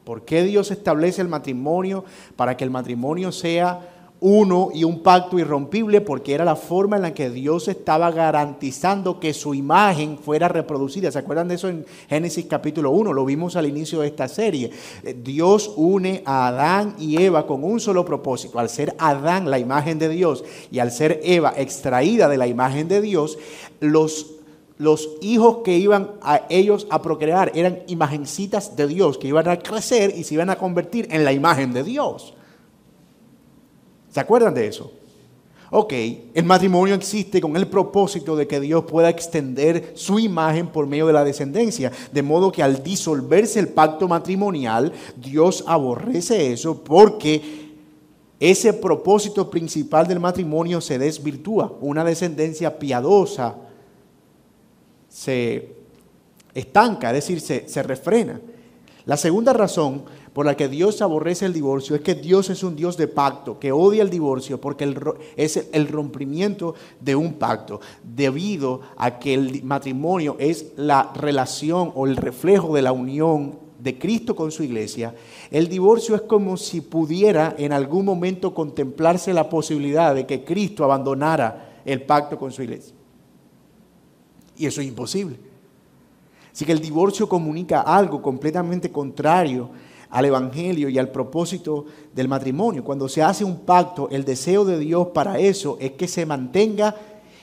¿Por 0.03 0.25
qué 0.25 0.43
Dios 0.43 0.69
establece 0.69 1.21
el 1.21 1.29
matrimonio? 1.29 2.03
Para 2.35 2.57
que 2.57 2.65
el 2.65 2.71
matrimonio 2.71 3.31
sea 3.31 4.00
uno 4.23 4.69
y 4.71 4.83
un 4.83 5.01
pacto 5.01 5.39
irrompible 5.39 5.99
porque 5.99 6.35
era 6.35 6.45
la 6.45 6.55
forma 6.55 6.95
en 6.95 7.01
la 7.01 7.13
que 7.13 7.31
Dios 7.31 7.67
estaba 7.67 8.11
garantizando 8.11 9.19
que 9.19 9.33
su 9.33 9.55
imagen 9.55 10.19
fuera 10.19 10.47
reproducida. 10.47 11.11
¿Se 11.11 11.17
acuerdan 11.17 11.47
de 11.47 11.55
eso 11.55 11.67
en 11.67 11.85
Génesis 12.07 12.45
capítulo 12.45 12.91
1? 12.91 13.13
Lo 13.13 13.25
vimos 13.25 13.55
al 13.55 13.65
inicio 13.65 14.01
de 14.01 14.07
esta 14.07 14.27
serie. 14.27 14.69
Eh, 15.03 15.17
Dios 15.23 15.73
une 15.75 16.21
a 16.23 16.47
Adán 16.47 16.95
y 16.99 17.19
Eva 17.19 17.47
con 17.47 17.63
un 17.63 17.79
solo 17.79 18.05
propósito. 18.05 18.59
Al 18.59 18.69
ser 18.69 18.95
Adán 18.99 19.49
la 19.49 19.57
imagen 19.57 19.97
de 19.97 20.07
Dios 20.07 20.43
y 20.69 20.77
al 20.77 20.91
ser 20.91 21.19
Eva 21.23 21.53
extraída 21.57 22.29
de 22.29 22.37
la 22.37 22.45
imagen 22.45 22.87
de 22.87 23.01
Dios, 23.01 23.39
los 23.79 24.35
los 24.77 25.09
hijos 25.21 25.57
que 25.63 25.77
iban 25.77 26.09
a 26.23 26.41
ellos 26.49 26.87
a 26.89 27.03
procrear 27.03 27.51
eran 27.53 27.83
imagencitas 27.85 28.75
de 28.75 28.87
Dios, 28.87 29.19
que 29.19 29.27
iban 29.27 29.47
a 29.47 29.59
crecer 29.59 30.11
y 30.17 30.23
se 30.23 30.33
iban 30.33 30.49
a 30.49 30.55
convertir 30.55 31.07
en 31.11 31.23
la 31.23 31.33
imagen 31.33 31.71
de 31.71 31.83
Dios. 31.83 32.33
¿Se 34.11 34.19
acuerdan 34.19 34.53
de 34.53 34.67
eso? 34.67 34.91
Ok, 35.73 35.93
el 36.33 36.43
matrimonio 36.43 36.95
existe 36.95 37.39
con 37.39 37.55
el 37.55 37.65
propósito 37.65 38.35
de 38.35 38.45
que 38.45 38.59
Dios 38.59 38.83
pueda 38.83 39.09
extender 39.09 39.93
su 39.95 40.19
imagen 40.19 40.67
por 40.67 40.85
medio 40.85 41.07
de 41.07 41.13
la 41.13 41.23
descendencia. 41.23 41.93
De 42.11 42.21
modo 42.21 42.51
que 42.51 42.61
al 42.61 42.83
disolverse 42.83 43.57
el 43.57 43.69
pacto 43.69 44.09
matrimonial, 44.09 44.91
Dios 45.15 45.63
aborrece 45.65 46.51
eso 46.51 46.83
porque 46.83 47.71
ese 48.37 48.73
propósito 48.73 49.49
principal 49.49 50.05
del 50.05 50.19
matrimonio 50.19 50.81
se 50.81 50.99
desvirtúa. 50.99 51.71
Una 51.79 52.03
descendencia 52.03 52.77
piadosa 52.77 53.55
se 55.07 55.73
estanca, 56.53 57.09
es 57.11 57.13
decir, 57.13 57.39
se, 57.39 57.69
se 57.69 57.81
refrena. 57.81 58.41
La 59.05 59.17
segunda 59.17 59.53
razón 59.53 60.03
por 60.33 60.45
la 60.45 60.55
que 60.55 60.67
Dios 60.67 61.01
aborrece 61.01 61.45
el 61.45 61.53
divorcio 61.53 61.95
es 61.95 62.01
que 62.01 62.15
Dios 62.15 62.49
es 62.49 62.63
un 62.63 62.75
Dios 62.75 62.97
de 62.97 63.07
pacto, 63.07 63.59
que 63.59 63.71
odia 63.71 64.03
el 64.03 64.09
divorcio 64.09 64.61
porque 64.61 64.95
es 65.35 65.69
el 65.73 65.87
rompimiento 65.87 66.75
de 66.99 67.15
un 67.15 67.33
pacto, 67.33 67.81
debido 68.03 68.81
a 68.97 69.19
que 69.19 69.33
el 69.33 69.63
matrimonio 69.63 70.35
es 70.39 70.73
la 70.77 71.11
relación 71.15 71.91
o 71.95 72.05
el 72.05 72.15
reflejo 72.15 72.75
de 72.75 72.81
la 72.81 72.91
unión 72.91 73.59
de 73.79 73.97
Cristo 73.97 74.35
con 74.35 74.51
su 74.51 74.63
iglesia, 74.63 75.15
el 75.49 75.67
divorcio 75.67 76.15
es 76.15 76.21
como 76.21 76.55
si 76.55 76.81
pudiera 76.81 77.55
en 77.57 77.73
algún 77.73 78.05
momento 78.05 78.53
contemplarse 78.53 79.33
la 79.33 79.49
posibilidad 79.49 80.13
de 80.13 80.27
que 80.27 80.43
Cristo 80.43 80.83
abandonara 80.83 81.81
el 81.83 82.03
pacto 82.03 82.37
con 82.37 82.51
su 82.51 82.61
iglesia. 82.61 82.93
Y 84.55 84.67
eso 84.67 84.81
es 84.81 84.87
imposible. 84.87 85.50
Así 86.51 86.65
que 86.65 86.71
el 86.71 86.81
divorcio 86.81 87.29
comunica 87.29 87.81
algo 87.81 88.21
completamente 88.21 88.91
contrario 88.91 89.69
al 90.09 90.25
Evangelio 90.25 90.89
y 90.89 90.99
al 90.99 91.09
propósito 91.09 91.85
del 92.13 92.27
matrimonio. 92.27 92.83
Cuando 92.83 93.07
se 93.07 93.23
hace 93.23 93.45
un 93.45 93.59
pacto, 93.59 94.09
el 94.09 94.25
deseo 94.25 94.65
de 94.65 94.77
Dios 94.77 95.07
para 95.13 95.39
eso 95.39 95.77
es 95.79 95.91
que 95.91 96.07
se 96.07 96.25
mantenga 96.25 96.95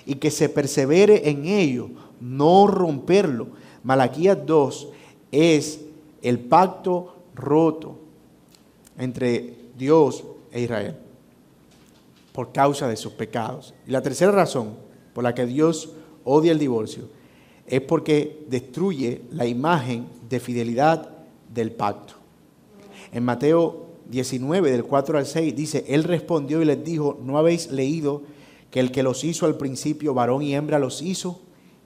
y 0.04 0.16
que 0.16 0.30
se 0.30 0.48
persevere 0.48 1.28
en 1.30 1.46
ello, 1.46 1.88
no 2.20 2.66
romperlo. 2.66 3.48
Malaquías 3.82 4.38
2 4.44 4.88
es 5.32 5.80
el 6.22 6.38
pacto 6.40 7.16
roto 7.34 7.96
entre 8.98 9.54
Dios 9.76 10.24
e 10.52 10.62
Israel 10.62 10.96
por 12.32 12.52
causa 12.52 12.86
de 12.86 12.96
sus 12.96 13.12
pecados. 13.12 13.74
Y 13.86 13.90
la 13.90 14.02
tercera 14.02 14.30
razón 14.30 14.74
por 15.14 15.24
la 15.24 15.34
que 15.34 15.46
Dios 15.46 15.90
odia 16.24 16.52
el 16.52 16.58
divorcio 16.58 17.04
es 17.70 17.80
porque 17.80 18.44
destruye 18.48 19.22
la 19.32 19.46
imagen 19.46 20.06
de 20.28 20.40
fidelidad 20.40 21.08
del 21.52 21.72
pacto. 21.72 22.14
En 23.12 23.24
Mateo 23.24 23.86
19, 24.10 24.70
del 24.70 24.84
4 24.84 25.18
al 25.18 25.26
6, 25.26 25.54
dice, 25.54 25.84
Él 25.88 26.04
respondió 26.04 26.62
y 26.62 26.64
les 26.64 26.82
dijo, 26.82 27.18
¿no 27.22 27.38
habéis 27.38 27.70
leído 27.70 28.22
que 28.70 28.80
el 28.80 28.90
que 28.90 29.02
los 29.02 29.24
hizo 29.24 29.46
al 29.46 29.56
principio, 29.56 30.14
varón 30.14 30.42
y 30.42 30.54
hembra, 30.54 30.78
los 30.78 31.02
hizo? 31.02 31.40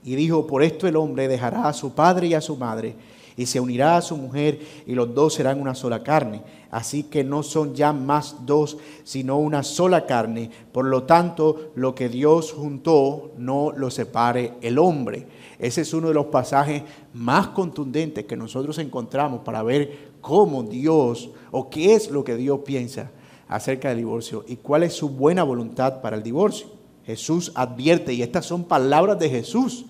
Y 0.04 0.14
dijo, 0.16 0.46
por 0.46 0.62
esto 0.62 0.88
el 0.88 0.96
hombre 0.96 1.28
dejará 1.28 1.68
a 1.68 1.72
su 1.72 1.94
padre 1.94 2.28
y 2.28 2.34
a 2.34 2.40
su 2.40 2.56
madre 2.56 2.96
y 3.36 3.46
se 3.46 3.60
unirá 3.60 3.96
a 3.96 4.02
su 4.02 4.16
mujer 4.16 4.60
y 4.86 4.94
los 4.94 5.14
dos 5.14 5.34
serán 5.34 5.60
una 5.60 5.74
sola 5.74 6.02
carne. 6.02 6.42
Así 6.70 7.04
que 7.04 7.24
no 7.24 7.42
son 7.42 7.74
ya 7.74 7.92
más 7.92 8.46
dos, 8.46 8.78
sino 9.04 9.38
una 9.38 9.62
sola 9.62 10.06
carne. 10.06 10.50
Por 10.72 10.86
lo 10.86 11.04
tanto, 11.04 11.72
lo 11.74 11.94
que 11.94 12.08
Dios 12.08 12.52
juntó, 12.52 13.32
no 13.36 13.72
lo 13.76 13.90
separe 13.90 14.54
el 14.62 14.78
hombre. 14.78 15.26
Ese 15.58 15.82
es 15.82 15.92
uno 15.94 16.08
de 16.08 16.14
los 16.14 16.26
pasajes 16.26 16.82
más 17.12 17.48
contundentes 17.48 18.24
que 18.24 18.36
nosotros 18.36 18.78
encontramos 18.78 19.40
para 19.40 19.62
ver 19.62 20.12
cómo 20.20 20.62
Dios 20.62 21.30
o 21.50 21.68
qué 21.68 21.94
es 21.94 22.10
lo 22.10 22.24
que 22.24 22.36
Dios 22.36 22.60
piensa 22.64 23.10
acerca 23.48 23.88
del 23.88 23.98
divorcio 23.98 24.44
y 24.48 24.56
cuál 24.56 24.82
es 24.82 24.94
su 24.94 25.10
buena 25.10 25.42
voluntad 25.42 26.00
para 26.00 26.16
el 26.16 26.22
divorcio. 26.22 26.66
Jesús 27.04 27.52
advierte, 27.54 28.14
y 28.14 28.22
estas 28.22 28.46
son 28.46 28.64
palabras 28.64 29.18
de 29.18 29.28
Jesús, 29.28 29.86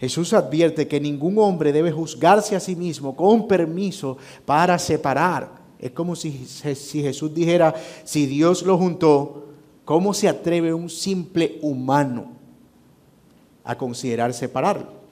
Jesús 0.00 0.32
advierte 0.32 0.88
que 0.88 1.00
ningún 1.00 1.38
hombre 1.38 1.72
debe 1.72 1.92
juzgarse 1.92 2.54
a 2.56 2.60
sí 2.60 2.76
mismo 2.76 3.16
con 3.16 3.48
permiso 3.48 4.18
para 4.44 4.78
separar. 4.78 5.50
Es 5.78 5.90
como 5.92 6.16
si, 6.16 6.46
si 6.46 7.02
Jesús 7.02 7.32
dijera, 7.32 7.74
si 8.04 8.26
Dios 8.26 8.62
lo 8.62 8.76
juntó, 8.76 9.46
¿cómo 9.84 10.12
se 10.12 10.28
atreve 10.28 10.74
un 10.74 10.90
simple 10.90 11.58
humano 11.62 12.35
a 13.66 13.76
considerar 13.76 14.32
separarlo? 14.32 15.06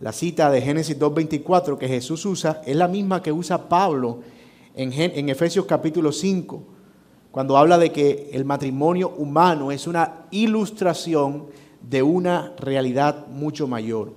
La 0.00 0.12
cita 0.12 0.50
de 0.50 0.60
Génesis 0.60 0.98
2.24 0.98 1.78
que 1.78 1.88
Jesús 1.88 2.24
usa 2.26 2.62
es 2.64 2.76
la 2.76 2.86
misma 2.86 3.22
que 3.22 3.32
usa 3.32 3.68
Pablo 3.68 4.20
en, 4.74 4.92
en 4.92 5.28
Efesios 5.28 5.66
capítulo 5.66 6.12
5, 6.12 6.62
cuando 7.30 7.56
habla 7.56 7.78
de 7.78 7.90
que 7.90 8.30
el 8.32 8.44
matrimonio 8.44 9.10
humano 9.16 9.72
es 9.72 9.86
una 9.86 10.26
ilustración 10.30 11.46
de 11.80 12.02
una 12.02 12.52
realidad 12.58 13.26
mucho 13.28 13.66
mayor, 13.66 14.12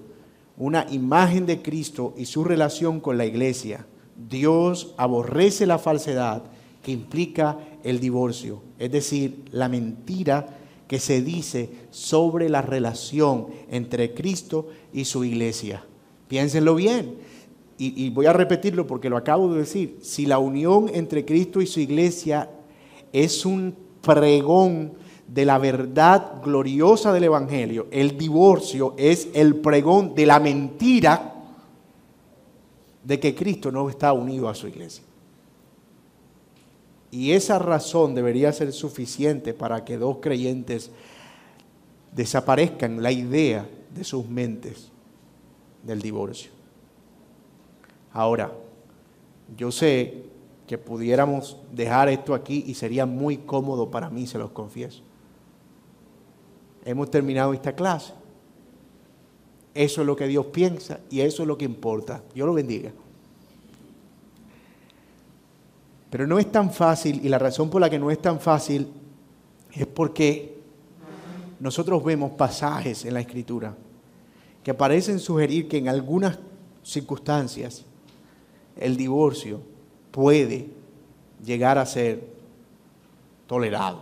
una 0.57 0.85
imagen 0.89 1.45
de 1.45 1.61
Cristo 1.61 2.13
y 2.17 2.25
su 2.25 2.43
relación 2.43 2.99
con 2.99 3.17
la 3.17 3.25
iglesia. 3.25 3.85
Dios 4.29 4.93
aborrece 4.97 5.65
la 5.65 5.77
falsedad 5.77 6.43
que 6.83 6.91
implica 6.91 7.57
el 7.83 7.99
divorcio, 7.99 8.61
es 8.79 8.91
decir, 8.91 9.45
la 9.51 9.69
mentira 9.69 10.47
que 10.87 10.99
se 10.99 11.21
dice 11.21 11.69
sobre 11.89 12.49
la 12.49 12.61
relación 12.61 13.47
entre 13.69 14.13
Cristo 14.13 14.67
y 14.93 15.05
su 15.05 15.23
iglesia. 15.23 15.83
Piénsenlo 16.27 16.75
bien. 16.75 17.15
Y, 17.77 18.05
y, 18.05 18.09
voy 18.09 18.25
a 18.25 18.33
repetirlo 18.33 18.87
porque 18.87 19.09
lo 19.09 19.17
acabo 19.17 19.53
de 19.53 19.59
decir. 19.59 19.99
Si 20.01 20.25
la 20.25 20.39
unión 20.39 20.89
entre 20.93 21.25
Cristo 21.25 21.61
y 21.61 21.67
su 21.67 21.79
iglesia 21.79 22.49
es 23.13 23.45
un 23.45 23.75
pregón 24.01 24.93
de 25.27 25.45
la 25.45 25.57
verdad 25.57 26.41
gloriosa 26.43 27.13
del 27.13 27.25
Evangelio, 27.25 27.87
el 27.91 28.17
divorcio 28.17 28.95
es 28.97 29.27
el 29.33 29.57
pregón 29.57 30.15
de 30.15 30.25
la 30.25 30.39
mentira 30.39 31.35
de 33.03 33.19
que 33.19 33.35
Cristo 33.35 33.71
no 33.71 33.89
está 33.89 34.11
unido 34.11 34.49
a 34.49 34.55
su 34.55 34.67
iglesia. 34.67 35.03
Y 37.11 37.31
esa 37.31 37.59
razón 37.59 38.15
debería 38.15 38.51
ser 38.51 38.73
suficiente 38.73 39.53
para 39.53 39.85
que 39.85 39.97
dos 39.97 40.17
creyentes 40.21 40.91
desaparezcan 42.13 43.01
la 43.01 43.11
idea 43.11 43.67
de 43.93 44.03
sus 44.03 44.27
mentes 44.27 44.91
del 45.83 46.01
divorcio. 46.01 46.51
Ahora, 48.11 48.51
yo 49.55 49.71
sé 49.71 50.23
que 50.65 50.77
pudiéramos 50.77 51.57
dejar 51.71 52.09
esto 52.09 52.33
aquí 52.33 52.65
y 52.67 52.73
sería 52.73 53.05
muy 53.05 53.37
cómodo 53.37 53.89
para 53.89 54.09
mí, 54.09 54.27
se 54.27 54.37
los 54.37 54.51
confieso 54.51 55.03
hemos 56.87 57.11
terminado 57.11 57.53
esta 57.53 57.75
clase. 57.75 58.13
Eso 59.73 60.01
es 60.01 60.07
lo 60.07 60.15
que 60.15 60.25
Dios 60.25 60.47
piensa 60.47 61.01
y 61.09 61.19
eso 61.19 61.43
es 61.43 61.47
lo 61.47 61.57
que 61.57 61.65
importa. 61.65 62.23
Dios 62.33 62.47
lo 62.47 62.53
bendiga. 62.53 62.91
Pero 66.09 66.25
no 66.25 66.39
es 66.39 66.51
tan 66.51 66.71
fácil 66.71 67.19
y 67.23 67.29
la 67.29 67.39
razón 67.39 67.69
por 67.69 67.81
la 67.81 67.89
que 67.89 67.99
no 67.99 68.09
es 68.11 68.21
tan 68.21 68.39
fácil 68.39 68.87
es 69.73 69.85
porque 69.87 70.57
nosotros 71.59 72.03
vemos 72.03 72.31
pasajes 72.31 73.05
en 73.05 73.13
la 73.13 73.19
escritura 73.19 73.75
que 74.63 74.73
parecen 74.73 75.19
sugerir 75.19 75.67
que 75.67 75.77
en 75.77 75.87
algunas 75.87 76.37
circunstancias 76.83 77.85
el 78.77 78.95
divorcio 78.95 79.61
puede 80.11 80.67
llegar 81.43 81.77
a 81.77 81.85
ser 81.85 82.27
tolerado. 83.45 84.01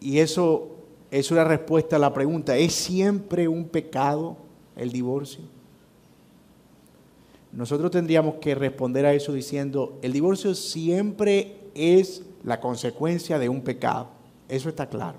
Y 0.00 0.18
eso 0.18 0.68
es 1.10 1.30
una 1.30 1.44
respuesta 1.44 1.96
a 1.96 1.98
la 1.98 2.12
pregunta, 2.12 2.56
¿es 2.56 2.74
siempre 2.74 3.48
un 3.48 3.68
pecado 3.68 4.36
el 4.76 4.92
divorcio? 4.92 5.59
Nosotros 7.52 7.90
tendríamos 7.90 8.36
que 8.36 8.54
responder 8.54 9.06
a 9.06 9.12
eso 9.12 9.32
diciendo, 9.32 9.98
el 10.02 10.12
divorcio 10.12 10.54
siempre 10.54 11.56
es 11.74 12.22
la 12.44 12.60
consecuencia 12.60 13.38
de 13.38 13.48
un 13.48 13.62
pecado. 13.62 14.08
Eso 14.48 14.68
está 14.68 14.88
claro. 14.88 15.18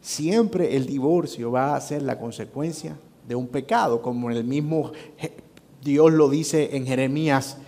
Siempre 0.00 0.76
el 0.76 0.86
divorcio 0.86 1.50
va 1.50 1.74
a 1.74 1.80
ser 1.80 2.02
la 2.02 2.18
consecuencia 2.18 2.96
de 3.26 3.34
un 3.34 3.48
pecado, 3.48 4.02
como 4.02 4.30
el 4.30 4.44
mismo 4.44 4.92
Dios 5.82 6.12
lo 6.12 6.28
dice 6.28 6.76
en 6.76 6.86
Jeremías. 6.86 7.58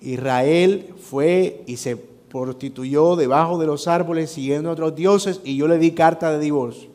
Israel 0.00 0.94
fue 0.98 1.62
y 1.66 1.76
se 1.76 1.96
prostituyó 1.96 3.16
debajo 3.16 3.58
de 3.58 3.66
los 3.66 3.86
árboles 3.86 4.30
siguiendo 4.30 4.68
a 4.68 4.72
otros 4.72 4.94
dioses 4.94 5.40
y 5.44 5.56
yo 5.56 5.68
le 5.68 5.78
di 5.78 5.92
carta 5.92 6.32
de 6.32 6.38
divorcio. 6.38 6.90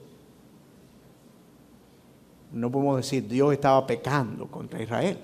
No 2.52 2.70
podemos 2.70 2.98
decir 2.98 3.28
Dios 3.28 3.54
estaba 3.54 3.88
pecando 3.88 4.48
contra 4.48 4.82
Israel. 4.82 5.18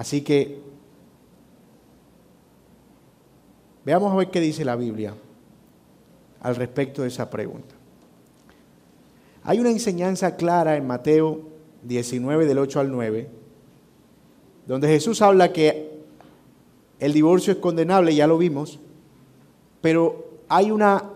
Así 0.00 0.22
que 0.22 0.58
veamos 3.84 4.10
a 4.10 4.16
ver 4.16 4.30
qué 4.30 4.40
dice 4.40 4.64
la 4.64 4.74
Biblia 4.74 5.12
al 6.40 6.56
respecto 6.56 7.02
de 7.02 7.08
esa 7.08 7.28
pregunta. 7.28 7.74
Hay 9.44 9.60
una 9.60 9.68
enseñanza 9.68 10.36
clara 10.36 10.78
en 10.78 10.86
Mateo 10.86 11.42
19 11.82 12.46
del 12.46 12.56
8 12.56 12.80
al 12.80 12.90
9, 12.90 13.28
donde 14.66 14.88
Jesús 14.88 15.20
habla 15.20 15.52
que 15.52 16.00
el 16.98 17.12
divorcio 17.12 17.52
es 17.52 17.58
condenable, 17.58 18.14
ya 18.14 18.26
lo 18.26 18.38
vimos, 18.38 18.80
pero 19.82 20.30
hay 20.48 20.70
una 20.70 21.10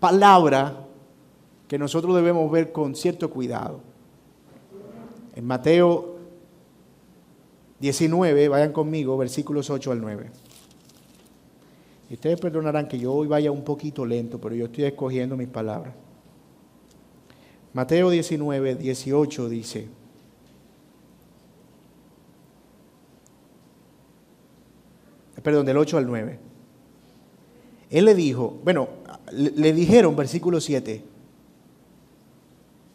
palabra 0.00 0.86
que 1.68 1.78
nosotros 1.78 2.16
debemos 2.16 2.50
ver 2.50 2.72
con 2.72 2.96
cierto 2.96 3.30
cuidado. 3.30 3.78
En 5.36 5.46
Mateo 5.46 6.11
19, 7.82 8.48
vayan 8.48 8.72
conmigo, 8.72 9.18
versículos 9.18 9.68
8 9.68 9.90
al 9.90 10.00
9. 10.00 10.30
Y 12.08 12.14
ustedes 12.14 12.40
perdonarán 12.40 12.86
que 12.86 12.96
yo 12.96 13.12
hoy 13.12 13.26
vaya 13.26 13.50
un 13.50 13.64
poquito 13.64 14.06
lento, 14.06 14.40
pero 14.40 14.54
yo 14.54 14.66
estoy 14.66 14.84
escogiendo 14.84 15.36
mis 15.36 15.48
palabras. 15.48 15.92
Mateo 17.72 18.08
19, 18.08 18.76
18 18.76 19.48
dice, 19.48 19.88
perdón, 25.42 25.66
del 25.66 25.76
8 25.76 25.98
al 25.98 26.06
9. 26.06 26.38
Él 27.90 28.04
le 28.04 28.14
dijo, 28.14 28.60
bueno, 28.62 28.90
le, 29.32 29.72
dijeron, 29.72 30.14
versículo 30.14 30.60
7, 30.60 31.02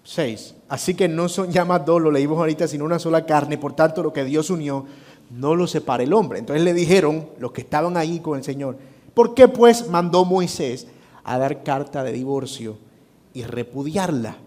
6, 0.07 0.55
así 0.69 0.93
que 0.93 1.09
no 1.09 1.27
son 1.27 1.51
ya 1.51 1.65
más 1.65 1.85
dos, 1.85 2.01
lo 2.01 2.11
leímos 2.11 2.37
ahorita, 2.37 2.65
sino 2.65 2.85
una 2.85 2.97
sola 2.97 3.25
carne, 3.25 3.57
por 3.57 3.73
tanto 3.73 4.01
lo 4.01 4.13
que 4.13 4.23
Dios 4.23 4.49
unió, 4.49 4.85
no 5.29 5.53
lo 5.53 5.67
separa 5.67 6.01
el 6.01 6.13
hombre. 6.13 6.39
Entonces 6.39 6.63
le 6.63 6.73
dijeron, 6.73 7.27
los 7.39 7.51
que 7.51 7.59
estaban 7.59 7.97
ahí 7.97 8.21
con 8.21 8.37
el 8.37 8.43
Señor, 8.45 8.77
¿por 9.13 9.33
qué 9.33 9.49
pues 9.49 9.89
mandó 9.89 10.23
Moisés 10.23 10.87
a 11.25 11.37
dar 11.37 11.61
carta 11.61 12.05
de 12.05 12.13
divorcio 12.13 12.77
y 13.33 13.43
repudiarla? 13.43 14.37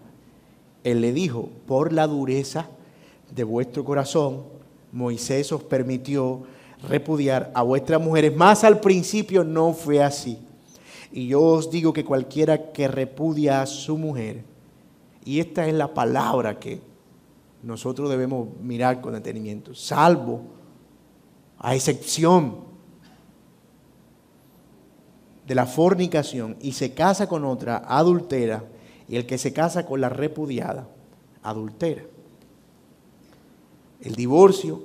Él 0.83 1.01
le 1.01 1.13
dijo, 1.13 1.49
por 1.67 1.93
la 1.93 2.07
dureza 2.07 2.65
de 3.29 3.43
vuestro 3.43 3.85
corazón, 3.85 4.41
Moisés 4.91 5.51
os 5.51 5.61
permitió 5.61 6.41
repudiar 6.89 7.51
a 7.53 7.61
vuestras 7.61 8.01
mujeres, 8.01 8.35
más 8.35 8.63
al 8.63 8.79
principio 8.79 9.43
no 9.43 9.73
fue 9.73 10.01
así. 10.01 10.39
Y 11.11 11.27
yo 11.27 11.43
os 11.43 11.69
digo 11.69 11.93
que 11.93 12.03
cualquiera 12.03 12.71
que 12.71 12.87
repudia 12.87 13.61
a 13.61 13.67
su 13.67 13.95
mujer, 13.95 14.49
y 15.23 15.39
esta 15.39 15.67
es 15.67 15.73
la 15.73 15.93
palabra 15.93 16.59
que 16.59 16.81
nosotros 17.63 18.09
debemos 18.09 18.47
mirar 18.61 19.01
con 19.01 19.13
detenimiento, 19.13 19.75
salvo, 19.75 20.41
a 21.59 21.75
excepción 21.75 22.55
de 25.45 25.55
la 25.55 25.65
fornicación, 25.65 26.57
y 26.61 26.71
se 26.71 26.93
casa 26.93 27.27
con 27.27 27.45
otra, 27.45 27.83
adultera, 27.87 28.63
y 29.07 29.15
el 29.15 29.25
que 29.25 29.37
se 29.37 29.53
casa 29.53 29.85
con 29.85 30.01
la 30.01 30.09
repudiada, 30.09 30.87
adultera. 31.43 32.03
El 33.99 34.15
divorcio 34.15 34.81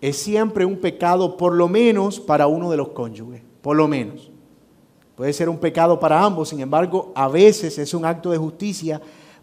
es 0.00 0.16
siempre 0.18 0.64
un 0.64 0.76
pecado, 0.76 1.36
por 1.36 1.54
lo 1.54 1.68
menos 1.68 2.20
para 2.20 2.46
uno 2.46 2.70
de 2.70 2.76
los 2.76 2.88
cónyuges, 2.88 3.42
por 3.60 3.76
lo 3.76 3.88
menos. 3.88 4.30
Puede 5.16 5.32
ser 5.32 5.48
un 5.48 5.58
pecado 5.58 5.98
para 5.98 6.22
ambos, 6.22 6.50
sin 6.50 6.60
embargo, 6.60 7.12
a 7.14 7.28
veces 7.28 7.78
es 7.78 7.94
un 7.94 8.04
acto 8.04 8.30
de 8.30 8.38
justicia 8.38 9.00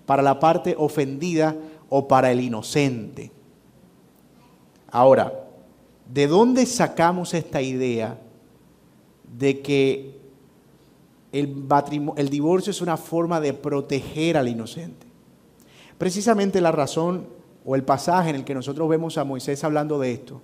para 0.10 0.24
la 0.24 0.40
parte 0.40 0.74
ofendida 0.76 1.56
o 1.88 2.08
para 2.08 2.32
el 2.32 2.42
inocente. 2.42 3.32
Ahora, 4.90 5.32
¿de 6.12 6.26
dónde 6.26 6.66
sacamos 6.66 7.36
esta 7.36 7.62
idea 7.62 8.20
de 9.38 9.62
que 9.62 10.20
el, 11.32 11.64
el, 12.16 12.30
divorcio 12.30 12.72
es 12.72 12.82
una 12.82 12.98
forma 12.98 13.40
de 13.40 13.54
proteger 13.54 14.36
al 14.36 14.48
inocente? 14.48 15.06
Precisamente 16.00 16.60
la 16.60 16.72
razón 16.72 17.28
o 17.64 17.76
el 17.76 17.84
pasaje 17.84 18.32
en 18.32 18.38
el 18.38 18.46
que 18.46 18.56
nosotros 18.56 18.90
vemos 18.90 19.16
a 19.20 19.24
Moisés 19.24 19.64
hablando 19.64 20.00
de 20.00 20.12
esto 20.12 20.42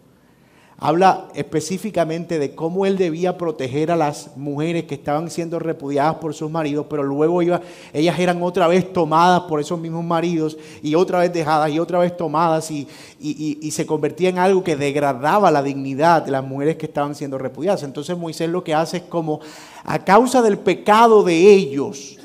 habla 0.77 1.29
específicamente 1.33 2.37
de 2.37 2.53
cómo 2.53 2.85
él 2.85 2.97
debía 2.97 3.37
proteger 3.37 3.91
a 3.91 3.95
las 3.95 4.35
mujeres 4.35 4.83
que 4.83 4.95
estaban 4.95 5.29
siendo 5.29 5.57
repudiadas 5.57 6.15
por 6.15 6.33
sus 6.33 6.51
maridos, 6.51 6.87
pero 6.89 7.01
luego 7.01 7.41
iba, 7.41 7.61
ellas 7.93 8.19
eran 8.19 8.41
otra 8.43 8.67
vez 8.67 8.91
tomadas 8.91 9.41
por 9.43 9.61
esos 9.61 9.79
mismos 9.79 10.03
maridos 10.03 10.57
y 10.83 10.95
otra 10.95 11.19
vez 11.19 11.31
dejadas 11.31 11.71
y 11.71 11.79
otra 11.79 11.99
vez 11.99 12.15
tomadas 12.17 12.69
y, 12.71 12.87
y 13.19 13.71
se 13.71 13.85
convertía 13.85 14.29
en 14.29 14.37
algo 14.37 14.63
que 14.63 14.75
degradaba 14.75 15.49
la 15.49 15.63
dignidad 15.63 16.23
de 16.23 16.31
las 16.31 16.43
mujeres 16.43 16.75
que 16.75 16.87
estaban 16.87 17.15
siendo 17.15 17.37
repudiadas. 17.37 17.83
Entonces 17.83 18.17
Moisés 18.17 18.49
lo 18.49 18.63
que 18.63 18.73
hace 18.73 18.97
es 18.97 19.03
como 19.03 19.39
a 19.85 19.99
causa 19.99 20.41
del 20.41 20.57
pecado 20.57 21.23
de 21.23 21.53
ellos, 21.53 22.17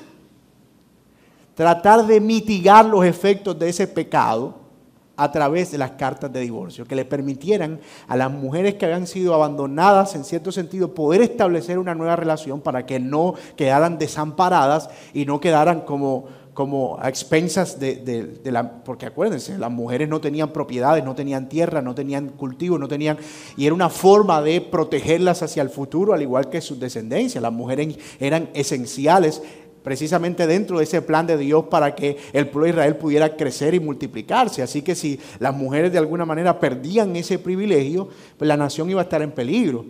tratar 1.54 2.06
de 2.06 2.20
mitigar 2.20 2.84
los 2.84 3.04
efectos 3.04 3.58
de 3.58 3.68
ese 3.68 3.86
pecado 3.86 4.59
a 5.20 5.30
través 5.30 5.70
de 5.70 5.76
las 5.76 5.90
cartas 5.92 6.32
de 6.32 6.40
divorcio, 6.40 6.86
que 6.86 6.96
le 6.96 7.04
permitieran 7.04 7.78
a 8.08 8.16
las 8.16 8.30
mujeres 8.32 8.76
que 8.76 8.86
habían 8.86 9.06
sido 9.06 9.34
abandonadas 9.34 10.14
en 10.14 10.24
cierto 10.24 10.50
sentido 10.50 10.94
poder 10.94 11.20
establecer 11.20 11.78
una 11.78 11.94
nueva 11.94 12.16
relación 12.16 12.62
para 12.62 12.86
que 12.86 12.98
no 12.98 13.34
quedaran 13.54 13.98
desamparadas 13.98 14.88
y 15.12 15.26
no 15.26 15.38
quedaran 15.38 15.82
como, 15.82 16.24
como 16.54 16.98
a 16.98 17.10
expensas 17.10 17.78
de, 17.78 18.40
la... 18.44 18.82
Porque 18.82 19.04
acuérdense, 19.04 19.58
las 19.58 19.70
mujeres 19.70 20.08
no 20.08 20.22
tenían 20.22 20.54
propiedades, 20.54 21.04
no 21.04 21.14
tenían 21.14 21.50
tierra, 21.50 21.82
no 21.82 21.94
tenían 21.94 22.30
cultivo, 22.30 22.78
no 22.78 22.88
tenían... 22.88 23.18
Y 23.58 23.66
era 23.66 23.74
una 23.74 23.90
forma 23.90 24.40
de 24.40 24.62
protegerlas 24.62 25.42
hacia 25.42 25.62
el 25.62 25.68
futuro, 25.68 26.14
al 26.14 26.22
igual 26.22 26.48
que 26.48 26.62
sus 26.62 26.80
descendencias. 26.80 27.42
Las 27.42 27.52
mujeres 27.52 27.98
eran 28.18 28.48
esenciales 28.54 29.42
precisamente 29.82 30.46
dentro 30.46 30.78
de 30.78 30.84
ese 30.84 31.02
plan 31.02 31.26
de 31.26 31.36
Dios 31.36 31.64
para 31.70 31.94
que 31.94 32.16
el 32.32 32.48
pueblo 32.48 32.64
de 32.66 32.70
Israel 32.70 32.96
pudiera 32.96 33.36
crecer 33.36 33.74
y 33.74 33.80
multiplicarse. 33.80 34.62
Así 34.62 34.82
que 34.82 34.94
si 34.94 35.18
las 35.38 35.54
mujeres 35.54 35.92
de 35.92 35.98
alguna 35.98 36.24
manera 36.24 36.58
perdían 36.60 37.16
ese 37.16 37.38
privilegio, 37.38 38.08
pues 38.36 38.48
la 38.48 38.56
nación 38.56 38.90
iba 38.90 39.00
a 39.00 39.04
estar 39.04 39.22
en 39.22 39.32
peligro. 39.32 39.84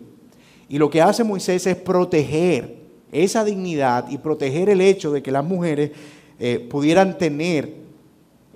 Y 0.68 0.78
lo 0.78 0.88
que 0.90 1.02
hace 1.02 1.24
Moisés 1.24 1.66
es 1.66 1.76
proteger 1.76 2.78
esa 3.10 3.44
dignidad 3.44 4.08
y 4.08 4.18
proteger 4.18 4.68
el 4.68 4.80
hecho 4.80 5.10
de 5.10 5.22
que 5.22 5.32
las 5.32 5.44
mujeres 5.44 5.90
eh, 6.38 6.64
pudieran 6.70 7.18
tener 7.18 7.74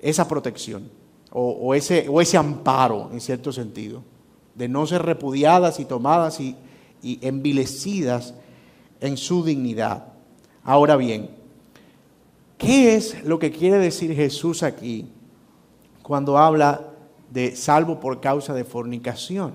esa 0.01 0.27
protección 0.27 0.89
o, 1.37 1.75
ese, 1.75 2.07
o, 2.07 2.21
ese, 2.21 2.37
amparo 2.37 3.09
en 3.11 3.19
cierto 3.19 3.51
sentido, 3.51 4.01
de 4.53 4.69
no 4.69 4.87
ser 4.87 5.01
repudiadas 5.01 5.81
y 5.81 5.85
tomadas 5.85 6.39
y 6.39 6.55
envilecidas 7.03 8.33
en 9.01 9.17
su 9.17 9.43
dignidad. 9.43 10.14
Ahora 10.65 10.95
bien, 10.95 11.29
¿qué 12.57 12.95
es 12.95 13.23
lo 13.23 13.37
que 13.37 13.51
quiere 13.51 13.77
decir 13.77 14.15
Jesús 14.15 14.63
aquí 14.63 15.07
cuando 16.01 16.39
habla 16.39 16.91
de 17.31 17.55
salvo 17.55 17.99
por 17.99 18.19
causa 18.19 18.55
de 18.55 18.63
fornicación? 18.63 19.53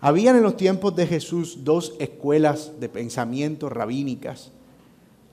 Habían 0.00 0.34
en 0.34 0.42
los 0.42 0.56
tiempos 0.56 0.96
de 0.96 1.06
Jesús 1.06 1.62
dos 1.62 1.94
escuelas 2.00 2.72
de 2.80 2.88
pensamiento 2.88 3.68
rabínicas 3.68 4.50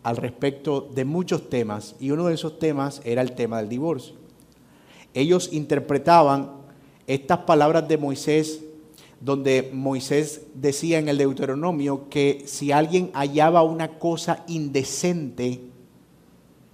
al 0.04 0.18
respecto 0.18 0.82
de 0.94 1.06
muchos 1.06 1.50
temas 1.50 1.96
y 2.00 2.12
uno 2.12 2.28
de 2.28 2.36
esos 2.36 2.60
temas 2.60 3.02
era 3.04 3.24
el 3.24 3.34
tema 3.34 3.58
del 3.58 3.68
divorcio. 3.68 4.14
Ellos 5.16 5.50
interpretaban 5.52 6.52
estas 7.08 7.40
palabras 7.40 7.88
de 7.88 7.98
Moisés 7.98 8.62
donde 9.22 9.70
Moisés 9.72 10.42
decía 10.56 10.98
en 10.98 11.08
el 11.08 11.20
Deuteronomio 11.20 12.10
que 12.10 12.44
si 12.48 12.72
alguien 12.72 13.12
hallaba 13.14 13.62
una 13.62 14.00
cosa 14.00 14.44
indecente, 14.48 15.62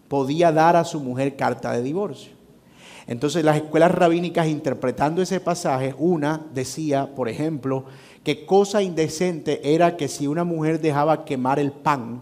podía 0.08 0.54
dar 0.54 0.78
a 0.78 0.86
su 0.86 1.02
mujer 1.02 1.36
carta 1.36 1.74
de 1.74 1.84
divorcio. 1.84 2.32
Entonces 3.06 3.44
las 3.44 3.58
escuelas 3.58 3.92
rabínicas 3.92 4.48
interpretando 4.48 5.22
ese 5.22 5.42
pasaje, 5.42 5.94
una 5.98 6.46
decía, 6.54 7.14
por 7.16 7.28
ejemplo, 7.28 7.86
que 8.24 8.46
cosa 8.46 8.82
indecente 8.82 9.74
era 9.74 9.98
que 9.98 10.08
si 10.08 10.28
una 10.28 10.46
mujer 10.46 10.80
dejaba 10.80 11.26
quemar 11.26 11.60
el 11.60 11.72
pan, 11.72 12.22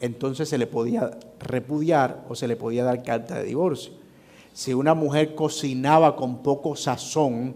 entonces 0.00 0.48
se 0.48 0.58
le 0.58 0.68
podía 0.68 1.18
repudiar 1.40 2.24
o 2.28 2.36
se 2.36 2.46
le 2.46 2.56
podía 2.56 2.84
dar 2.84 3.02
carta 3.02 3.36
de 3.38 3.44
divorcio. 3.44 3.92
Si 4.58 4.74
una 4.74 4.94
mujer 4.94 5.36
cocinaba 5.36 6.16
con 6.16 6.38
poco 6.38 6.74
sazón, 6.74 7.54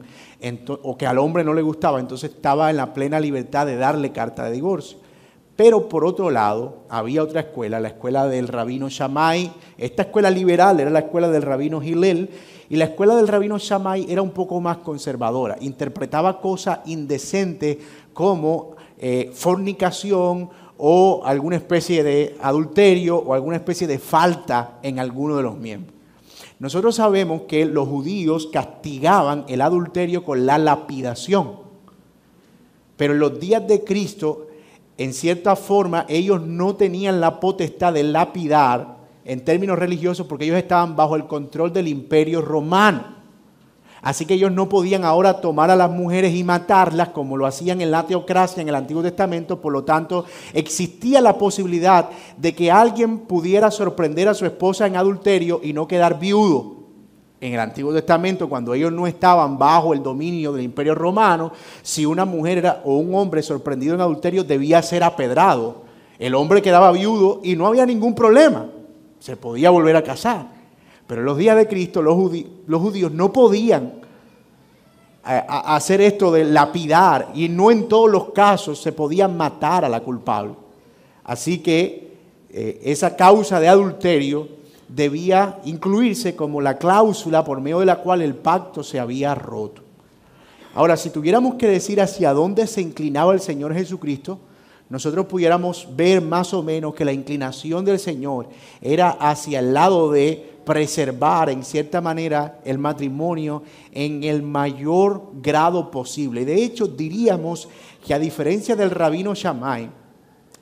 o 0.83 0.97
que 0.97 1.05
al 1.05 1.19
hombre 1.19 1.43
no 1.43 1.53
le 1.53 1.61
gustaba, 1.61 1.99
entonces 1.99 2.31
estaba 2.31 2.71
en 2.71 2.77
la 2.77 2.95
plena 2.95 3.19
libertad 3.19 3.67
de 3.67 3.75
darle 3.75 4.13
carta 4.13 4.45
de 4.45 4.53
divorcio. 4.53 4.99
Pero 5.57 5.89
por 5.89 6.05
otro 6.05 6.31
lado, 6.31 6.85
había 6.89 7.25
otra 7.25 7.41
escuela, 7.41 7.81
la 7.81 7.89
escuela 7.89 8.29
del 8.29 8.47
rabino 8.47 8.89
Shammai. 8.89 9.53
Esta 9.79 10.03
escuela 10.03 10.31
liberal 10.31 10.79
era 10.79 10.91
la 10.91 11.01
escuela 11.01 11.29
del 11.29 11.43
rabino 11.43 11.83
Hillel. 11.83 12.31
Y 12.69 12.77
la 12.77 12.85
escuela 12.85 13.17
del 13.17 13.27
rabino 13.27 13.59
Shammai 13.59 14.07
era 14.09 14.23
un 14.23 14.31
poco 14.31 14.61
más 14.61 14.77
conservadora. 14.77 15.57
Interpretaba 15.61 16.41
cosas 16.41 16.83
indecentes 16.87 17.79
como 18.13 18.77
eh, 18.97 19.33
fornicación 19.35 20.51
o 20.79 21.23
alguna 21.25 21.57
especie 21.57 22.05
de 22.05 22.37
adulterio 22.41 23.19
o 23.19 23.35
alguna 23.35 23.57
especie 23.57 23.89
de 23.89 23.99
falta 23.99 24.79
en 24.85 25.01
alguno 25.01 25.37
de 25.37 25.43
los 25.43 25.59
miembros. 25.59 26.02
Nosotros 26.63 26.95
sabemos 26.95 27.43
que 27.49 27.65
los 27.65 27.89
judíos 27.89 28.47
castigaban 28.53 29.45
el 29.49 29.63
adulterio 29.63 30.23
con 30.23 30.47
la 30.47 30.59
lapidación. 30.59 31.57
Pero 32.97 33.15
en 33.15 33.19
los 33.19 33.41
días 33.41 33.67
de 33.67 33.83
Cristo, 33.83 34.47
en 34.97 35.13
cierta 35.13 35.57
forma, 35.57 36.07
ellos 36.09 36.41
no 36.41 36.77
tenían 36.77 37.21
la 37.21 37.41
potestad 37.41 37.93
de 37.93 38.05
lapidar 38.05 38.99
en 39.25 39.45
términos 39.45 39.77
religiosos 39.77 40.29
porque 40.29 40.45
ellos 40.45 40.57
estaban 40.57 40.95
bajo 40.95 41.17
el 41.17 41.27
control 41.27 41.73
del 41.73 41.89
imperio 41.89 42.41
romano. 42.41 43.22
Así 44.03 44.27
que 44.27 44.35
ellos 44.35 44.51
no 44.51 44.69
podían 44.69 45.05
ahora 45.05 45.41
tomar 45.41 45.71
a 45.71 45.77
las 45.77 45.89
mujeres 45.89 46.35
y 46.35 46.43
matarlas 46.43 47.11
como 47.11 47.37
lo 47.37 47.47
hacían 47.47 47.81
en 47.81 47.93
la 47.93 48.05
teocracia 48.05 48.61
en 48.61 48.69
el 48.69 48.75
Antiguo 48.75 49.01
Testamento. 49.01 49.61
Por 49.61 49.73
lo 49.73 49.85
tanto, 49.85 50.25
existía 50.53 51.21
la 51.21 51.39
posibilidad 51.39 52.11
de 52.37 52.53
que 52.53 52.73
alguien 52.73 53.21
pudiera 53.21 53.71
sorprender 53.71 54.27
a 54.27 54.35
su 54.35 54.45
esposa 54.45 54.89
en 54.89 54.97
adulterio 54.97 55.61
y 55.63 55.73
no 55.73 55.87
quedar 55.87 56.19
viudo. 56.19 56.83
En 57.41 57.55
el 57.55 57.61
Antiguo 57.61 57.93
Testamento, 57.93 58.49
cuando 58.49 58.75
ellos 58.75 58.93
no 58.93 59.07
estaban 59.07 59.57
bajo 59.57 59.93
el 59.93 60.03
dominio 60.03 60.53
del 60.53 60.65
imperio 60.65 60.97
romano, 60.97 61.53
si 61.83 62.05
una 62.05 62.25
mujer 62.25 62.81
o 62.85 62.97
un 62.97 63.15
hombre 63.15 63.41
sorprendido 63.41 63.95
en 63.95 64.01
adulterio 64.01 64.43
debía 64.43 64.83
ser 64.83 65.05
apedrado. 65.05 65.83
El 66.19 66.35
hombre 66.35 66.61
quedaba 66.61 66.91
viudo 66.91 67.41
y 67.45 67.55
no 67.55 67.69
había 67.69 67.87
ningún 67.87 68.17
problema. 68.17 68.67
Se 69.21 69.37
podía 69.37 69.71
volver 69.71 69.95
a 69.95 70.03
casar. 70.03 70.62
Pero 71.13 71.21
en 71.21 71.27
los 71.27 71.37
días 71.37 71.59
de 71.59 71.69
Cristo 71.69 72.01
los, 72.01 72.15
judíos, 72.15 73.13
no 73.13 73.35
podían 73.35 73.93
eh, 75.29 75.43
hacer 75.47 76.01
esto 76.01 76.33
de 76.33 76.43
lapidar 76.43 77.33
y 77.35 77.51
no 77.51 77.71
en 77.71 77.87
todos 77.87 78.11
los 78.11 78.31
casos 78.31 78.81
se 78.81 78.93
podía 78.93 79.29
matar 79.29 79.85
a 79.85 79.91
la 79.91 80.01
culpable. 80.01 80.55
Así 81.23 81.59
que 81.59 82.15
eh, 82.49 82.81
esa 82.83 83.15
causa 83.15 83.61
de 83.61 83.69
adulterio 83.69 84.49
debía 84.89 85.59
incluirse 85.67 86.35
como 86.35 86.63
la 86.63 86.79
cláusula 86.79 87.45
por 87.45 87.61
medio 87.61 87.81
de 87.81 87.85
la 87.85 87.97
cual 87.97 88.23
el 88.23 88.35
pacto 88.35 88.83
se 88.83 88.99
había 88.99 89.35
roto. 89.35 89.83
Ahora, 90.75 90.97
si 90.97 91.11
tuviéramos 91.11 91.57
que 91.57 91.69
decir 91.69 92.01
hacia 92.01 92.33
dónde 92.33 92.67
se 92.67 92.81
inclinaba 92.81 93.35
el 93.35 93.41
Señor 93.41 93.75
Jesucristo, 93.75 94.39
nosotros 94.89 95.27
pudiéramos 95.27 95.89
ver 95.95 96.23
más 96.23 96.55
o 96.55 96.63
menos 96.63 96.95
que 96.95 97.05
la 97.05 97.13
inclinación 97.13 97.85
del 97.85 97.99
Señor 97.99 98.49
era 98.81 99.11
hacia 99.11 99.59
el 99.59 99.75
lado 99.75 100.11
de 100.11 100.52
preservar 100.65 101.51
en 101.51 101.65
cierta 101.65 102.01
manera 102.01 102.61
el 102.65 102.79
matrimonio 102.79 103.63
en 103.93 104.25
el 104.25 104.43
mayor 104.43 105.31
grado 105.43 105.91
posible. 105.91 106.45
De 106.45 106.63
hecho, 106.63 106.87
diríamos 106.87 107.69
que 108.05 108.15
a 108.15 108.19
diferencia 108.19 108.77
del 108.77 108.91
rabino 108.91 109.35
Shammai, 109.35 109.91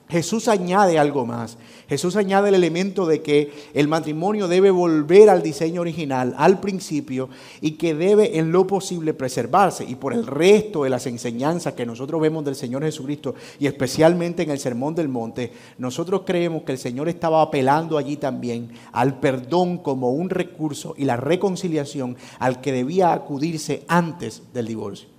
Jesús 0.09 0.47
añade 0.47 0.99
algo 0.99 1.25
más. 1.25 1.57
Jesús 1.91 2.15
añade 2.15 2.47
el 2.47 2.55
elemento 2.55 3.05
de 3.05 3.21
que 3.21 3.51
el 3.73 3.89
matrimonio 3.89 4.47
debe 4.47 4.71
volver 4.71 5.29
al 5.29 5.43
diseño 5.43 5.81
original, 5.81 6.33
al 6.37 6.61
principio, 6.61 7.27
y 7.59 7.71
que 7.71 7.93
debe 7.93 8.39
en 8.39 8.53
lo 8.53 8.65
posible 8.65 9.13
preservarse. 9.13 9.83
Y 9.83 9.95
por 9.95 10.13
el 10.13 10.25
resto 10.25 10.85
de 10.85 10.89
las 10.89 11.05
enseñanzas 11.05 11.73
que 11.73 11.85
nosotros 11.85 12.21
vemos 12.21 12.45
del 12.45 12.55
Señor 12.55 12.83
Jesucristo, 12.83 13.35
y 13.59 13.67
especialmente 13.67 14.43
en 14.43 14.51
el 14.51 14.59
Sermón 14.59 14.95
del 14.95 15.09
Monte, 15.09 15.51
nosotros 15.79 16.21
creemos 16.25 16.63
que 16.63 16.71
el 16.71 16.77
Señor 16.77 17.09
estaba 17.09 17.41
apelando 17.41 17.97
allí 17.97 18.15
también 18.15 18.71
al 18.93 19.19
perdón 19.19 19.77
como 19.79 20.11
un 20.11 20.29
recurso 20.29 20.95
y 20.97 21.03
la 21.03 21.17
reconciliación 21.17 22.15
al 22.39 22.61
que 22.61 22.71
debía 22.71 23.11
acudirse 23.11 23.83
antes 23.89 24.43
del 24.53 24.67
divorcio. 24.67 25.09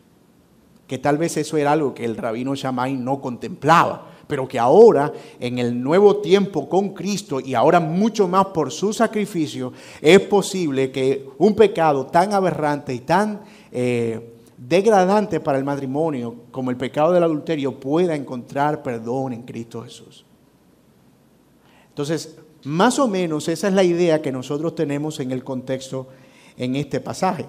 Que 0.87 0.97
tal 0.97 1.19
vez 1.19 1.37
eso 1.37 1.59
era 1.59 1.73
algo 1.73 1.93
que 1.93 2.07
el 2.07 2.17
rabino 2.17 2.55
Shammai 2.55 2.95
no 2.95 3.21
contemplaba 3.21 4.12
pero 4.33 4.49
que 4.49 4.59
ahora, 4.59 5.13
en 5.39 5.59
el 5.59 5.79
nuevo 5.79 6.17
tiempo 6.17 6.67
con 6.67 6.95
Cristo 6.95 7.39
y 7.39 7.53
ahora 7.53 7.81
mucho 7.81 8.27
más 8.27 8.47
por 8.47 8.73
su 8.73 8.91
sacrificio, 8.95 9.75
es 10.01 10.21
posible 10.21 10.91
que 10.91 11.29
un 11.37 11.55
pecado 11.55 12.07
tan 12.07 12.33
aberrante 12.33 12.95
y 12.95 13.01
tan 13.01 13.43
eh, 13.71 14.33
degradante 14.57 15.39
para 15.39 15.59
el 15.59 15.65
matrimonio 15.65 16.35
como 16.51 16.71
el 16.71 16.79
pecado 16.79 17.13
del 17.13 17.25
adulterio 17.25 17.79
pueda 17.79 18.15
encontrar 18.15 18.83
perdón 18.83 19.35
en 19.35 19.43
Cristo 19.43 19.83
Jesús. 19.83 20.25
Entonces, 21.91 22.39
más 22.65 22.99
o 22.99 23.09
menos 23.09 23.49
esa 23.49 23.69
es 23.69 23.75
la 23.75 23.85
idea 23.85 24.23
que 24.23 24.33
nosotros 24.33 24.75
tenemos 24.75 25.21
en 25.21 25.31
el 25.31 25.45
contexto 25.45 26.09
en 26.57 26.75
este 26.77 27.01
pasaje. 27.01 27.45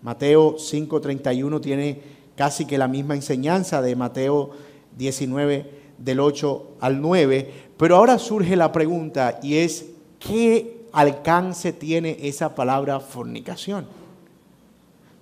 Mateo 0.00 0.58
5:31 0.58 1.60
tiene 1.60 2.00
casi 2.36 2.66
que 2.66 2.78
la 2.78 2.86
misma 2.86 3.16
enseñanza 3.16 3.82
de 3.82 3.96
Mateo 3.96 4.50
19 4.96 5.79
del 6.00 6.18
8 6.18 6.78
al 6.80 7.00
9, 7.00 7.52
pero 7.76 7.96
ahora 7.96 8.18
surge 8.18 8.56
la 8.56 8.72
pregunta 8.72 9.38
y 9.42 9.58
es, 9.58 9.86
¿qué 10.18 10.86
alcance 10.92 11.72
tiene 11.72 12.16
esa 12.22 12.54
palabra 12.54 12.98
fornicación? 12.98 13.86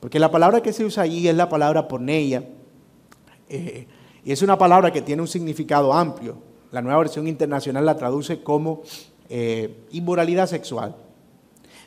Porque 0.01 0.19
la 0.19 0.31
palabra 0.31 0.63
que 0.63 0.73
se 0.73 0.85
usa 0.85 1.03
allí 1.03 1.29
es 1.29 1.35
la 1.35 1.49
palabra 1.49 1.89
porneia, 1.89 2.45
eh, 3.49 3.87
y 4.25 4.33
es 4.33 4.43
una 4.43 4.57
palabra 4.57 4.93
que 4.93 5.03
tiene 5.03 5.23
un 5.23 5.29
significado 5.29 5.93
amplio. 5.93 6.37
La 6.71 6.83
nueva 6.83 6.99
versión 6.99 7.27
internacional 7.27 7.85
la 7.85 7.97
traduce 7.97 8.43
como 8.43 8.83
eh, 9.29 9.85
inmoralidad 9.91 10.47
sexual. 10.47 10.95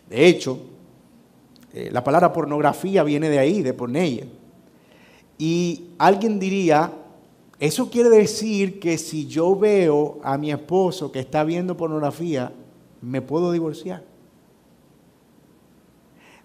De 0.09 0.27
hecho, 0.27 0.59
eh, 1.73 1.89
la 1.91 2.03
palabra 2.03 2.33
pornografía 2.33 3.03
viene 3.03 3.29
de 3.29 3.39
ahí, 3.39 3.61
de 3.61 3.73
porneia. 3.73 4.25
Y 5.37 5.91
alguien 5.97 6.39
diría, 6.39 6.91
eso 7.61 7.91
quiere 7.91 8.09
decir 8.09 8.79
que 8.79 8.97
si 8.97 9.27
yo 9.27 9.55
veo 9.55 10.19
a 10.23 10.35
mi 10.35 10.51
esposo 10.51 11.11
que 11.11 11.19
está 11.19 11.43
viendo 11.43 11.77
pornografía, 11.77 12.51
me 13.01 13.21
puedo 13.21 13.51
divorciar. 13.51 14.03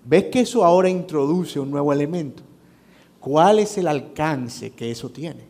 ¿Ves 0.04 0.24
que 0.24 0.40
eso 0.40 0.62
ahora 0.62 0.90
introduce 0.90 1.58
un 1.58 1.70
nuevo 1.70 1.90
elemento? 1.90 2.42
¿Cuál 3.18 3.60
es 3.60 3.78
el 3.78 3.88
alcance 3.88 4.72
que 4.72 4.90
eso 4.90 5.08
tiene? 5.08 5.44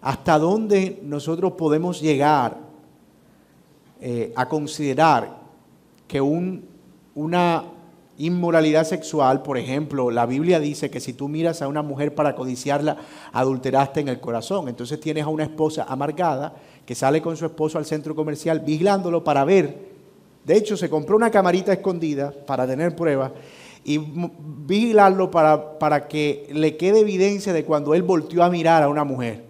¿Hasta 0.00 0.38
dónde 0.38 0.98
nosotros 1.02 1.52
podemos 1.52 2.00
llegar 2.00 2.58
eh, 4.00 4.32
a 4.34 4.48
considerar 4.48 5.38
que 6.08 6.22
una 6.22 7.62
inmoralidad 8.18 8.84
sexual, 8.84 9.42
por 9.42 9.58
ejemplo, 9.58 10.10
la 10.10 10.26
Biblia 10.26 10.60
dice 10.60 10.90
que 10.90 11.00
si 11.00 11.12
tú 11.12 11.28
miras 11.28 11.62
a 11.62 11.68
una 11.68 11.82
mujer 11.82 12.14
para 12.14 12.34
codiciarla, 12.34 12.96
adulteraste 13.32 14.00
en 14.00 14.08
el 14.08 14.20
corazón. 14.20 14.68
Entonces 14.68 15.00
tienes 15.00 15.24
a 15.24 15.28
una 15.28 15.44
esposa 15.44 15.84
amargada 15.88 16.54
que 16.84 16.94
sale 16.94 17.20
con 17.20 17.36
su 17.36 17.46
esposo 17.46 17.78
al 17.78 17.86
centro 17.86 18.14
comercial 18.14 18.60
vigilándolo 18.60 19.22
para 19.22 19.44
ver. 19.44 19.96
De 20.44 20.56
hecho, 20.56 20.76
se 20.76 20.88
compró 20.88 21.16
una 21.16 21.30
camarita 21.30 21.72
escondida 21.72 22.32
para 22.46 22.66
tener 22.66 22.94
pruebas 22.94 23.32
y 23.84 23.98
vigilarlo 23.98 25.30
para, 25.30 25.78
para 25.78 26.08
que 26.08 26.48
le 26.52 26.76
quede 26.76 27.00
evidencia 27.00 27.52
de 27.52 27.64
cuando 27.64 27.94
él 27.94 28.02
volteó 28.02 28.42
a 28.42 28.50
mirar 28.50 28.82
a 28.82 28.88
una 28.88 29.04
mujer. 29.04 29.44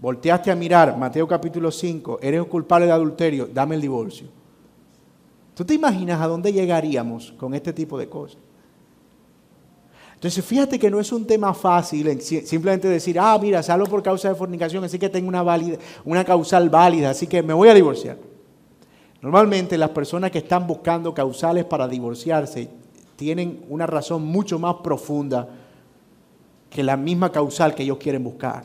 Volteaste 0.00 0.50
a 0.50 0.56
mirar, 0.56 0.96
Mateo 0.96 1.28
capítulo 1.28 1.70
5, 1.70 2.20
eres 2.22 2.42
culpable 2.44 2.86
de 2.86 2.92
adulterio, 2.92 3.48
dame 3.52 3.74
el 3.74 3.82
divorcio. 3.82 4.39
¿Tú 5.60 5.66
te 5.66 5.74
imaginas 5.74 6.18
a 6.22 6.26
dónde 6.26 6.54
llegaríamos 6.54 7.32
con 7.32 7.52
este 7.52 7.74
tipo 7.74 7.98
de 7.98 8.08
cosas? 8.08 8.38
Entonces, 10.14 10.42
fíjate 10.42 10.78
que 10.78 10.90
no 10.90 10.98
es 10.98 11.12
un 11.12 11.26
tema 11.26 11.52
fácil 11.52 12.18
simplemente 12.22 12.88
decir, 12.88 13.18
ah, 13.20 13.38
mira, 13.38 13.62
salgo 13.62 13.84
por 13.84 14.02
causa 14.02 14.30
de 14.30 14.34
fornicación, 14.34 14.82
así 14.84 14.98
que 14.98 15.10
tengo 15.10 15.28
una, 15.28 15.44
una 16.06 16.24
causal 16.24 16.70
válida, 16.70 17.10
así 17.10 17.26
que 17.26 17.42
me 17.42 17.52
voy 17.52 17.68
a 17.68 17.74
divorciar. 17.74 18.16
Normalmente 19.20 19.76
las 19.76 19.90
personas 19.90 20.30
que 20.30 20.38
están 20.38 20.66
buscando 20.66 21.12
causales 21.12 21.66
para 21.66 21.86
divorciarse 21.86 22.70
tienen 23.16 23.62
una 23.68 23.86
razón 23.86 24.24
mucho 24.24 24.58
más 24.58 24.76
profunda 24.76 25.46
que 26.70 26.82
la 26.82 26.96
misma 26.96 27.30
causal 27.30 27.74
que 27.74 27.82
ellos 27.82 27.98
quieren 27.98 28.24
buscar. 28.24 28.64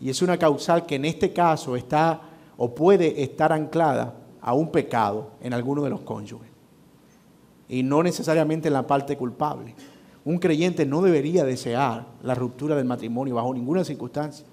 Y 0.00 0.10
es 0.10 0.22
una 0.22 0.36
causal 0.36 0.86
que 0.86 0.96
en 0.96 1.04
este 1.04 1.32
caso 1.32 1.76
está 1.76 2.20
o 2.56 2.74
puede 2.74 3.22
estar 3.22 3.52
anclada 3.52 4.21
a 4.42 4.54
un 4.54 4.70
pecado 4.70 5.30
en 5.40 5.54
alguno 5.54 5.82
de 5.82 5.90
los 5.90 6.00
cónyuges. 6.00 6.50
Y 7.68 7.82
no 7.82 8.02
necesariamente 8.02 8.68
en 8.68 8.74
la 8.74 8.86
parte 8.86 9.16
culpable. 9.16 9.74
Un 10.24 10.38
creyente 10.38 10.84
no 10.84 11.00
debería 11.00 11.44
desear 11.44 12.06
la 12.22 12.34
ruptura 12.34 12.76
del 12.76 12.84
matrimonio 12.84 13.36
bajo 13.36 13.54
ninguna 13.54 13.84
circunstancia. 13.84 14.44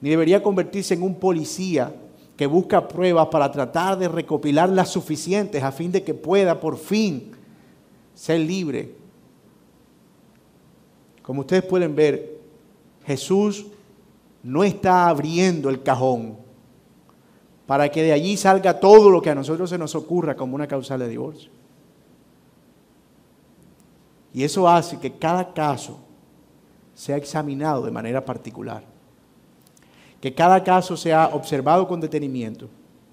Ni 0.00 0.10
debería 0.10 0.42
convertirse 0.42 0.94
en 0.94 1.02
un 1.02 1.14
policía 1.14 1.94
que 2.36 2.46
busca 2.46 2.86
pruebas 2.86 3.28
para 3.28 3.50
tratar 3.50 3.98
de 3.98 4.08
recopilar 4.08 4.68
las 4.68 4.90
suficientes 4.90 5.62
a 5.62 5.72
fin 5.72 5.90
de 5.90 6.02
que 6.02 6.12
pueda 6.12 6.60
por 6.60 6.76
fin 6.76 7.30
ser 8.14 8.40
libre. 8.40 8.94
Como 11.22 11.40
ustedes 11.40 11.64
pueden 11.64 11.94
ver, 11.94 12.38
Jesús 13.06 13.66
no 14.42 14.62
está 14.62 15.08
abriendo 15.08 15.70
el 15.70 15.82
cajón 15.82 16.45
para 17.66 17.88
que 17.90 18.02
de 18.02 18.12
allí 18.12 18.36
salga 18.36 18.78
todo 18.78 19.10
lo 19.10 19.20
que 19.20 19.30
a 19.30 19.34
nosotros 19.34 19.70
se 19.70 19.78
nos 19.78 19.94
ocurra 19.94 20.36
como 20.36 20.54
una 20.54 20.68
causal 20.68 21.00
de 21.00 21.08
divorcio. 21.08 21.50
Y 24.32 24.44
eso 24.44 24.68
hace 24.68 24.98
que 24.98 25.12
cada 25.12 25.52
caso 25.52 25.98
sea 26.94 27.16
examinado 27.16 27.84
de 27.84 27.90
manera 27.90 28.24
particular. 28.24 28.84
Que 30.20 30.34
cada 30.34 30.62
caso 30.62 30.96
sea 30.96 31.30
observado 31.32 31.88
con 31.88 32.00
detenimiento 32.00 32.68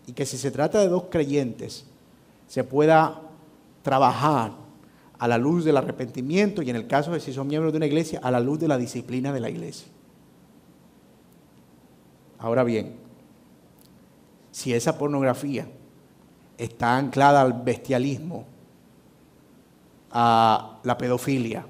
y 0.05 0.13
que 0.13 0.25
si 0.25 0.37
se 0.37 0.51
trata 0.51 0.79
de 0.79 0.87
dos 0.87 1.05
creyentes, 1.09 1.85
se 2.47 2.63
pueda 2.63 3.21
trabajar 3.81 4.51
a 5.17 5.27
la 5.27 5.37
luz 5.37 5.63
del 5.63 5.77
arrepentimiento 5.77 6.61
y 6.61 6.69
en 6.69 6.75
el 6.75 6.87
caso 6.87 7.11
de 7.11 7.19
si 7.19 7.31
son 7.33 7.47
miembros 7.47 7.71
de 7.71 7.77
una 7.77 7.85
iglesia, 7.85 8.19
a 8.21 8.29
la 8.29 8.39
luz 8.39 8.59
de 8.59 8.67
la 8.67 8.77
disciplina 8.77 9.31
de 9.31 9.39
la 9.39 9.49
iglesia. 9.49 9.87
Ahora 12.39 12.63
bien, 12.63 12.97
si 14.53 14.71
esa 14.71 14.99
pornografía 14.99 15.67
está 16.59 16.95
anclada 16.95 17.41
al 17.41 17.53
bestialismo, 17.53 18.45
a 20.11 20.79
la 20.83 20.95
pedofilia 20.95 21.65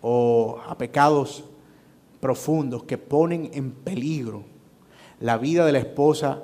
o 0.00 0.60
a 0.64 0.78
pecados 0.78 1.42
profundos 2.20 2.84
que 2.84 2.96
ponen 2.96 3.50
en 3.52 3.72
peligro 3.72 4.44
la 5.18 5.38
vida 5.38 5.66
de 5.66 5.72
la 5.72 5.80
esposa 5.80 6.40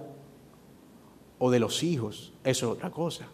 o 1.39 1.53
de 1.53 1.61
los 1.61 1.85
hijos, 1.85 2.33
eso 2.43 2.67
es 2.67 2.73
otra 2.79 2.91
cosa. 2.91 3.29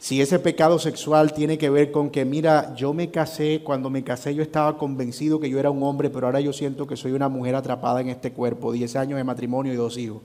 Si 0.00 0.20
ese 0.20 0.40
pecado 0.40 0.80
sexual 0.80 1.32
tiene 1.32 1.56
que 1.56 1.70
ver 1.70 1.92
con 1.92 2.10
que, 2.10 2.24
mira, 2.24 2.74
yo 2.74 2.92
me 2.92 3.12
casé, 3.12 3.62
cuando 3.62 3.90
me 3.90 4.02
casé 4.02 4.34
yo 4.34 4.42
estaba 4.42 4.76
convencido 4.76 5.38
que 5.38 5.48
yo 5.48 5.60
era 5.60 5.70
un 5.70 5.84
hombre, 5.84 6.10
pero 6.10 6.26
ahora 6.26 6.40
yo 6.40 6.52
siento 6.52 6.88
que 6.88 6.96
soy 6.96 7.12
una 7.12 7.28
mujer 7.28 7.54
atrapada 7.54 8.00
en 8.00 8.08
este 8.08 8.32
cuerpo, 8.32 8.72
10 8.72 8.96
años 8.96 9.18
de 9.18 9.24
matrimonio 9.24 9.72
y 9.72 9.76
dos 9.76 9.96
hijos. 9.96 10.22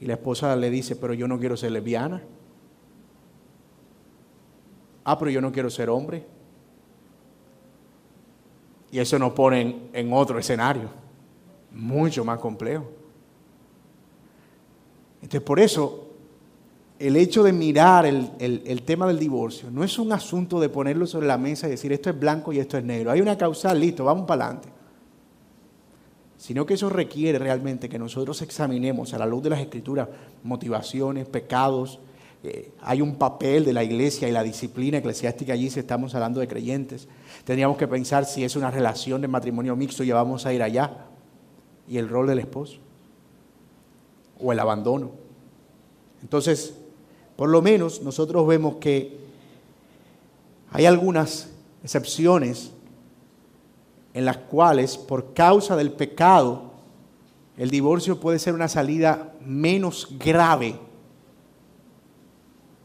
Y 0.00 0.06
la 0.06 0.14
esposa 0.14 0.54
le 0.54 0.70
dice, 0.70 0.96
pero 0.96 1.14
yo 1.14 1.26
no 1.26 1.38
quiero 1.38 1.56
ser 1.56 1.72
lesbiana. 1.72 2.22
Ah, 5.04 5.18
pero 5.18 5.30
yo 5.30 5.40
no 5.40 5.50
quiero 5.50 5.70
ser 5.70 5.90
hombre. 5.90 6.24
Y 8.90 8.98
eso 8.98 9.18
nos 9.18 9.32
pone 9.32 9.88
en, 9.92 10.12
otro 10.12 10.38
escenario, 10.38 10.88
mucho 11.72 12.24
más 12.24 12.38
complejo. 12.38 12.84
Entonces, 15.16 15.42
por 15.42 15.58
eso, 15.60 16.08
el 16.98 17.16
hecho 17.16 17.42
de 17.42 17.52
mirar 17.52 18.06
el, 18.06 18.30
el, 18.38 18.82
tema 18.82 19.06
del 19.06 19.18
divorcio 19.18 19.70
no 19.70 19.84
es 19.84 19.98
un 19.98 20.12
asunto 20.12 20.58
de 20.60 20.68
ponerlo 20.68 21.06
sobre 21.06 21.26
la 21.26 21.36
mesa 21.36 21.66
y 21.66 21.72
decir 21.72 21.92
esto 21.92 22.10
es 22.10 22.18
blanco 22.18 22.52
y 22.52 22.60
esto 22.60 22.78
es 22.78 22.84
negro. 22.84 23.10
Hay 23.10 23.20
una 23.20 23.36
causal, 23.36 23.80
listo, 23.80 24.04
vamos 24.04 24.26
para 24.26 24.44
adelante 24.46 24.77
sino 26.38 26.64
que 26.64 26.74
eso 26.74 26.88
requiere 26.88 27.38
realmente 27.38 27.88
que 27.88 27.98
nosotros 27.98 28.40
examinemos 28.42 29.12
a 29.12 29.18
la 29.18 29.26
luz 29.26 29.42
de 29.42 29.50
las 29.50 29.60
escrituras 29.60 30.08
motivaciones, 30.44 31.26
pecados. 31.26 31.98
Eh, 32.44 32.70
hay 32.80 33.02
un 33.02 33.16
papel 33.16 33.64
de 33.64 33.72
la 33.72 33.82
iglesia 33.82 34.28
y 34.28 34.32
la 34.32 34.44
disciplina 34.44 34.98
eclesiástica 34.98 35.52
allí 35.52 35.68
si 35.68 35.80
estamos 35.80 36.14
hablando 36.14 36.38
de 36.38 36.46
creyentes. 36.46 37.08
Tendríamos 37.44 37.76
que 37.76 37.88
pensar 37.88 38.24
si 38.24 38.44
es 38.44 38.54
una 38.54 38.70
relación 38.70 39.20
de 39.20 39.26
matrimonio 39.26 39.74
mixto 39.74 40.04
y 40.04 40.12
vamos 40.12 40.46
a 40.46 40.52
ir 40.52 40.62
allá. 40.62 41.06
Y 41.88 41.98
el 41.98 42.08
rol 42.08 42.28
del 42.28 42.38
esposo. 42.38 42.78
O 44.38 44.52
el 44.52 44.60
abandono. 44.60 45.10
Entonces, 46.22 46.74
por 47.34 47.48
lo 47.48 47.62
menos 47.62 48.00
nosotros 48.02 48.46
vemos 48.46 48.76
que 48.76 49.18
hay 50.70 50.86
algunas 50.86 51.50
excepciones 51.82 52.70
en 54.14 54.24
las 54.24 54.38
cuales 54.38 54.96
por 54.96 55.34
causa 55.34 55.76
del 55.76 55.92
pecado 55.92 56.68
el 57.56 57.70
divorcio 57.70 58.20
puede 58.20 58.38
ser 58.38 58.54
una 58.54 58.68
salida 58.68 59.34
menos 59.44 60.08
grave 60.18 60.78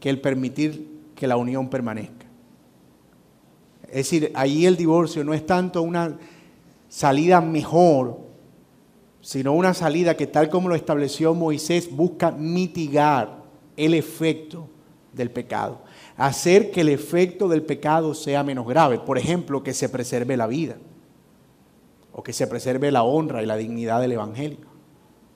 que 0.00 0.10
el 0.10 0.20
permitir 0.20 1.12
que 1.14 1.28
la 1.28 1.36
unión 1.36 1.70
permanezca. 1.70 2.26
Es 3.84 4.10
decir, 4.10 4.32
ahí 4.34 4.66
el 4.66 4.76
divorcio 4.76 5.22
no 5.22 5.32
es 5.32 5.46
tanto 5.46 5.80
una 5.80 6.18
salida 6.88 7.40
mejor, 7.40 8.18
sino 9.20 9.52
una 9.52 9.74
salida 9.74 10.16
que 10.16 10.26
tal 10.26 10.50
como 10.50 10.68
lo 10.68 10.74
estableció 10.74 11.34
Moisés 11.34 11.88
busca 11.90 12.32
mitigar 12.32 13.44
el 13.76 13.94
efecto 13.94 14.68
del 15.12 15.30
pecado, 15.30 15.82
hacer 16.16 16.72
que 16.72 16.80
el 16.80 16.88
efecto 16.88 17.46
del 17.48 17.62
pecado 17.62 18.12
sea 18.14 18.42
menos 18.42 18.66
grave, 18.66 18.98
por 18.98 19.18
ejemplo, 19.18 19.62
que 19.62 19.72
se 19.72 19.88
preserve 19.88 20.36
la 20.36 20.48
vida 20.48 20.76
o 22.14 22.22
que 22.22 22.32
se 22.32 22.46
preserve 22.46 22.92
la 22.92 23.02
honra 23.02 23.42
y 23.42 23.46
la 23.46 23.56
dignidad 23.56 24.00
del 24.00 24.12
Evangelio, 24.12 24.58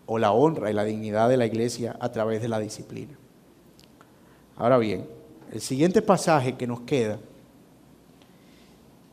o 0.06 0.18
la 0.18 0.32
honra 0.32 0.70
y 0.70 0.74
la 0.74 0.84
dignidad 0.84 1.28
de 1.28 1.36
la 1.36 1.46
iglesia 1.46 1.96
a 2.00 2.10
través 2.12 2.40
de 2.40 2.48
la 2.48 2.60
disciplina. 2.60 3.18
Ahora 4.56 4.78
bien, 4.78 5.06
el 5.52 5.60
siguiente 5.60 6.02
pasaje 6.02 6.56
que 6.56 6.66
nos 6.66 6.80
queda 6.80 7.18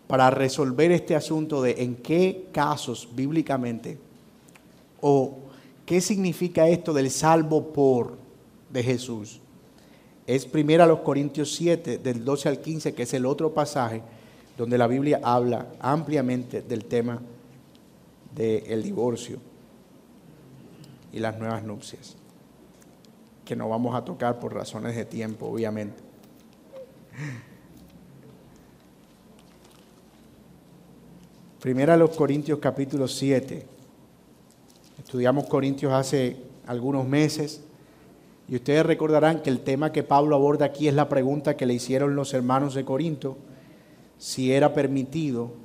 para 0.07 0.30
resolver 0.30 0.91
este 0.91 1.16
asunto 1.16 1.61
de 1.61 1.84
en 1.84 1.95
qué 1.95 2.47
casos 2.51 3.09
bíblicamente 3.13 3.97
o 5.01 5.39
qué 5.86 6.01
significa 6.01 6.68
esto 6.68 6.93
del 6.93 7.09
salvo 7.09 7.74
por 7.74 8.18
de 8.70 8.84
Jesús. 8.84 9.41
Es 10.28 10.45
primero 10.45 10.84
a 10.84 10.88
los 10.88 10.99
Corintios 10.99 11.53
7, 11.55 11.97
del 11.97 12.24
12 12.24 12.49
al 12.49 12.59
15, 12.59 12.93
que 12.93 13.03
es 13.03 13.13
el 13.13 13.26
otro 13.26 13.53
pasaje 13.53 14.01
donde 14.57 14.78
la 14.78 14.88
Biblia 14.88 15.20
habla 15.24 15.68
ampliamente 15.80 16.61
del 16.61 16.86
tema 16.86 17.22
del 18.36 18.84
divorcio 18.84 19.40
y 21.14 21.20
las 21.20 21.38
nuevas 21.40 21.64
nupcias, 21.64 22.18
que 23.46 23.56
no 23.56 23.70
vamos 23.70 23.96
a 23.96 24.04
tocar 24.04 24.40
por 24.40 24.54
razones 24.54 24.96
de 24.96 25.06
tiempo, 25.06 25.48
obviamente. 25.48 26.04
Primera 31.62 31.96
los 31.96 32.12
Corintios 32.12 32.60
capítulo 32.60 33.08
7. 33.08 33.66
Estudiamos 35.00 35.46
Corintios 35.46 35.94
hace 35.94 36.38
algunos 36.68 37.08
meses 37.08 37.62
y 38.48 38.56
ustedes 38.56 38.86
recordarán 38.86 39.42
que 39.42 39.50
el 39.50 39.62
tema 39.62 39.92
que 39.92 40.04
Pablo 40.04 40.36
aborda 40.36 40.66
aquí 40.66 40.88
es 40.88 40.94
la 40.94 41.10
pregunta 41.10 41.56
que 41.56 41.66
le 41.66 41.74
hicieron 41.74 42.16
los 42.16 42.34
hermanos 42.34 42.76
de 42.76 42.86
Corinto, 42.86 43.38
si 44.18 44.52
era 44.52 44.74
permitido 44.74 45.64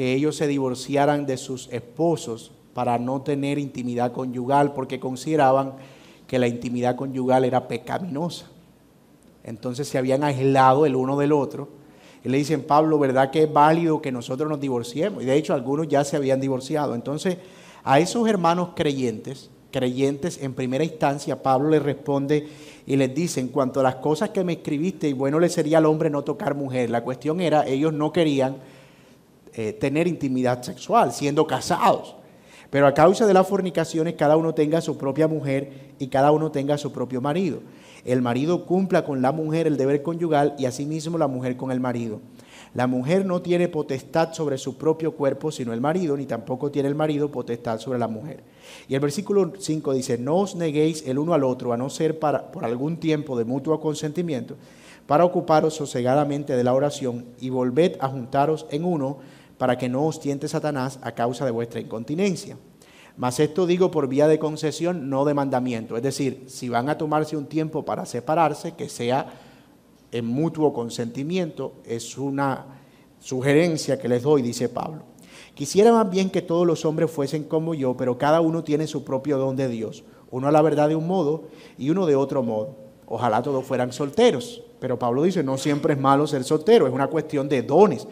que 0.00 0.14
ellos 0.14 0.34
se 0.34 0.46
divorciaran 0.46 1.26
de 1.26 1.36
sus 1.36 1.68
esposos 1.70 2.52
para 2.72 2.98
no 2.98 3.20
tener 3.20 3.58
intimidad 3.58 4.12
conyugal, 4.12 4.72
porque 4.72 4.98
consideraban 4.98 5.74
que 6.26 6.38
la 6.38 6.48
intimidad 6.48 6.96
conyugal 6.96 7.44
era 7.44 7.68
pecaminosa. 7.68 8.46
Entonces 9.44 9.88
se 9.88 9.98
habían 9.98 10.24
aislado 10.24 10.86
el 10.86 10.96
uno 10.96 11.18
del 11.18 11.32
otro. 11.32 11.68
Y 12.24 12.30
le 12.30 12.38
dicen, 12.38 12.62
Pablo, 12.62 12.98
¿verdad 12.98 13.30
que 13.30 13.42
es 13.42 13.52
válido 13.52 14.00
que 14.00 14.10
nosotros 14.10 14.48
nos 14.48 14.58
divorciemos? 14.58 15.22
Y 15.22 15.26
de 15.26 15.36
hecho 15.36 15.52
algunos 15.52 15.86
ya 15.86 16.02
se 16.02 16.16
habían 16.16 16.40
divorciado. 16.40 16.94
Entonces 16.94 17.36
a 17.84 18.00
esos 18.00 18.26
hermanos 18.26 18.70
creyentes, 18.74 19.50
creyentes 19.70 20.42
en 20.42 20.54
primera 20.54 20.82
instancia, 20.82 21.42
Pablo 21.42 21.68
les 21.68 21.82
responde 21.82 22.48
y 22.86 22.96
les 22.96 23.14
dice, 23.14 23.40
en 23.40 23.48
cuanto 23.48 23.80
a 23.80 23.82
las 23.82 23.96
cosas 23.96 24.30
que 24.30 24.44
me 24.44 24.54
escribiste, 24.54 25.10
y 25.10 25.12
bueno 25.12 25.38
le 25.38 25.50
sería 25.50 25.76
al 25.76 25.84
hombre 25.84 26.08
no 26.08 26.22
tocar 26.22 26.54
mujer, 26.54 26.88
la 26.88 27.04
cuestión 27.04 27.42
era, 27.42 27.66
ellos 27.66 27.92
no 27.92 28.14
querían 28.14 28.56
eh, 29.54 29.72
tener 29.72 30.06
intimidad 30.06 30.62
sexual, 30.62 31.12
siendo 31.12 31.46
casados. 31.46 32.16
Pero 32.70 32.86
a 32.86 32.94
causa 32.94 33.26
de 33.26 33.34
las 33.34 33.48
fornicaciones, 33.48 34.14
cada 34.14 34.36
uno 34.36 34.54
tenga 34.54 34.80
su 34.80 34.96
propia 34.96 35.26
mujer 35.26 35.92
y 35.98 36.06
cada 36.06 36.30
uno 36.30 36.52
tenga 36.52 36.78
su 36.78 36.92
propio 36.92 37.20
marido. 37.20 37.60
El 38.04 38.22
marido 38.22 38.64
cumpla 38.64 39.04
con 39.04 39.22
la 39.22 39.32
mujer 39.32 39.66
el 39.66 39.76
deber 39.76 40.02
conyugal 40.02 40.54
y 40.58 40.66
asimismo 40.66 41.18
la 41.18 41.26
mujer 41.26 41.56
con 41.56 41.72
el 41.72 41.80
marido. 41.80 42.20
La 42.72 42.86
mujer 42.86 43.26
no 43.26 43.42
tiene 43.42 43.68
potestad 43.68 44.32
sobre 44.32 44.56
su 44.56 44.78
propio 44.78 45.12
cuerpo, 45.16 45.50
sino 45.50 45.72
el 45.72 45.80
marido, 45.80 46.16
ni 46.16 46.26
tampoco 46.26 46.70
tiene 46.70 46.88
el 46.88 46.94
marido 46.94 47.30
potestad 47.30 47.80
sobre 47.80 47.98
la 47.98 48.06
mujer. 48.06 48.44
Y 48.88 48.94
el 48.94 49.00
versículo 49.00 49.52
5 49.58 49.92
dice, 49.92 50.18
no 50.18 50.36
os 50.36 50.54
neguéis 50.54 51.04
el 51.06 51.18
uno 51.18 51.34
al 51.34 51.42
otro, 51.42 51.72
a 51.72 51.76
no 51.76 51.90
ser 51.90 52.20
para, 52.20 52.52
por 52.52 52.64
algún 52.64 52.98
tiempo 52.98 53.36
de 53.36 53.44
mutuo 53.44 53.80
consentimiento, 53.80 54.54
para 55.08 55.24
ocuparos 55.24 55.74
sosegadamente 55.74 56.56
de 56.56 56.62
la 56.62 56.72
oración 56.72 57.26
y 57.40 57.50
volved 57.50 57.96
a 57.98 58.08
juntaros 58.08 58.66
en 58.70 58.84
uno 58.84 59.18
para 59.60 59.76
que 59.76 59.90
no 59.90 60.06
os 60.06 60.20
tiente 60.20 60.48
Satanás 60.48 60.98
a 61.02 61.12
causa 61.12 61.44
de 61.44 61.50
vuestra 61.50 61.80
incontinencia. 61.80 62.56
Mas 63.18 63.38
esto 63.40 63.66
digo 63.66 63.90
por 63.90 64.08
vía 64.08 64.26
de 64.26 64.38
concesión, 64.38 65.10
no 65.10 65.26
de 65.26 65.34
mandamiento. 65.34 65.98
Es 65.98 66.02
decir, 66.02 66.44
si 66.46 66.70
van 66.70 66.88
a 66.88 66.96
tomarse 66.96 67.36
un 67.36 67.44
tiempo 67.44 67.84
para 67.84 68.06
separarse, 68.06 68.72
que 68.72 68.88
sea 68.88 69.26
en 70.12 70.24
mutuo 70.24 70.72
consentimiento, 70.72 71.74
es 71.84 72.16
una 72.16 72.64
sugerencia 73.18 73.98
que 73.98 74.08
les 74.08 74.22
doy, 74.22 74.40
dice 74.40 74.70
Pablo. 74.70 75.02
Quisiera 75.52 75.92
más 75.92 76.08
bien 76.08 76.30
que 76.30 76.40
todos 76.40 76.66
los 76.66 76.86
hombres 76.86 77.10
fuesen 77.10 77.44
como 77.44 77.74
yo, 77.74 77.94
pero 77.98 78.16
cada 78.16 78.40
uno 78.40 78.64
tiene 78.64 78.86
su 78.86 79.04
propio 79.04 79.36
don 79.36 79.56
de 79.56 79.68
Dios. 79.68 80.04
Uno 80.30 80.48
a 80.48 80.52
la 80.52 80.62
verdad 80.62 80.88
de 80.88 80.96
un 80.96 81.06
modo 81.06 81.44
y 81.76 81.90
uno 81.90 82.06
de 82.06 82.16
otro 82.16 82.42
modo. 82.42 82.76
Ojalá 83.04 83.42
todos 83.42 83.62
fueran 83.66 83.92
solteros. 83.92 84.62
Pero 84.80 84.98
Pablo 84.98 85.22
dice, 85.22 85.42
no 85.42 85.58
siempre 85.58 85.92
es 85.92 86.00
malo 86.00 86.26
ser 86.26 86.44
soltero, 86.44 86.86
es 86.86 86.94
una 86.94 87.08
cuestión 87.08 87.46
de 87.46 87.60
dones. 87.60 88.08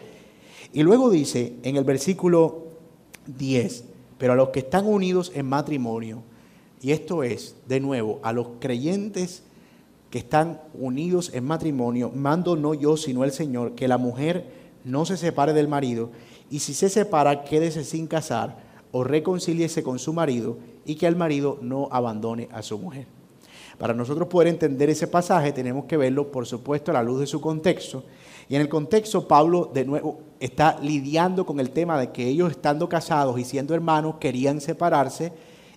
Y 0.71 0.83
luego 0.83 1.09
dice 1.09 1.55
en 1.63 1.77
el 1.77 1.83
versículo 1.83 2.67
10, 3.25 3.83
pero 4.17 4.33
a 4.33 4.35
los 4.35 4.49
que 4.49 4.59
están 4.59 4.85
unidos 4.85 5.31
en 5.33 5.47
matrimonio, 5.47 6.21
y 6.81 6.91
esto 6.91 7.23
es, 7.23 7.55
de 7.67 7.79
nuevo, 7.79 8.19
a 8.21 8.31
los 8.33 8.47
creyentes 8.59 9.43
que 10.09 10.19
están 10.19 10.61
unidos 10.73 11.31
en 11.33 11.45
matrimonio, 11.45 12.11
mando 12.13 12.55
no 12.55 12.73
yo, 12.73 12.97
sino 12.97 13.23
el 13.23 13.31
Señor, 13.31 13.75
que 13.75 13.87
la 13.87 13.97
mujer 13.97 14.45
no 14.83 15.05
se 15.05 15.17
separe 15.17 15.53
del 15.53 15.67
marido, 15.67 16.11
y 16.49 16.59
si 16.59 16.73
se 16.73 16.89
separa, 16.89 17.43
quédese 17.43 17.83
sin 17.83 18.07
casar, 18.07 18.57
o 18.91 19.03
reconcíliese 19.03 19.83
con 19.83 19.99
su 19.99 20.13
marido, 20.13 20.57
y 20.85 20.95
que 20.95 21.07
el 21.07 21.15
marido 21.15 21.59
no 21.61 21.89
abandone 21.91 22.47
a 22.51 22.61
su 22.61 22.77
mujer. 22.77 23.05
Para 23.77 23.93
nosotros 23.93 24.27
poder 24.27 24.47
entender 24.47 24.89
ese 24.89 25.07
pasaje 25.07 25.51
tenemos 25.51 25.85
que 25.85 25.97
verlo, 25.97 26.31
por 26.31 26.45
supuesto, 26.45 26.91
a 26.91 26.95
la 26.95 27.03
luz 27.03 27.19
de 27.19 27.27
su 27.27 27.39
contexto, 27.39 28.03
y 28.49 28.55
en 28.55 28.61
el 28.61 28.67
contexto, 28.69 29.27
Pablo 29.27 29.69
de 29.71 29.85
nuevo 29.85 30.21
está 30.39 30.79
lidiando 30.81 31.45
con 31.45 31.59
el 31.59 31.69
tema 31.69 31.99
de 31.99 32.11
que 32.11 32.27
ellos 32.27 32.49
estando 32.49 32.89
casados 32.89 33.39
y 33.39 33.45
siendo 33.45 33.75
hermanos 33.75 34.15
querían 34.19 34.59
separarse 34.59 35.31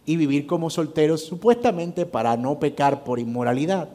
y 0.06 0.16
vivir 0.16 0.46
como 0.46 0.70
solteros 0.70 1.22
supuestamente 1.22 2.06
para 2.06 2.36
no 2.38 2.58
pecar 2.58 3.04
por 3.04 3.18
inmoralidad. 3.18 3.90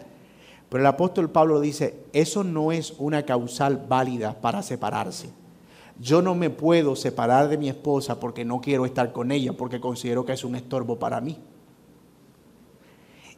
Pero 0.70 0.82
el 0.82 0.88
apóstol 0.88 1.32
Pablo 1.32 1.60
dice, 1.60 2.04
eso 2.14 2.44
no 2.44 2.72
es 2.72 2.94
una 3.00 3.24
causal 3.24 3.84
válida 3.90 4.40
para 4.40 4.62
separarse. 4.62 5.30
Yo 6.00 6.22
no 6.22 6.36
me 6.36 6.52
puedo 6.52 6.96
separar 6.96 7.50
de 7.50 7.58
mi 7.58 7.70
esposa 7.70 8.20
porque 8.20 8.46
no 8.46 8.62
quiero 8.62 8.86
estar 8.86 9.12
con 9.12 9.32
ella, 9.32 9.54
porque 9.54 9.80
considero 9.80 10.24
que 10.24 10.34
es 10.34 10.44
un 10.44 10.56
estorbo 10.56 11.00
para 11.00 11.20
mí. 11.20 11.40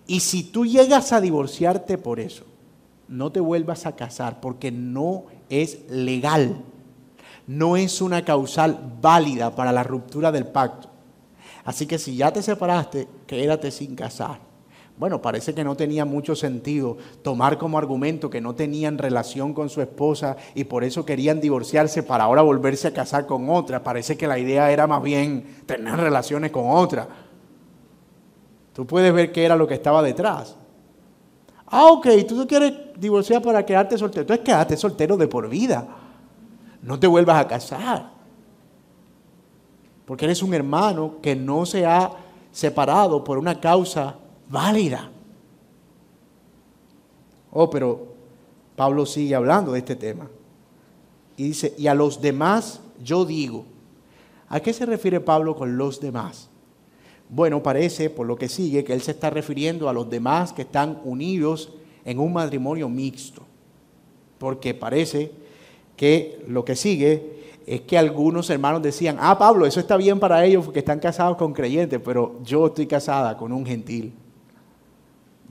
Y 0.05 0.19
si 0.19 0.43
tú 0.43 0.65
llegas 0.65 1.13
a 1.13 1.21
divorciarte 1.21 1.97
por 1.97 2.19
eso, 2.19 2.43
no 3.09 3.31
te 3.31 3.39
vuelvas 3.39 3.85
a 3.85 3.95
casar 3.95 4.39
porque 4.39 4.71
no 4.71 5.25
es 5.49 5.89
legal, 5.89 6.63
no 7.47 7.75
es 7.75 8.01
una 8.01 8.23
causal 8.23 8.97
válida 9.01 9.55
para 9.55 9.71
la 9.71 9.83
ruptura 9.83 10.31
del 10.31 10.45
pacto. 10.45 10.89
Así 11.65 11.85
que 11.85 11.97
si 11.97 12.15
ya 12.15 12.31
te 12.31 12.41
separaste, 12.41 13.07
quédate 13.27 13.71
sin 13.71 13.95
casar. 13.95 14.39
Bueno, 14.97 15.21
parece 15.21 15.53
que 15.53 15.63
no 15.63 15.75
tenía 15.77 16.03
mucho 16.03 16.35
sentido 16.35 16.97
tomar 17.23 17.57
como 17.57 17.77
argumento 17.77 18.29
que 18.29 18.41
no 18.41 18.53
tenían 18.53 18.97
relación 18.97 19.53
con 19.53 19.69
su 19.69 19.81
esposa 19.81 20.35
y 20.55 20.65
por 20.65 20.83
eso 20.83 21.05
querían 21.05 21.39
divorciarse 21.39 22.03
para 22.03 22.25
ahora 22.25 22.41
volverse 22.41 22.89
a 22.89 22.93
casar 22.93 23.25
con 23.25 23.49
otra. 23.49 23.81
Parece 23.81 24.17
que 24.17 24.27
la 24.27 24.37
idea 24.37 24.69
era 24.71 24.87
más 24.87 25.01
bien 25.01 25.61
tener 25.65 25.95
relaciones 25.95 26.51
con 26.51 26.69
otra. 26.69 27.07
Tú 28.73 28.85
puedes 28.85 29.13
ver 29.13 29.31
qué 29.31 29.45
era 29.45 29.55
lo 29.55 29.67
que 29.67 29.73
estaba 29.73 30.03
detrás. 30.03 30.57
Ah, 31.71 31.85
ok, 31.91 32.07
tú 32.27 32.35
no 32.35 32.47
quieres 32.47 32.73
divorciar 32.97 33.41
para 33.41 33.65
quedarte 33.65 33.97
soltero. 33.97 34.21
Entonces 34.21 34.43
quédate 34.43 34.75
soltero 34.75 35.17
de 35.17 35.27
por 35.27 35.47
vida. 35.47 35.87
No 36.81 36.99
te 36.99 37.07
vuelvas 37.07 37.39
a 37.39 37.47
casar. 37.47 38.11
Porque 40.05 40.25
eres 40.25 40.41
un 40.41 40.53
hermano 40.53 41.15
que 41.21 41.35
no 41.35 41.65
se 41.65 41.85
ha 41.85 42.11
separado 42.51 43.23
por 43.23 43.37
una 43.37 43.59
causa 43.59 44.15
válida. 44.49 45.11
Oh, 47.51 47.69
pero 47.69 48.07
Pablo 48.75 49.05
sigue 49.05 49.35
hablando 49.35 49.73
de 49.73 49.79
este 49.79 49.95
tema. 49.95 50.27
Y 51.37 51.43
dice, 51.43 51.73
y 51.77 51.87
a 51.87 51.93
los 51.93 52.21
demás 52.21 52.81
yo 53.03 53.25
digo. 53.25 53.65
¿A 54.47 54.59
qué 54.59 54.73
se 54.73 54.85
refiere 54.85 55.19
Pablo 55.19 55.55
con 55.55 55.77
los 55.77 55.99
demás? 55.99 56.49
Bueno, 57.29 57.61
parece, 57.61 58.09
por 58.09 58.25
lo 58.25 58.35
que 58.35 58.49
sigue, 58.49 58.83
que 58.83 58.93
él 58.93 59.01
se 59.01 59.11
está 59.11 59.29
refiriendo 59.29 59.87
a 59.87 59.93
los 59.93 60.09
demás 60.09 60.51
que 60.51 60.63
están 60.63 60.99
unidos 61.03 61.71
en 62.03 62.19
un 62.19 62.33
matrimonio 62.33 62.89
mixto. 62.89 63.43
Porque 64.39 64.73
parece 64.73 65.31
que 65.95 66.43
lo 66.47 66.65
que 66.65 66.75
sigue 66.75 67.39
es 67.67 67.81
que 67.81 67.99
algunos 67.99 68.49
hermanos 68.49 68.81
decían, 68.81 69.17
ah, 69.19 69.37
Pablo, 69.37 69.67
eso 69.67 69.79
está 69.79 69.95
bien 69.95 70.19
para 70.19 70.43
ellos 70.43 70.65
porque 70.65 70.79
están 70.79 70.99
casados 70.99 71.37
con 71.37 71.53
creyentes, 71.53 71.99
pero 72.03 72.39
yo 72.43 72.65
estoy 72.67 72.87
casada 72.87 73.37
con 73.37 73.51
un 73.51 73.63
gentil. 73.63 74.11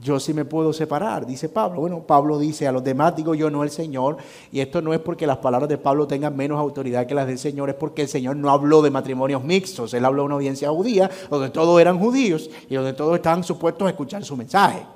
Yo 0.01 0.21
sí 0.21 0.33
me 0.33 0.45
puedo 0.45 0.73
separar, 0.73 1.27
dice 1.27 1.49
Pablo. 1.49 1.81
Bueno, 1.81 2.03
Pablo 2.07 2.39
dice, 2.39 2.69
a 2.69 2.73
los 2.73 2.85
demás 2.85 3.17
digo 3.17 3.35
yo, 3.35 3.51
no 3.51 3.65
el 3.65 3.71
Señor. 3.71 4.17
Y 4.53 4.61
esto 4.61 4.81
no 4.81 4.95
es 4.95 5.01
porque 5.01 5.27
las 5.27 5.39
palabras 5.39 5.69
de 5.69 5.77
Pablo 5.77 6.07
tengan 6.07 6.37
menos 6.37 6.59
autoridad 6.59 7.07
que 7.07 7.15
las 7.15 7.27
del 7.27 7.39
Señor, 7.39 7.69
es 7.69 7.75
porque 7.75 8.03
el 8.03 8.09
Señor 8.09 8.37
no 8.37 8.51
habló 8.51 8.81
de 8.81 8.91
matrimonios 8.91 9.43
mixtos. 9.43 9.93
Él 9.95 10.05
habló 10.05 10.23
de 10.23 10.27
una 10.27 10.35
audiencia 10.37 10.71
judía, 10.71 11.11
donde 11.29 11.51
todos 11.51 11.81
eran 11.81 11.99
judíos 11.99 12.49
y 12.71 12.77
donde 12.77 12.93
todos 12.93 13.17
estaban 13.17 13.43
supuestos 13.43 13.87
a 13.87 13.91
escuchar 13.91 14.25
su 14.25 14.37
mensaje. 14.37 14.87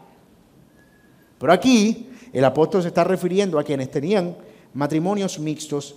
Pero 1.38 1.52
aquí 1.52 2.10
el 2.32 2.44
apóstol 2.44 2.82
se 2.82 2.88
está 2.88 3.02
refiriendo 3.02 3.58
a 3.58 3.64
quienes 3.64 3.90
tenían 3.90 4.36
matrimonios 4.72 5.38
mixtos 5.40 5.96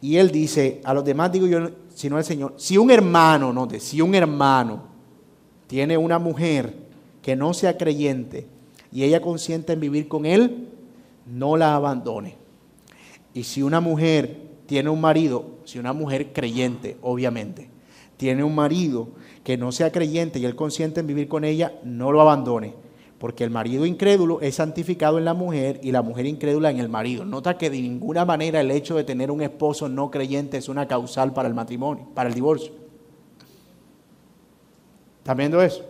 y 0.00 0.16
él 0.16 0.32
dice, 0.32 0.80
a 0.82 0.92
los 0.92 1.04
demás 1.04 1.30
digo 1.30 1.46
yo, 1.46 1.70
sino 1.94 2.16
al 2.16 2.24
Señor, 2.24 2.54
si 2.56 2.76
un 2.76 2.90
hermano, 2.90 3.52
note, 3.52 3.78
si 3.78 4.00
un 4.00 4.16
hermano 4.16 4.82
tiene 5.68 5.96
una 5.96 6.18
mujer 6.18 6.90
que 7.22 7.36
no 7.36 7.54
sea 7.54 7.78
creyente 7.78 8.46
y 8.92 9.04
ella 9.04 9.22
consiente 9.22 9.72
en 9.72 9.80
vivir 9.80 10.08
con 10.08 10.26
él, 10.26 10.68
no 11.26 11.56
la 11.56 11.74
abandone. 11.74 12.36
Y 13.32 13.44
si 13.44 13.62
una 13.62 13.80
mujer 13.80 14.36
tiene 14.66 14.90
un 14.90 15.00
marido, 15.00 15.46
si 15.64 15.78
una 15.78 15.92
mujer 15.92 16.32
creyente, 16.32 16.98
obviamente, 17.00 17.70
tiene 18.16 18.44
un 18.44 18.54
marido 18.54 19.08
que 19.44 19.56
no 19.56 19.72
sea 19.72 19.90
creyente 19.90 20.38
y 20.38 20.44
él 20.44 20.54
consiente 20.54 21.00
en 21.00 21.06
vivir 21.06 21.28
con 21.28 21.44
ella, 21.44 21.72
no 21.84 22.12
lo 22.12 22.20
abandone 22.20 22.74
porque 23.22 23.44
el 23.44 23.50
marido 23.50 23.86
incrédulo 23.86 24.40
es 24.40 24.56
santificado 24.56 25.16
en 25.16 25.24
la 25.24 25.32
mujer 25.32 25.78
y 25.80 25.92
la 25.92 26.02
mujer 26.02 26.26
incrédula 26.26 26.72
en 26.72 26.80
el 26.80 26.88
marido. 26.88 27.24
Nota 27.24 27.56
que 27.56 27.70
de 27.70 27.80
ninguna 27.80 28.24
manera 28.24 28.60
el 28.60 28.72
hecho 28.72 28.96
de 28.96 29.04
tener 29.04 29.30
un 29.30 29.42
esposo 29.42 29.88
no 29.88 30.10
creyente 30.10 30.56
es 30.56 30.68
una 30.68 30.88
causal 30.88 31.32
para 31.32 31.46
el 31.46 31.54
matrimonio, 31.54 32.08
para 32.14 32.28
el 32.28 32.34
divorcio. 32.34 32.72
¿Están 35.18 35.36
viendo 35.36 35.62
eso? 35.62 35.84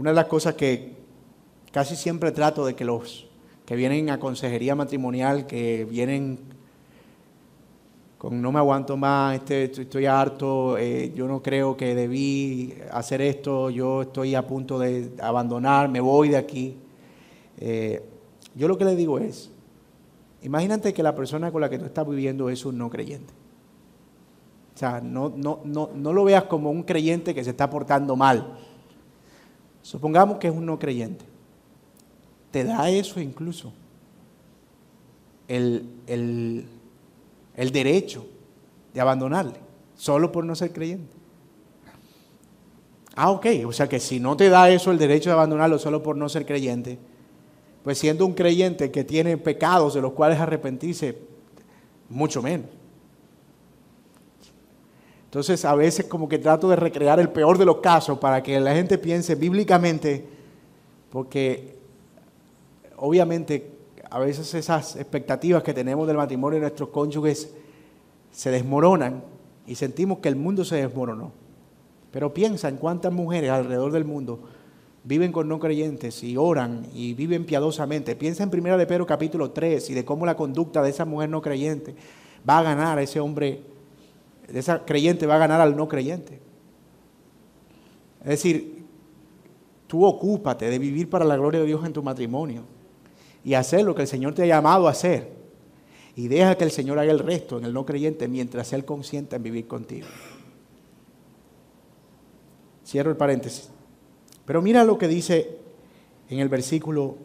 Una 0.00 0.12
de 0.12 0.16
las 0.16 0.28
cosas 0.28 0.54
que 0.54 0.94
casi 1.72 1.94
siempre 1.94 2.32
trato 2.32 2.64
de 2.64 2.74
que 2.74 2.86
los 2.86 3.26
que 3.66 3.76
vienen 3.76 4.08
a 4.08 4.18
consejería 4.18 4.74
matrimonial, 4.74 5.46
que 5.46 5.84
vienen 5.84 6.38
con 8.16 8.40
no 8.40 8.50
me 8.50 8.60
aguanto 8.60 8.96
más, 8.96 9.36
este, 9.36 9.64
estoy 9.64 10.06
harto, 10.06 10.78
eh, 10.78 11.12
yo 11.14 11.28
no 11.28 11.42
creo 11.42 11.76
que 11.76 11.94
debí 11.94 12.72
hacer 12.90 13.20
esto, 13.20 13.68
yo 13.68 14.00
estoy 14.00 14.34
a 14.34 14.46
punto 14.46 14.78
de 14.78 15.12
abandonar, 15.20 15.90
me 15.90 16.00
voy 16.00 16.30
de 16.30 16.38
aquí. 16.38 16.78
Eh, 17.58 18.02
yo 18.54 18.68
lo 18.68 18.78
que 18.78 18.86
le 18.86 18.96
digo 18.96 19.18
es, 19.18 19.50
imagínate 20.40 20.94
que 20.94 21.02
la 21.02 21.14
persona 21.14 21.52
con 21.52 21.60
la 21.60 21.68
que 21.68 21.78
tú 21.78 21.84
estás 21.84 22.08
viviendo 22.08 22.48
es 22.48 22.64
un 22.64 22.78
no 22.78 22.88
creyente. 22.88 23.34
O 24.74 24.78
sea, 24.78 25.02
no, 25.02 25.30
no, 25.36 25.60
no, 25.64 25.90
no 25.94 26.12
lo 26.14 26.24
veas 26.24 26.44
como 26.44 26.70
un 26.70 26.84
creyente 26.84 27.34
que 27.34 27.44
se 27.44 27.50
está 27.50 27.68
portando 27.68 28.16
mal. 28.16 28.56
Supongamos 29.82 30.38
que 30.38 30.48
es 30.48 30.54
un 30.54 30.66
no 30.66 30.78
creyente. 30.78 31.24
Te 32.50 32.64
da 32.64 32.90
eso 32.90 33.20
incluso. 33.20 33.72
el, 35.48 35.88
el 36.06 36.66
el 37.60 37.72
derecho 37.72 38.26
de 38.94 39.02
abandonarle, 39.02 39.60
solo 39.94 40.32
por 40.32 40.46
no 40.46 40.54
ser 40.54 40.72
creyente. 40.72 41.14
Ah, 43.14 43.30
ok, 43.30 43.46
o 43.66 43.72
sea 43.72 43.86
que 43.86 44.00
si 44.00 44.18
no 44.18 44.34
te 44.34 44.48
da 44.48 44.70
eso 44.70 44.90
el 44.90 44.96
derecho 44.96 45.28
de 45.28 45.34
abandonarlo 45.34 45.78
solo 45.78 46.02
por 46.02 46.16
no 46.16 46.28
ser 46.30 46.46
creyente, 46.46 46.98
pues 47.84 47.98
siendo 47.98 48.24
un 48.24 48.32
creyente 48.32 48.90
que 48.90 49.04
tiene 49.04 49.36
pecados 49.36 49.92
de 49.92 50.00
los 50.00 50.12
cuales 50.12 50.38
arrepentirse, 50.38 51.18
mucho 52.08 52.40
menos. 52.40 52.70
Entonces 55.30 55.64
a 55.64 55.76
veces 55.76 56.06
como 56.06 56.28
que 56.28 56.40
trato 56.40 56.68
de 56.68 56.74
recrear 56.74 57.20
el 57.20 57.28
peor 57.28 57.56
de 57.56 57.64
los 57.64 57.76
casos 57.76 58.18
para 58.18 58.42
que 58.42 58.58
la 58.58 58.74
gente 58.74 58.98
piense 58.98 59.36
bíblicamente, 59.36 60.26
porque 61.08 61.76
obviamente 62.96 63.70
a 64.10 64.18
veces 64.18 64.52
esas 64.54 64.96
expectativas 64.96 65.62
que 65.62 65.72
tenemos 65.72 66.08
del 66.08 66.16
matrimonio 66.16 66.56
de 66.56 66.62
nuestros 66.62 66.88
cónyuges 66.88 67.54
se 68.32 68.50
desmoronan 68.50 69.22
y 69.68 69.76
sentimos 69.76 70.18
que 70.18 70.28
el 70.28 70.34
mundo 70.34 70.64
se 70.64 70.74
desmoronó. 70.74 71.30
Pero 72.10 72.34
piensa 72.34 72.68
en 72.68 72.76
cuántas 72.76 73.12
mujeres 73.12 73.50
alrededor 73.50 73.92
del 73.92 74.04
mundo 74.04 74.40
viven 75.04 75.30
con 75.30 75.48
no 75.48 75.60
creyentes 75.60 76.24
y 76.24 76.36
oran 76.36 76.88
y 76.92 77.14
viven 77.14 77.46
piadosamente. 77.46 78.16
Piensa 78.16 78.42
en 78.42 78.50
1 78.52 78.76
de 78.76 78.86
Pedro 78.86 79.06
capítulo 79.06 79.52
3 79.52 79.90
y 79.90 79.94
de 79.94 80.04
cómo 80.04 80.26
la 80.26 80.36
conducta 80.36 80.82
de 80.82 80.90
esa 80.90 81.04
mujer 81.04 81.30
no 81.30 81.40
creyente 81.40 81.94
va 82.48 82.58
a 82.58 82.62
ganar 82.64 82.98
a 82.98 83.02
ese 83.02 83.20
hombre, 83.20 83.62
esa 84.58 84.84
creyente 84.84 85.26
va 85.26 85.36
a 85.36 85.38
ganar 85.38 85.60
al 85.60 85.76
no 85.76 85.88
creyente. 85.88 86.40
Es 88.20 88.28
decir, 88.28 88.84
tú 89.86 90.04
ocúpate 90.04 90.68
de 90.68 90.78
vivir 90.78 91.08
para 91.08 91.24
la 91.24 91.36
gloria 91.36 91.60
de 91.60 91.66
Dios 91.66 91.84
en 91.84 91.92
tu 91.92 92.02
matrimonio 92.02 92.64
y 93.44 93.54
hacer 93.54 93.84
lo 93.84 93.94
que 93.94 94.02
el 94.02 94.08
Señor 94.08 94.34
te 94.34 94.42
ha 94.42 94.46
llamado 94.46 94.88
a 94.88 94.90
hacer. 94.90 95.32
Y 96.16 96.28
deja 96.28 96.56
que 96.56 96.64
el 96.64 96.70
Señor 96.70 96.98
haga 96.98 97.12
el 97.12 97.20
resto 97.20 97.58
en 97.58 97.64
el 97.64 97.72
no 97.72 97.86
creyente 97.86 98.28
mientras 98.28 98.72
Él 98.72 98.84
consienta 98.84 99.36
en 99.36 99.42
vivir 99.42 99.66
contigo. 99.66 100.06
Cierro 102.84 103.10
el 103.10 103.16
paréntesis. 103.16 103.70
Pero 104.44 104.60
mira 104.60 104.84
lo 104.84 104.98
que 104.98 105.06
dice 105.06 105.58
en 106.28 106.40
el 106.40 106.48
versículo 106.48 107.16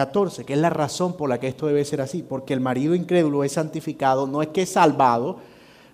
14, 0.00 0.46
que 0.46 0.54
es 0.54 0.58
la 0.58 0.70
razón 0.70 1.14
por 1.14 1.28
la 1.28 1.38
que 1.38 1.48
esto 1.48 1.66
debe 1.66 1.84
ser 1.84 2.00
así. 2.00 2.22
Porque 2.22 2.54
el 2.54 2.60
marido 2.60 2.94
incrédulo 2.94 3.44
es 3.44 3.52
santificado, 3.52 4.26
no 4.26 4.40
es 4.40 4.48
que 4.48 4.62
es 4.62 4.70
salvado, 4.70 5.36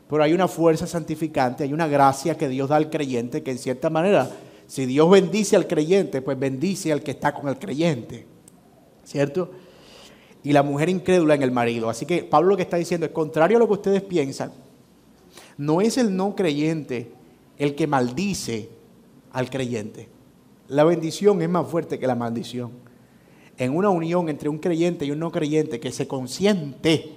pero 0.09 0.23
hay 0.23 0.33
una 0.33 0.47
fuerza 0.47 0.87
santificante, 0.87 1.65
hay 1.65 1.73
una 1.73 1.89
gracia 1.89 2.37
que 2.37 2.49
Dios 2.49 2.69
da 2.69 2.77
al 2.77 2.89
creyente 2.89 3.43
que 3.43 3.51
en 3.51 3.59
cierta 3.59 3.91
manera 3.91 4.31
si 4.69 4.87
Dios 4.87 5.11
bendice 5.11 5.57
al 5.57 5.67
creyente, 5.67 6.23
pues 6.23 6.39
bendice 6.39 6.93
al 6.93 7.03
que 7.03 7.11
está 7.13 7.35
con 7.35 7.49
el 7.49 7.59
creyente. 7.59 8.27
¿Cierto? 9.03 9.51
Y 10.45 10.53
la 10.53 10.63
mujer 10.63 10.89
incrédula 10.89 11.35
en 11.35 11.43
el 11.43 11.51
marido. 11.51 11.91
Así 11.91 12.07
que 12.07 12.23
Pablo 12.23 12.51
lo 12.51 12.57
que 12.57 12.63
está 12.63 12.77
diciendo 12.77 13.07
es 13.07 13.13
contrario 13.13 13.57
a 13.57 13.61
lo 13.61 13.67
que 13.67 13.75
ustedes 13.75 14.03
piensan. 14.03 14.53
No 15.59 15.81
es 15.81 15.99
el 15.99 16.15
no 16.15 16.37
creyente 16.37 17.11
el 17.59 17.75
que 17.75 17.89
maldice 17.89 18.69
al 19.33 19.51
creyente. 19.51 20.09
La 20.69 20.85
bendición 20.85 21.43
es 21.43 21.49
más 21.49 21.67
fuerte 21.69 21.99
que 21.99 22.07
la 22.07 22.15
maldición. 22.15 22.86
En 23.59 23.75
una 23.75 23.91
unión 23.91 24.29
entre 24.29 24.49
un 24.49 24.59
creyente 24.59 25.05
y 25.05 25.11
un 25.11 25.19
no 25.19 25.31
creyente 25.33 25.81
que 25.81 25.93
se 25.93 26.07
consiente, 26.07 27.13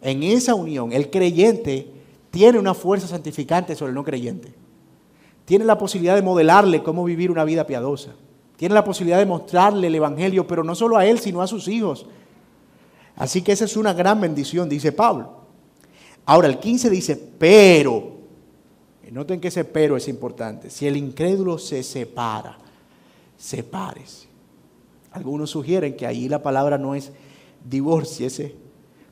en 0.00 0.22
esa 0.22 0.54
unión 0.54 0.92
el 0.92 1.10
creyente 1.10 1.86
tiene 2.30 2.58
una 2.58 2.74
fuerza 2.74 3.06
santificante 3.06 3.74
sobre 3.74 3.90
el 3.90 3.94
no 3.94 4.04
creyente 4.04 4.62
tiene 5.44 5.64
la 5.64 5.78
posibilidad 5.78 6.14
de 6.14 6.22
modelarle 6.22 6.82
cómo 6.82 7.04
vivir 7.04 7.30
una 7.30 7.44
vida 7.44 7.66
piadosa. 7.66 8.12
Tiene 8.56 8.74
la 8.74 8.84
posibilidad 8.84 9.18
de 9.18 9.26
mostrarle 9.26 9.88
el 9.88 9.94
Evangelio, 9.94 10.46
pero 10.46 10.62
no 10.62 10.74
solo 10.74 10.96
a 10.96 11.04
él, 11.04 11.18
sino 11.18 11.42
a 11.42 11.46
sus 11.46 11.66
hijos. 11.68 12.06
Así 13.16 13.42
que 13.42 13.52
esa 13.52 13.64
es 13.64 13.76
una 13.76 13.92
gran 13.92 14.20
bendición, 14.20 14.68
dice 14.68 14.92
Pablo. 14.92 15.42
Ahora 16.24 16.48
el 16.48 16.58
15 16.58 16.88
dice, 16.88 17.16
pero, 17.16 18.12
noten 19.10 19.40
que 19.40 19.48
ese 19.48 19.64
pero 19.64 19.96
es 19.96 20.08
importante, 20.08 20.70
si 20.70 20.86
el 20.86 20.96
incrédulo 20.96 21.58
se 21.58 21.82
separa, 21.82 22.56
sepárese. 23.36 24.31
Algunos 25.12 25.50
sugieren 25.50 25.96
que 25.96 26.06
ahí 26.06 26.28
la 26.28 26.42
palabra 26.42 26.78
no 26.78 26.94
es 26.94 27.12
divorciese, 27.68 28.54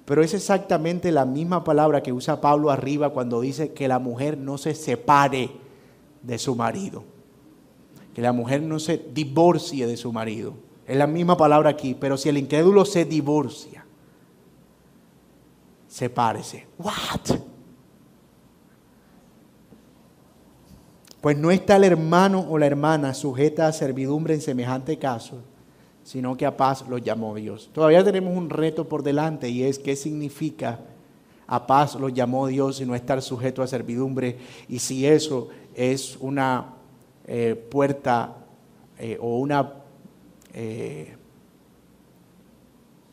pero 0.04 0.22
es 0.22 0.34
exactamente 0.34 1.12
la 1.12 1.24
misma 1.24 1.62
palabra 1.62 2.02
que 2.02 2.12
usa 2.12 2.40
Pablo 2.40 2.70
arriba 2.70 3.10
cuando 3.10 3.40
dice 3.40 3.72
que 3.72 3.86
la 3.86 3.98
mujer 3.98 4.38
no 4.38 4.58
se 4.58 4.74
separe 4.74 5.50
de 6.22 6.38
su 6.38 6.56
marido. 6.56 7.04
Que 8.14 8.22
la 8.22 8.32
mujer 8.32 8.62
no 8.62 8.78
se 8.78 8.98
divorcie 9.12 9.86
de 9.86 9.96
su 9.96 10.12
marido. 10.12 10.54
Es 10.86 10.96
la 10.96 11.06
misma 11.06 11.36
palabra 11.36 11.70
aquí, 11.70 11.94
pero 11.94 12.16
si 12.16 12.28
el 12.28 12.38
incrédulo 12.38 12.84
se 12.84 13.04
divorcia, 13.04 13.86
sepárese. 15.86 16.66
What? 16.78 17.38
Pues 21.20 21.36
no 21.36 21.50
está 21.50 21.76
el 21.76 21.84
hermano 21.84 22.46
o 22.48 22.58
la 22.58 22.66
hermana 22.66 23.12
sujeta 23.14 23.66
a 23.66 23.72
servidumbre 23.72 24.34
en 24.34 24.40
semejante 24.40 24.98
caso, 24.98 25.42
sino 26.10 26.36
que 26.36 26.44
a 26.44 26.56
paz 26.56 26.84
los 26.88 27.04
llamó 27.04 27.36
Dios. 27.36 27.70
Todavía 27.72 28.02
tenemos 28.02 28.36
un 28.36 28.50
reto 28.50 28.88
por 28.88 29.04
delante 29.04 29.48
y 29.48 29.62
es 29.62 29.78
qué 29.78 29.94
significa 29.94 30.80
a 31.46 31.68
paz 31.68 31.94
los 31.94 32.12
llamó 32.12 32.48
Dios 32.48 32.80
y 32.80 32.84
no 32.84 32.96
estar 32.96 33.22
sujeto 33.22 33.62
a 33.62 33.68
servidumbre 33.68 34.36
y 34.68 34.80
si 34.80 35.06
eso 35.06 35.50
es 35.72 36.16
una 36.18 36.74
eh, 37.28 37.54
puerta 37.54 38.34
eh, 38.98 39.18
o 39.20 39.38
una 39.38 39.72
eh, 40.52 41.14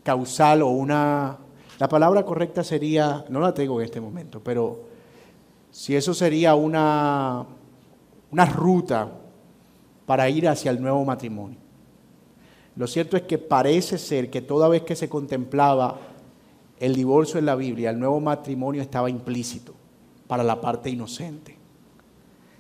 causal 0.02 0.64
o 0.64 0.70
una... 0.70 1.38
La 1.78 1.88
palabra 1.88 2.26
correcta 2.26 2.64
sería, 2.64 3.24
no 3.30 3.40
la 3.40 3.54
tengo 3.54 3.80
en 3.80 3.86
este 3.86 4.02
momento, 4.02 4.42
pero 4.44 4.86
si 5.70 5.96
eso 5.96 6.16
sería 6.16 6.56
una, 6.56 7.46
una 8.32 8.46
ruta 8.48 9.08
para 10.08 10.28
ir 10.32 10.48
hacia 10.48 10.72
el 10.72 10.82
nuevo 10.82 11.06
matrimonio. 11.06 11.67
Lo 12.78 12.86
cierto 12.88 13.18
es 13.18 13.24
que 13.24 13.40
parece 13.40 13.98
ser 13.98 14.30
que 14.30 14.42
toda 14.42 14.70
vez 14.70 14.84
que 14.84 14.96
se 14.96 15.10
contemplaba 15.10 16.00
el 16.80 16.96
divorcio 16.96 17.40
en 17.40 17.48
la 17.48 17.56
Biblia, 17.56 17.90
el 17.90 18.00
nuevo 18.00 18.20
matrimonio 18.20 18.82
estaba 18.82 19.10
implícito. 19.10 19.74
para 20.28 20.44
la 20.44 20.60
parte 20.60 20.90
inocente. 20.90 21.58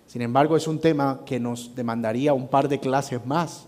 Sin 0.06 0.22
embargo, 0.22 0.56
es 0.56 0.70
un 0.70 0.80
tema 0.80 1.22
que 1.26 1.38
nos 1.38 1.76
demandaría 1.76 2.34
un 2.34 2.48
par 2.48 2.70
de 2.70 2.80
clases 2.80 3.26
más, 3.26 3.68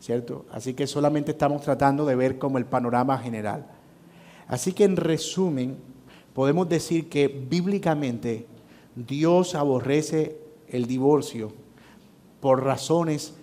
¿cierto? 0.00 0.44
Así 0.50 0.74
que 0.74 0.88
solamente 0.88 1.30
estamos 1.30 1.62
tratando 1.62 2.04
de 2.04 2.16
ver 2.16 2.36
como 2.36 2.58
el 2.58 2.66
panorama 2.66 3.16
general. 3.18 3.64
Así 4.48 4.72
que 4.72 4.82
en 4.82 4.96
resumen, 4.96 5.76
podemos 6.34 6.68
decir 6.68 7.08
que 7.08 7.28
bíblicamente 7.28 8.48
Dios 8.96 9.54
aborrece 9.54 10.36
el 10.66 10.86
divorcio 10.86 11.52
por 12.40 12.64
razones 12.64 13.34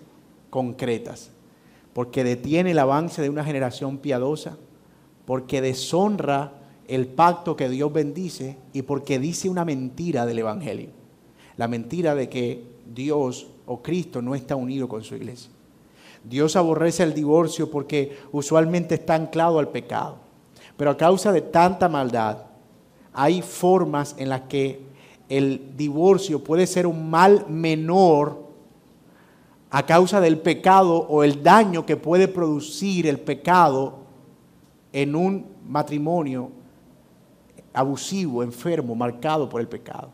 concretas, 0.50 1.30
porque 1.92 2.24
detiene 2.24 2.70
el 2.72 2.78
avance 2.78 3.22
de 3.22 3.30
una 3.30 3.44
generación 3.44 3.98
piadosa, 3.98 4.56
porque 5.24 5.60
deshonra 5.60 6.52
el 6.86 7.06
pacto 7.06 7.56
que 7.56 7.68
Dios 7.68 7.92
bendice 7.92 8.56
y 8.72 8.82
porque 8.82 9.18
dice 9.18 9.48
una 9.48 9.64
mentira 9.64 10.26
del 10.26 10.40
Evangelio, 10.40 10.90
la 11.56 11.68
mentira 11.68 12.14
de 12.14 12.28
que 12.28 12.64
Dios 12.92 13.48
o 13.66 13.82
Cristo 13.82 14.22
no 14.22 14.34
está 14.34 14.56
unido 14.56 14.88
con 14.88 15.04
su 15.04 15.14
iglesia. 15.14 15.50
Dios 16.24 16.56
aborrece 16.56 17.02
el 17.02 17.14
divorcio 17.14 17.70
porque 17.70 18.18
usualmente 18.32 18.96
está 18.96 19.14
anclado 19.14 19.58
al 19.58 19.68
pecado, 19.68 20.16
pero 20.76 20.90
a 20.90 20.96
causa 20.96 21.32
de 21.32 21.40
tanta 21.40 21.88
maldad, 21.88 22.38
hay 23.12 23.42
formas 23.42 24.14
en 24.18 24.28
las 24.28 24.42
que 24.42 24.80
el 25.28 25.76
divorcio 25.76 26.42
puede 26.42 26.66
ser 26.66 26.86
un 26.86 27.08
mal 27.08 27.46
menor 27.48 28.39
a 29.70 29.86
causa 29.86 30.20
del 30.20 30.38
pecado 30.38 30.96
o 30.96 31.22
el 31.22 31.42
daño 31.42 31.86
que 31.86 31.96
puede 31.96 32.26
producir 32.26 33.06
el 33.06 33.20
pecado 33.20 34.00
en 34.92 35.14
un 35.14 35.46
matrimonio 35.68 36.50
abusivo, 37.72 38.42
enfermo, 38.42 38.94
marcado 38.94 39.48
por 39.48 39.60
el 39.60 39.68
pecado. 39.68 40.10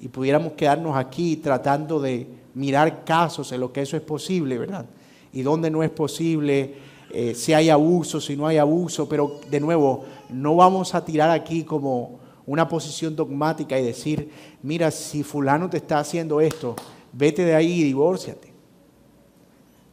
Y 0.00 0.08
pudiéramos 0.08 0.54
quedarnos 0.54 0.96
aquí 0.96 1.36
tratando 1.36 2.00
de 2.00 2.26
mirar 2.54 3.04
casos 3.04 3.52
en 3.52 3.60
los 3.60 3.70
que 3.70 3.82
eso 3.82 3.96
es 3.96 4.02
posible, 4.02 4.58
¿verdad? 4.58 4.86
Y 5.32 5.42
donde 5.42 5.70
no 5.70 5.84
es 5.84 5.90
posible, 5.90 6.74
eh, 7.12 7.34
si 7.34 7.52
hay 7.52 7.70
abuso, 7.70 8.20
si 8.20 8.36
no 8.36 8.46
hay 8.46 8.56
abuso, 8.56 9.08
pero 9.08 9.40
de 9.48 9.60
nuevo, 9.60 10.04
no 10.28 10.56
vamos 10.56 10.94
a 10.94 11.04
tirar 11.04 11.30
aquí 11.30 11.62
como 11.62 12.18
una 12.46 12.68
posición 12.68 13.14
dogmática 13.14 13.78
y 13.78 13.84
decir, 13.84 14.30
mira, 14.62 14.90
si 14.90 15.22
fulano 15.22 15.70
te 15.70 15.76
está 15.76 16.00
haciendo 16.00 16.40
esto, 16.40 16.74
vete 17.12 17.44
de 17.44 17.54
ahí 17.54 17.80
y 17.80 17.84
divórciate. 17.84 18.50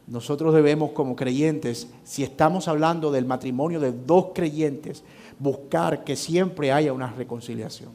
Nosotros 0.06 0.54
debemos 0.54 0.92
como 0.92 1.14
creyentes, 1.14 1.88
si 2.02 2.22
estamos 2.22 2.66
hablando 2.66 3.12
del 3.12 3.26
matrimonio 3.26 3.78
de 3.78 3.92
dos 3.92 4.28
creyentes, 4.34 5.04
buscar 5.38 6.02
que 6.02 6.16
siempre 6.16 6.72
haya 6.72 6.94
una 6.94 7.12
reconciliación. 7.12 7.90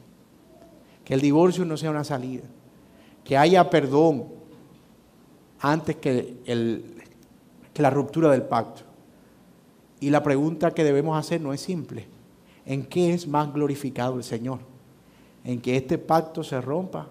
Que 1.03 1.15
el 1.15 1.21
divorcio 1.21 1.65
no 1.65 1.75
sea 1.75 1.89
una 1.89 2.03
salida. 2.03 2.43
Que 3.23 3.35
haya 3.35 3.67
perdón 3.69 4.25
antes 5.59 5.95
que, 5.95 6.37
que 7.73 7.81
la 7.81 7.89
ruptura 7.89 8.29
del 8.29 8.43
pacto. 8.43 8.83
Y 9.99 10.11
la 10.11 10.21
pregunta 10.21 10.71
que 10.71 10.83
debemos 10.83 11.17
hacer 11.17 11.41
no 11.41 11.51
es 11.51 11.61
simple. 11.61 12.05
¿En 12.65 12.85
qué 12.85 13.13
es 13.13 13.27
más 13.27 13.51
glorificado 13.51 14.17
el 14.17 14.23
Señor? 14.23 14.59
¿En 15.43 15.59
que 15.59 15.77
este 15.77 15.97
pacto 15.97 16.43
se 16.43 16.61
rompa 16.61 17.07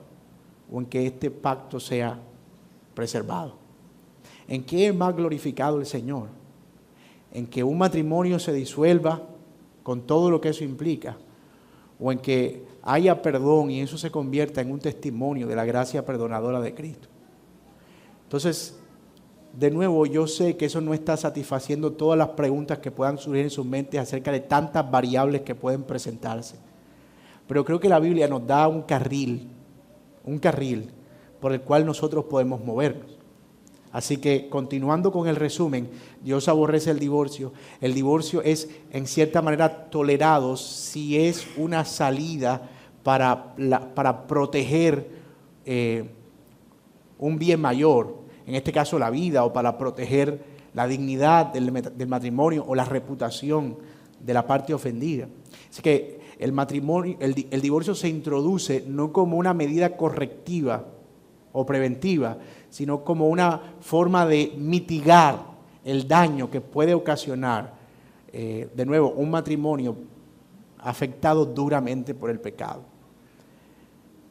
o 0.73 0.81
en 0.81 0.87
que 0.87 1.07
este 1.07 1.31
pacto 1.31 1.79
sea 1.79 2.19
preservado? 2.95 3.57
¿En 4.49 4.65
qué 4.65 4.89
es 4.89 4.95
más 4.95 5.15
glorificado 5.15 5.79
el 5.79 5.87
Señor? 5.87 6.29
¿En 7.33 7.47
que 7.47 7.63
un 7.63 7.79
matrimonio 7.79 8.39
se 8.39 8.53
disuelva 8.53 9.23
con 9.83 10.03
todo 10.03 10.31
lo 10.31 10.41
que 10.41 10.51
eso 10.51 10.65
implica? 10.65 11.17
¿O 12.01 12.11
en 12.11 12.19
que 12.19 12.65
haya 12.83 13.23
perdón 13.23 13.71
y 13.71 13.81
eso 13.81 13.97
se 13.97 14.11
convierta 14.11 14.61
en 14.61 14.73
un 14.73 14.79
testimonio 14.79 15.47
de 15.47 15.57
la 15.57 15.65
gracia 15.65 16.05
perdonadora 16.05 16.61
de 16.61 16.75
Cristo? 16.75 17.09
Entonces, 18.25 18.79
de 19.53 19.71
nuevo, 19.71 20.07
yo 20.07 20.27
sé 20.27 20.57
que 20.57 20.65
eso 20.65 20.81
no 20.81 20.95
está 20.95 21.17
satisfaciendo 21.17 21.93
todas 21.93 22.19
las 22.19 22.29
preguntas 22.29 22.79
que 22.79 22.91
puedan 22.91 23.19
surgir 23.19 23.45
en 23.45 23.51
sus 23.51 23.67
mentes 23.67 24.01
acerca 24.01 24.33
de 24.33 24.41
tantas 24.41 24.91
variables 24.91 25.43
que 25.43 25.55
pueden 25.55 25.83
presentarse. 25.83 26.57
Pero 27.47 27.65
creo 27.65 27.79
que 27.79 27.89
la 27.89 27.99
Biblia 27.99 28.27
nos 28.29 28.47
da 28.47 28.67
un 28.69 28.83
carril, 28.83 29.51
un 30.25 30.39
carril 30.39 30.91
por 31.41 31.53
el 31.53 31.61
cual 31.63 31.85
nosotros 31.87 32.25
podemos 32.27 32.65
movernos. 32.65 33.19
Así 33.93 34.17
que 34.17 34.49
continuando 34.49 35.13
con 35.13 35.29
el 35.29 35.37
resumen, 35.37 35.91
Dios 36.23 36.49
aborrece 36.49 36.91
el 36.91 36.99
divorcio. 36.99 37.53
El 37.81 37.93
divorcio 37.93 38.43
es 38.43 38.71
en 38.91 39.07
cierta 39.07 39.43
manera 39.43 39.91
tolerado 39.91 40.57
si 40.57 41.19
es 41.19 41.47
una 41.59 41.85
salida 41.85 42.71
para, 43.03 43.55
para 43.95 44.27
proteger 44.27 45.11
eh, 45.67 46.09
un 47.19 47.39
bien 47.39 47.61
mayor, 47.61 48.17
en 48.47 48.55
este 48.55 48.73
caso 48.73 48.99
la 48.99 49.11
vida, 49.11 49.45
o 49.45 49.53
para 49.53 49.77
proteger 49.77 50.43
la 50.75 50.87
dignidad 50.87 51.47
del, 51.47 52.09
matrimonio 52.09 52.65
o 52.67 52.75
la 52.75 52.85
reputación 52.85 53.77
de 54.19 54.35
la 54.35 54.47
parte 54.47 54.73
ofendida. 54.73 55.29
Así 55.71 55.83
que 55.83 56.22
el 56.39 56.53
matrimonio, 56.53 57.17
el, 57.21 57.61
divorcio 57.61 57.95
se 57.95 58.09
introduce 58.09 58.85
no 58.87 59.13
como 59.13 59.37
una 59.37 59.55
medida 59.55 59.97
correctiva 59.97 60.85
o 61.53 61.67
preventiva, 61.67 62.39
sino 62.71 63.05
como 63.05 63.29
una 63.29 63.75
forma 63.81 64.27
de 64.27 64.55
mitigar 64.57 65.39
el 65.85 66.09
daño 66.09 66.51
que 66.51 66.61
puede 66.61 66.95
ocasionar, 66.95 67.75
eh, 68.33 68.69
de 68.75 68.87
nuevo, 68.87 69.11
un 69.11 69.31
matrimonio 69.31 69.97
afectado 70.79 71.45
duramente 71.45 72.15
por 72.15 72.31
el 72.31 72.41
pecado. 72.41 72.83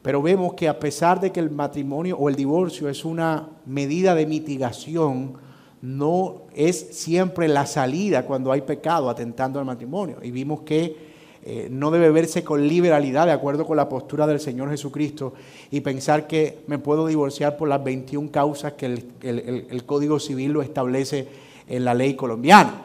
Pero 0.01 0.21
vemos 0.21 0.55
que 0.55 0.67
a 0.67 0.79
pesar 0.79 1.19
de 1.19 1.31
que 1.31 1.39
el 1.39 1.51
matrimonio 1.51 2.17
o 2.17 2.27
el 2.27 2.35
divorcio 2.35 2.89
es 2.89 3.05
una 3.05 3.49
medida 3.65 4.15
de 4.15 4.25
mitigación, 4.25 5.37
no 5.81 6.43
es 6.53 6.79
siempre 6.91 7.47
la 7.47 7.65
salida 7.65 8.25
cuando 8.25 8.51
hay 8.51 8.61
pecado 8.61 9.09
atentando 9.09 9.59
al 9.59 9.65
matrimonio. 9.65 10.17
Y 10.21 10.31
vimos 10.31 10.61
que 10.61 11.10
eh, 11.43 11.67
no 11.71 11.91
debe 11.91 12.11
verse 12.11 12.43
con 12.43 12.67
liberalidad 12.67 13.25
de 13.25 13.31
acuerdo 13.31 13.65
con 13.65 13.77
la 13.77 13.89
postura 13.89 14.27
del 14.27 14.39
Señor 14.39 14.69
Jesucristo 14.69 15.33
y 15.71 15.81
pensar 15.81 16.27
que 16.27 16.59
me 16.67 16.77
puedo 16.77 17.07
divorciar 17.07 17.57
por 17.57 17.67
las 17.69 17.83
21 17.83 18.31
causas 18.31 18.73
que 18.73 18.85
el, 18.85 19.05
el 19.21 19.85
Código 19.85 20.19
Civil 20.19 20.51
lo 20.51 20.61
establece 20.61 21.27
en 21.67 21.85
la 21.85 21.93
ley 21.93 22.15
colombiana. 22.15 22.83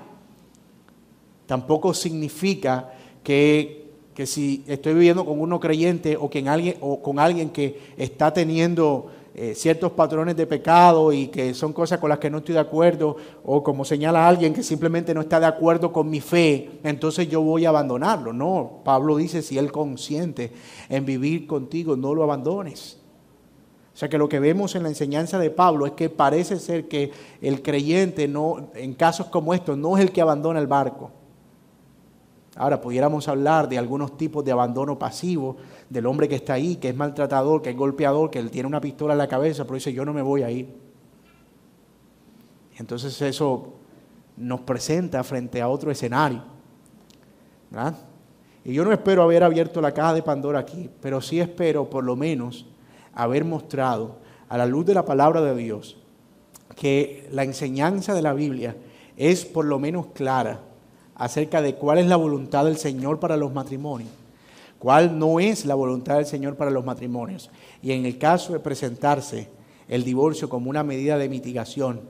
Tampoco 1.47 1.95
significa 1.95 2.93
que 3.23 3.87
que 4.17 4.25
si 4.25 4.65
estoy 4.67 4.95
viviendo 4.95 5.27
con 5.27 5.39
uno 5.39 5.61
creyente 5.61 6.17
o, 6.17 6.31
que 6.31 6.49
alguien, 6.49 6.77
o 6.81 7.03
con 7.03 7.19
alguien 7.19 7.51
que 7.51 7.79
está 7.99 8.33
teniendo 8.33 9.11
eh, 9.39 9.55
ciertos 9.55 9.93
patrones 9.93 10.35
de 10.35 10.47
pecado 10.47 11.13
y 11.13 11.27
que 11.27 11.53
son 11.53 11.75
cosas 11.75 12.01
con 12.01 12.09
las 12.09 12.19
que 12.19 12.31
no 12.31 12.39
estoy 12.39 12.55
de 12.55 12.61
acuerdo, 12.61 13.19
o 13.45 13.63
como 13.63 13.85
señala 13.85 14.27
alguien 14.27 14.55
que 14.55 14.63
simplemente 14.63 15.13
no 15.13 15.21
está 15.21 15.39
de 15.39 15.45
acuerdo 15.45 15.93
con 15.93 16.09
mi 16.09 16.23
fe, 16.23 16.81
entonces 16.83 17.29
yo 17.29 17.43
voy 17.43 17.67
a 17.67 17.69
abandonarlo. 17.69 18.33
No, 18.33 18.81
Pablo 18.83 19.15
dice, 19.19 19.43
si 19.43 19.59
él 19.59 19.71
consiente 19.71 20.53
en 20.89 21.05
vivir 21.05 21.47
contigo, 21.47 21.97
no 21.97 22.15
lo 22.15 22.23
abandones. 22.23 22.99
O 23.93 23.99
sea 23.99 24.09
que 24.09 24.17
lo 24.17 24.27
que 24.27 24.41
vemos 24.41 24.75
en 24.75 24.85
la 24.85 24.89
enseñanza 24.89 25.39
de 25.39 25.51
Pablo 25.51 25.85
es 25.85 25.93
que 25.93 26.09
parece 26.09 26.59
ser 26.59 26.89
que 26.89 27.11
el 27.43 27.61
creyente 27.61 28.29
no, 28.29 28.71
en 28.75 28.95
casos 28.95 29.27
como 29.27 29.53
estos 29.53 29.77
no 29.77 29.99
es 29.99 30.03
el 30.03 30.13
que 30.13 30.23
abandona 30.23 30.61
el 30.61 30.67
barco, 30.67 31.11
Ahora, 32.57 32.81
pudiéramos 32.81 33.29
hablar 33.29 33.69
de 33.69 33.77
algunos 33.77 34.17
tipos 34.17 34.43
de 34.43 34.51
abandono 34.51 34.99
pasivo, 34.99 35.59
del 35.91 36.07
hombre 36.07 36.27
que 36.27 36.37
está 36.37 36.55
ahí, 36.55 36.77
que 36.77 36.89
es 36.89 36.97
maltratador, 36.97 37.61
que 37.61 37.71
es 37.71 37.77
golpeador, 37.77 38.31
que 38.31 38.39
él 38.39 38.51
tiene 38.51 38.67
una 38.67 38.81
pistola 38.81 39.13
en 39.13 39.19
la 39.19 39.29
cabeza, 39.29 39.65
pero 39.65 39.75
dice, 39.75 39.93
yo 39.93 40.07
no 40.07 40.15
me 40.15 40.23
voy 40.23 40.43
a 40.43 40.51
ir. 40.51 40.75
Entonces 42.79 43.21
eso 43.21 43.75
nos 44.39 44.61
presenta 44.61 45.23
frente 45.23 45.61
a 45.61 45.69
otro 45.69 45.91
escenario. 45.91 46.43
Y 48.65 48.73
yo 48.73 48.85
no 48.85 48.93
espero 48.93 49.23
haber 49.23 49.43
abierto 49.43 49.83
la 49.83 49.93
caja 49.93 50.15
de 50.15 50.23
Pandora 50.23 50.61
aquí, 50.61 50.89
pero 51.03 51.21
sí 51.21 51.41
espero 51.41 51.91
por 51.91 52.05
lo 52.05 52.17
menos 52.17 52.67
haber 53.13 53.45
mostrado 53.45 54.17
a 54.49 54.57
la 54.57 54.65
luz 54.65 54.87
de 54.87 54.95
la 54.95 55.05
palabra 55.05 55.43
de 55.43 55.55
Dios 55.55 55.99
que 56.75 57.29
la 57.33 57.45
enseñanza 57.45 58.15
de 58.15 58.23
la 58.23 58.33
Biblia 58.33 58.77
es 59.17 59.45
por 59.45 59.65
lo 59.65 59.79
menos 59.79 60.07
clara 60.09 60.61
acerca 61.17 61.63
de 61.63 61.75
cuál 61.75 61.99
es 61.99 62.07
la 62.07 62.17
voluntad 62.17 62.65
del 62.65 62.77
Señor 62.77 63.19
para 63.19 63.37
los 63.37 63.53
matrimonios, 63.53 64.11
cuál 64.79 65.19
no 65.19 65.41
es 65.41 65.65
la 65.65 65.75
voluntad 65.75 66.17
del 66.17 66.27
Señor 66.27 66.57
para 66.57 66.71
los 66.71 66.85
matrimonios. 66.85 67.51
Y 67.83 67.93
en 67.93 68.07
el 68.07 68.19
caso 68.19 68.53
de 68.53 68.61
presentarse 68.61 69.49
el 69.89 70.05
divorcio 70.05 70.49
como 70.49 70.71
una 70.71 70.83
medida 70.83 71.17
de 71.17 71.29
mitigación, 71.29 72.03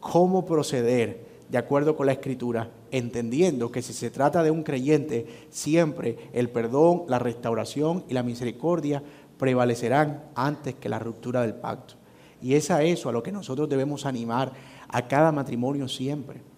cómo 0.00 0.46
proceder 0.46 1.32
de 1.48 1.58
acuerdo 1.58 1.96
con 1.96 2.06
la 2.06 2.12
escritura, 2.12 2.70
entendiendo 2.90 3.70
que 3.70 3.82
si 3.82 3.92
se 3.92 4.10
trata 4.10 4.42
de 4.42 4.50
un 4.50 4.62
creyente, 4.62 5.26
siempre 5.50 6.30
el 6.32 6.48
perdón, 6.48 7.02
la 7.08 7.18
restauración 7.18 8.04
y 8.08 8.14
la 8.14 8.22
misericordia 8.22 9.02
prevalecerán 9.36 10.24
antes 10.34 10.74
que 10.76 10.88
la 10.88 10.98
ruptura 10.98 11.42
del 11.42 11.54
pacto. 11.54 11.94
Y 12.40 12.54
es 12.54 12.70
a 12.70 12.82
eso 12.82 13.08
a 13.08 13.12
lo 13.12 13.22
que 13.22 13.32
nosotros 13.32 13.68
debemos 13.68 14.06
animar 14.06 14.52
a 14.88 15.08
cada 15.08 15.30
matrimonio 15.30 15.88
siempre. 15.88 16.51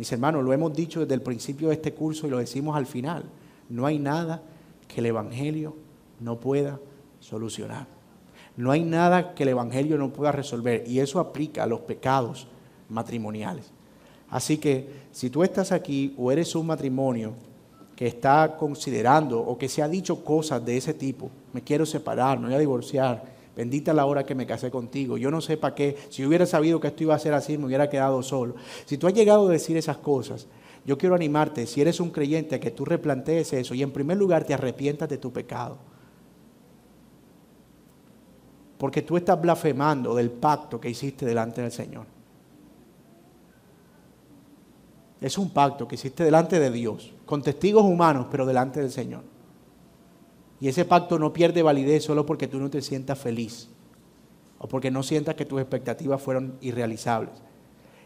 Mis 0.00 0.10
hermanos, 0.12 0.42
lo 0.42 0.54
hemos 0.54 0.72
dicho 0.72 1.00
desde 1.00 1.12
el 1.12 1.20
principio 1.20 1.68
de 1.68 1.74
este 1.74 1.92
curso 1.92 2.26
y 2.26 2.30
lo 2.30 2.38
decimos 2.38 2.74
al 2.74 2.86
final. 2.86 3.22
No 3.68 3.84
hay 3.84 3.98
nada 3.98 4.40
que 4.88 5.00
el 5.00 5.04
Evangelio 5.04 5.76
no 6.20 6.40
pueda 6.40 6.80
solucionar. 7.18 7.86
No 8.56 8.70
hay 8.70 8.82
nada 8.82 9.34
que 9.34 9.42
el 9.42 9.50
Evangelio 9.50 9.98
no 9.98 10.10
pueda 10.10 10.32
resolver 10.32 10.84
y 10.86 11.00
eso 11.00 11.20
aplica 11.20 11.64
a 11.64 11.66
los 11.66 11.80
pecados 11.80 12.46
matrimoniales. 12.88 13.72
Así 14.30 14.56
que 14.56 14.88
si 15.12 15.28
tú 15.28 15.42
estás 15.42 15.70
aquí 15.70 16.14
o 16.16 16.32
eres 16.32 16.54
un 16.54 16.68
matrimonio 16.68 17.34
que 17.94 18.06
está 18.06 18.56
considerando 18.56 19.38
o 19.38 19.58
que 19.58 19.68
se 19.68 19.82
ha 19.82 19.88
dicho 19.88 20.24
cosas 20.24 20.64
de 20.64 20.78
ese 20.78 20.94
tipo, 20.94 21.30
me 21.52 21.60
quiero 21.60 21.84
separar, 21.84 22.38
me 22.38 22.46
voy 22.46 22.54
a 22.54 22.58
divorciar, 22.58 23.22
bendita 23.56 23.92
la 23.92 24.06
hora 24.06 24.24
que 24.24 24.34
me 24.34 24.46
casé 24.46 24.70
contigo, 24.70 25.16
yo 25.16 25.30
no 25.30 25.40
sé 25.40 25.56
para 25.56 25.74
qué, 25.74 25.96
si 26.08 26.24
hubiera 26.24 26.46
sabido 26.46 26.80
que 26.80 26.88
esto 26.88 27.02
iba 27.02 27.14
a 27.14 27.18
ser 27.18 27.34
así, 27.34 27.58
me 27.58 27.66
hubiera 27.66 27.90
quedado 27.90 28.22
solo. 28.22 28.54
Si 28.86 28.96
tú 28.98 29.06
has 29.06 29.14
llegado 29.14 29.48
a 29.48 29.52
decir 29.52 29.76
esas 29.76 29.98
cosas, 29.98 30.46
yo 30.84 30.96
quiero 30.96 31.14
animarte, 31.14 31.66
si 31.66 31.80
eres 31.80 32.00
un 32.00 32.10
creyente, 32.10 32.54
a 32.54 32.60
que 32.60 32.70
tú 32.70 32.84
replantees 32.84 33.52
eso 33.52 33.74
y 33.74 33.82
en 33.82 33.92
primer 33.92 34.16
lugar 34.16 34.44
te 34.44 34.54
arrepientas 34.54 35.08
de 35.08 35.18
tu 35.18 35.32
pecado. 35.32 35.78
Porque 38.78 39.02
tú 39.02 39.16
estás 39.18 39.40
blasfemando 39.40 40.14
del 40.14 40.30
pacto 40.30 40.80
que 40.80 40.88
hiciste 40.88 41.26
delante 41.26 41.60
del 41.60 41.70
Señor. 41.70 42.06
Es 45.20 45.36
un 45.36 45.50
pacto 45.50 45.86
que 45.86 45.96
hiciste 45.96 46.24
delante 46.24 46.58
de 46.58 46.70
Dios, 46.70 47.12
con 47.26 47.42
testigos 47.42 47.84
humanos, 47.84 48.28
pero 48.30 48.46
delante 48.46 48.80
del 48.80 48.90
Señor. 48.90 49.22
Y 50.60 50.68
ese 50.68 50.84
pacto 50.84 51.18
no 51.18 51.32
pierde 51.32 51.62
validez 51.62 52.04
solo 52.04 52.26
porque 52.26 52.46
tú 52.46 52.58
no 52.58 52.68
te 52.68 52.82
sientas 52.82 53.18
feliz 53.18 53.68
o 54.58 54.68
porque 54.68 54.90
no 54.90 55.02
sientas 55.02 55.34
que 55.34 55.46
tus 55.46 55.60
expectativas 55.60 56.20
fueron 56.20 56.58
irrealizables. 56.60 57.32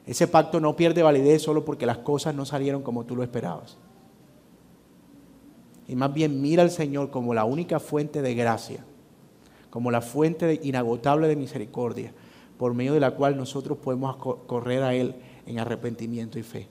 Ese 0.07 0.29
pacto 0.29 0.61
no 0.61 0.77
pierde 0.77 1.03
validez 1.03 1.43
solo 1.43 1.65
porque 1.65 1.87
las 1.87 1.99
cosas 1.99 2.35
no 2.35 2.45
salieron 2.45 2.83
como 2.83 3.05
tú 3.05 3.17
lo 3.17 3.25
esperabas. 3.25 3.77
Y 5.89 5.97
más 5.97 6.15
bien 6.15 6.41
mira 6.41 6.63
al 6.63 6.71
Señor 6.71 7.11
como 7.11 7.35
la 7.35 7.45
única 7.45 7.81
fuente 7.81 8.23
de 8.23 8.35
gracia, 8.35 8.85
como 9.71 9.91
la 9.91 10.01
fuente 10.01 10.61
inagotable 10.63 11.27
de 11.27 11.37
misericordia, 11.37 12.13
por 12.57 12.73
medio 12.73 12.95
de 12.95 13.01
la 13.01 13.11
cual 13.11 13.37
nosotros 13.37 13.79
podemos 13.79 14.17
correr 14.17 14.83
a 14.85 14.95
Él 14.95 15.17
en 15.47 15.59
arrepentimiento 15.59 16.39
y 16.39 16.45
fe. 16.45 16.69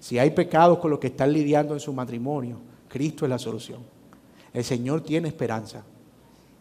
Si 0.00 0.18
hay 0.18 0.30
pecados 0.30 0.78
con 0.78 0.90
los 0.90 0.98
que 0.98 1.08
están 1.08 1.32
lidiando 1.32 1.74
en 1.74 1.80
su 1.80 1.92
matrimonio, 1.92 2.58
Cristo 2.88 3.26
es 3.26 3.30
la 3.30 3.38
solución. 3.38 3.95
El 4.56 4.64
Señor 4.64 5.02
tiene 5.02 5.28
esperanza. 5.28 5.84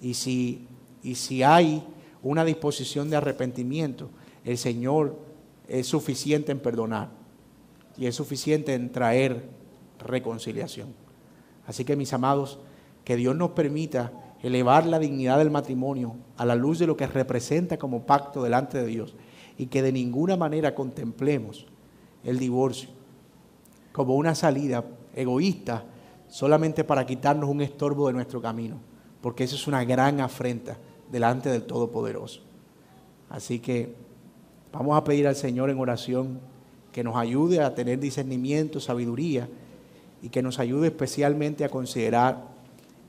Y 0.02 0.16
si, 0.16 0.68
y 1.02 1.16
si 1.16 1.44
hay 1.44 1.82
una 2.22 2.44
disposición 2.44 3.10
de 3.10 3.16
arrepentimiento, 3.16 4.10
el 4.44 4.58
Señor 4.58 5.18
es 5.70 5.88
suficiente 5.88 6.52
en 6.52 6.60
perdonar 6.60 7.08
y 7.98 8.08
es 8.08 8.16
suficiente 8.16 8.74
en 8.74 8.92
traer 8.92 9.48
reconciliación. 10.06 10.90
Así 11.66 11.86
que 11.86 11.96
mis 11.96 12.12
amados, 12.12 12.60
que 13.06 13.16
Dios 13.16 13.34
nos 13.34 13.52
permita 13.52 14.12
elevar 14.44 14.86
la 14.86 15.00
dignidad 15.00 15.38
del 15.38 15.50
matrimonio 15.50 16.18
a 16.36 16.46
la 16.46 16.56
luz 16.56 16.80
de 16.80 16.88
lo 16.88 16.98
que 16.98 17.08
representa 17.08 17.78
como 17.78 18.06
pacto 18.06 18.44
delante 18.44 18.78
de 18.78 18.88
Dios 18.88 19.16
y 19.58 19.68
que 19.68 19.82
de 19.82 19.94
ninguna 19.94 20.36
manera 20.36 20.76
contemplemos 20.76 21.66
el 22.26 22.40
divorcio 22.40 22.90
como 23.94 24.16
una 24.16 24.36
salida 24.36 24.84
egoísta 25.16 25.86
solamente 26.36 26.84
para 26.84 27.06
quitarnos 27.06 27.50
un 27.50 27.62
estorbo 27.62 28.08
de 28.08 28.14
nuestro 28.14 28.42
camino, 28.42 28.78
porque 29.22 29.44
eso 29.44 29.56
es 29.56 29.68
una 29.68 29.84
gran 29.86 30.20
afrenta 30.20 30.78
delante 31.12 31.50
del 31.50 31.64
Todopoderoso. 31.64 32.42
Así 33.30 33.60
que 33.60 33.96
Vamos 34.78 34.98
a 34.98 35.06
pedir 35.06 35.26
al 35.26 35.38
Señor 35.38 35.70
en 35.70 35.80
oración 35.80 36.42
que 36.92 37.02
nos 37.02 37.16
ayude 37.16 37.62
a 37.62 37.74
tener 37.74 37.98
discernimiento, 37.98 38.82
sabiduría 38.82 39.48
y 40.22 40.28
que 40.28 40.42
nos 40.42 40.60
ayude 40.60 40.88
especialmente 40.88 41.64
a 41.64 41.70
considerar 41.70 42.44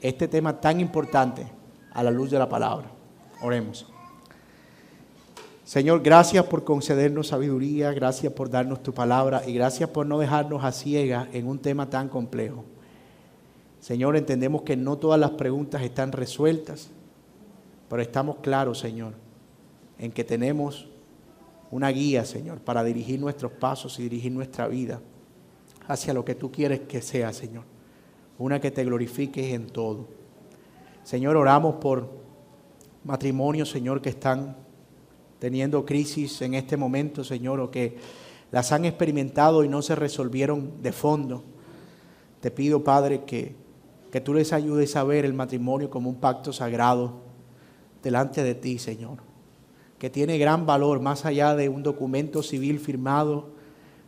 este 0.01 0.29
tema 0.29 0.61
tan 0.61 0.79
importante 0.79 1.45
a 1.93 2.05
la 2.05 2.13
luz 2.13 2.31
de 2.31 2.39
la 2.39 2.49
palabra. 2.49 2.89
Oremos. 3.43 3.85
Señor, 5.65 6.03
gracias 6.05 6.45
por 6.45 6.63
concedernos 6.63 7.27
sabiduría, 7.27 7.93
gracias 7.93 8.33
por 8.33 8.49
darnos 8.49 8.85
tu 8.85 8.95
palabra 8.95 9.43
y 9.45 9.53
gracias 9.53 9.91
por 9.91 10.07
no 10.07 10.21
dejarnos 10.21 10.63
a 10.63 10.71
ciegas 10.71 11.27
en 11.33 11.49
un 11.49 11.59
tema 11.59 11.91
tan 11.91 12.09
complejo. 12.09 12.63
Señor, 13.87 14.17
entendemos 14.17 14.63
que 14.63 14.77
no 14.77 14.99
todas 14.99 15.21
las 15.21 15.31
preguntas 15.31 15.81
están 15.81 16.11
resueltas, 16.11 16.91
pero 17.89 18.03
estamos 18.03 18.39
claros, 18.39 18.81
Señor, 18.81 19.13
en 20.01 20.11
que 20.11 20.25
tenemos 20.25 20.89
una 21.71 21.91
guía, 21.91 22.25
Señor, 22.25 22.59
para 22.59 22.83
dirigir 22.83 23.21
nuestros 23.21 23.53
pasos 23.53 23.97
y 24.01 24.03
dirigir 24.03 24.33
nuestra 24.33 24.67
vida 24.67 25.01
hacia 25.87 26.13
lo 26.13 26.25
que 26.25 26.35
tú 26.35 26.51
quieres 26.51 26.81
que 26.81 27.01
sea, 27.01 27.33
Señor. 27.33 27.63
Una 28.41 28.61
que 28.61 28.73
te 28.73 28.85
glorifique 28.85 29.55
en 29.55 29.69
todo. 29.69 30.09
Señor, 31.05 31.37
oramos 31.37 31.77
por 31.77 32.11
matrimonios, 33.05 33.71
Señor, 33.71 34.03
que 34.03 34.09
están 34.09 34.57
teniendo 35.39 35.87
crisis 35.87 36.43
en 36.43 36.55
este 36.55 36.77
momento, 36.77 37.23
Señor, 37.23 37.61
o 37.61 37.71
que 37.71 37.99
las 38.51 38.73
han 38.73 38.85
experimentado 38.85 39.63
y 39.63 39.69
no 39.69 39.81
se 39.81 39.95
resolvieron 39.95 40.83
de 40.83 40.91
fondo. 40.91 41.45
Te 42.41 42.51
pido, 42.51 42.83
Padre, 42.83 43.23
que, 43.25 43.65
que 44.17 44.21
tú 44.23 44.33
les 44.33 44.55
ayudes 44.55 44.97
a 44.97 45.05
ver 45.05 45.27
el 45.27 45.35
matrimonio 45.35 45.91
como 45.91 46.09
un 46.09 46.17
pacto 46.17 46.53
sagrado 46.53 47.21
delante 48.03 48.43
de 48.43 48.55
ti, 48.55 48.79
Señor 48.79 49.27
que 49.99 50.11
tiene 50.11 50.39
gran 50.39 50.67
valor, 50.67 51.01
más 51.01 51.25
allá 51.25 51.55
de 51.55 51.69
un 51.69 51.83
documento 51.83 52.43
civil 52.43 52.79
firmado, 52.79 53.49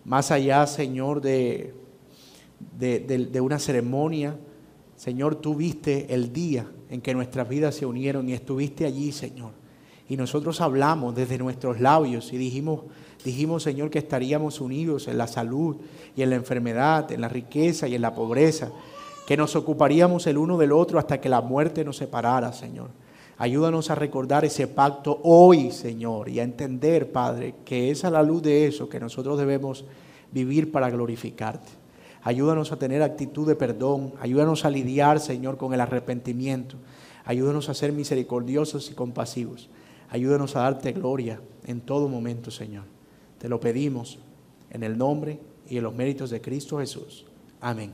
más 0.05 0.31
allá, 0.31 0.67
Señor, 0.67 1.21
de, 1.21 1.75
de, 2.79 3.41
una 3.41 3.59
ceremonia. 3.59 4.37
Señor, 4.97 5.37
tú 5.37 5.55
viste 5.55 6.13
el 6.13 6.33
día 6.33 6.71
en 6.91 7.01
que 7.01 7.15
nuestras 7.15 7.49
vidas 7.49 7.75
se 7.75 7.87
unieron 7.87 8.29
y 8.29 8.35
estuviste 8.35 8.85
allí, 8.85 9.13
Señor. 9.13 9.53
Y 10.09 10.17
nosotros 10.17 10.61
hablamos 10.61 11.15
desde 11.15 11.39
nuestros 11.39 11.81
labios 11.81 12.33
y 12.33 12.39
dijimos, 12.39 12.83
dijimos, 13.25 13.63
Señor, 13.63 13.91
que 13.91 13.99
estaríamos 13.99 14.61
unidos 14.61 15.09
en 15.09 15.19
la 15.19 15.27
salud 15.27 15.77
y 16.17 16.23
en 16.23 16.31
la 16.31 16.37
enfermedad, 16.37 17.11
en 17.13 17.21
la 17.21 17.29
riqueza 17.29 17.89
y 17.89 17.95
en 17.95 18.03
la 18.03 18.15
pobreza, 18.15 18.73
que 19.29 19.37
nos 19.37 19.57
ocuparíamos 19.57 20.27
el 20.27 20.39
uno 20.39 20.57
del 20.57 20.73
otro 20.73 20.99
hasta 20.99 21.21
que 21.21 21.29
la 21.29 21.43
muerte 21.43 21.85
nos 21.85 21.99
separara, 21.99 22.51
Señor. 22.55 22.89
Ayúdanos 23.37 23.91
a 23.91 23.95
recordar 23.95 24.47
ese 24.47 24.69
pacto 24.69 25.21
hoy, 25.23 25.71
Señor, 25.71 26.31
y 26.31 26.41
a 26.41 26.45
entender, 26.45 27.13
Padre, 27.13 27.57
que 27.67 27.91
es 27.91 28.07
a 28.07 28.11
la 28.11 28.23
luz 28.23 28.43
de 28.43 28.67
eso 28.67 28.89
que 28.89 28.99
nosotros 28.99 29.39
debemos 29.39 29.85
vivir 30.33 30.73
para 30.73 30.89
glorificarte. 30.89 31.69
Ayúdanos 32.23 32.73
a 32.73 32.79
tener 32.79 33.03
actitud 33.03 33.47
de 33.47 33.55
perdón. 33.55 34.15
Ayúdanos 34.19 34.65
a 34.65 34.71
lidiar, 34.71 35.21
Señor, 35.21 35.59
con 35.59 35.75
el 35.75 35.83
arrepentimiento. 35.83 36.77
Ayúdanos 37.27 37.69
a 37.69 37.75
ser 37.75 37.93
misericordiosos 37.93 38.91
y 38.91 38.95
compasivos. 38.95 39.69
Ayúdanos 40.09 40.57
a 40.57 40.61
darte 40.61 40.93
gloria 40.93 41.39
en 41.67 41.83
todo 41.83 42.09
momento, 42.09 42.51
Señor. 42.51 42.85
Te 43.37 43.51
lo 43.51 43.61
pedimos 43.61 44.21
en 44.71 44.85
el 44.85 44.97
nombre 44.97 45.39
y 45.69 45.77
en 45.77 45.83
los 45.83 45.95
méritos 45.95 46.31
de 46.31 46.41
Cristo 46.41 46.79
Jesús. 46.79 47.27
Amén. 47.61 47.87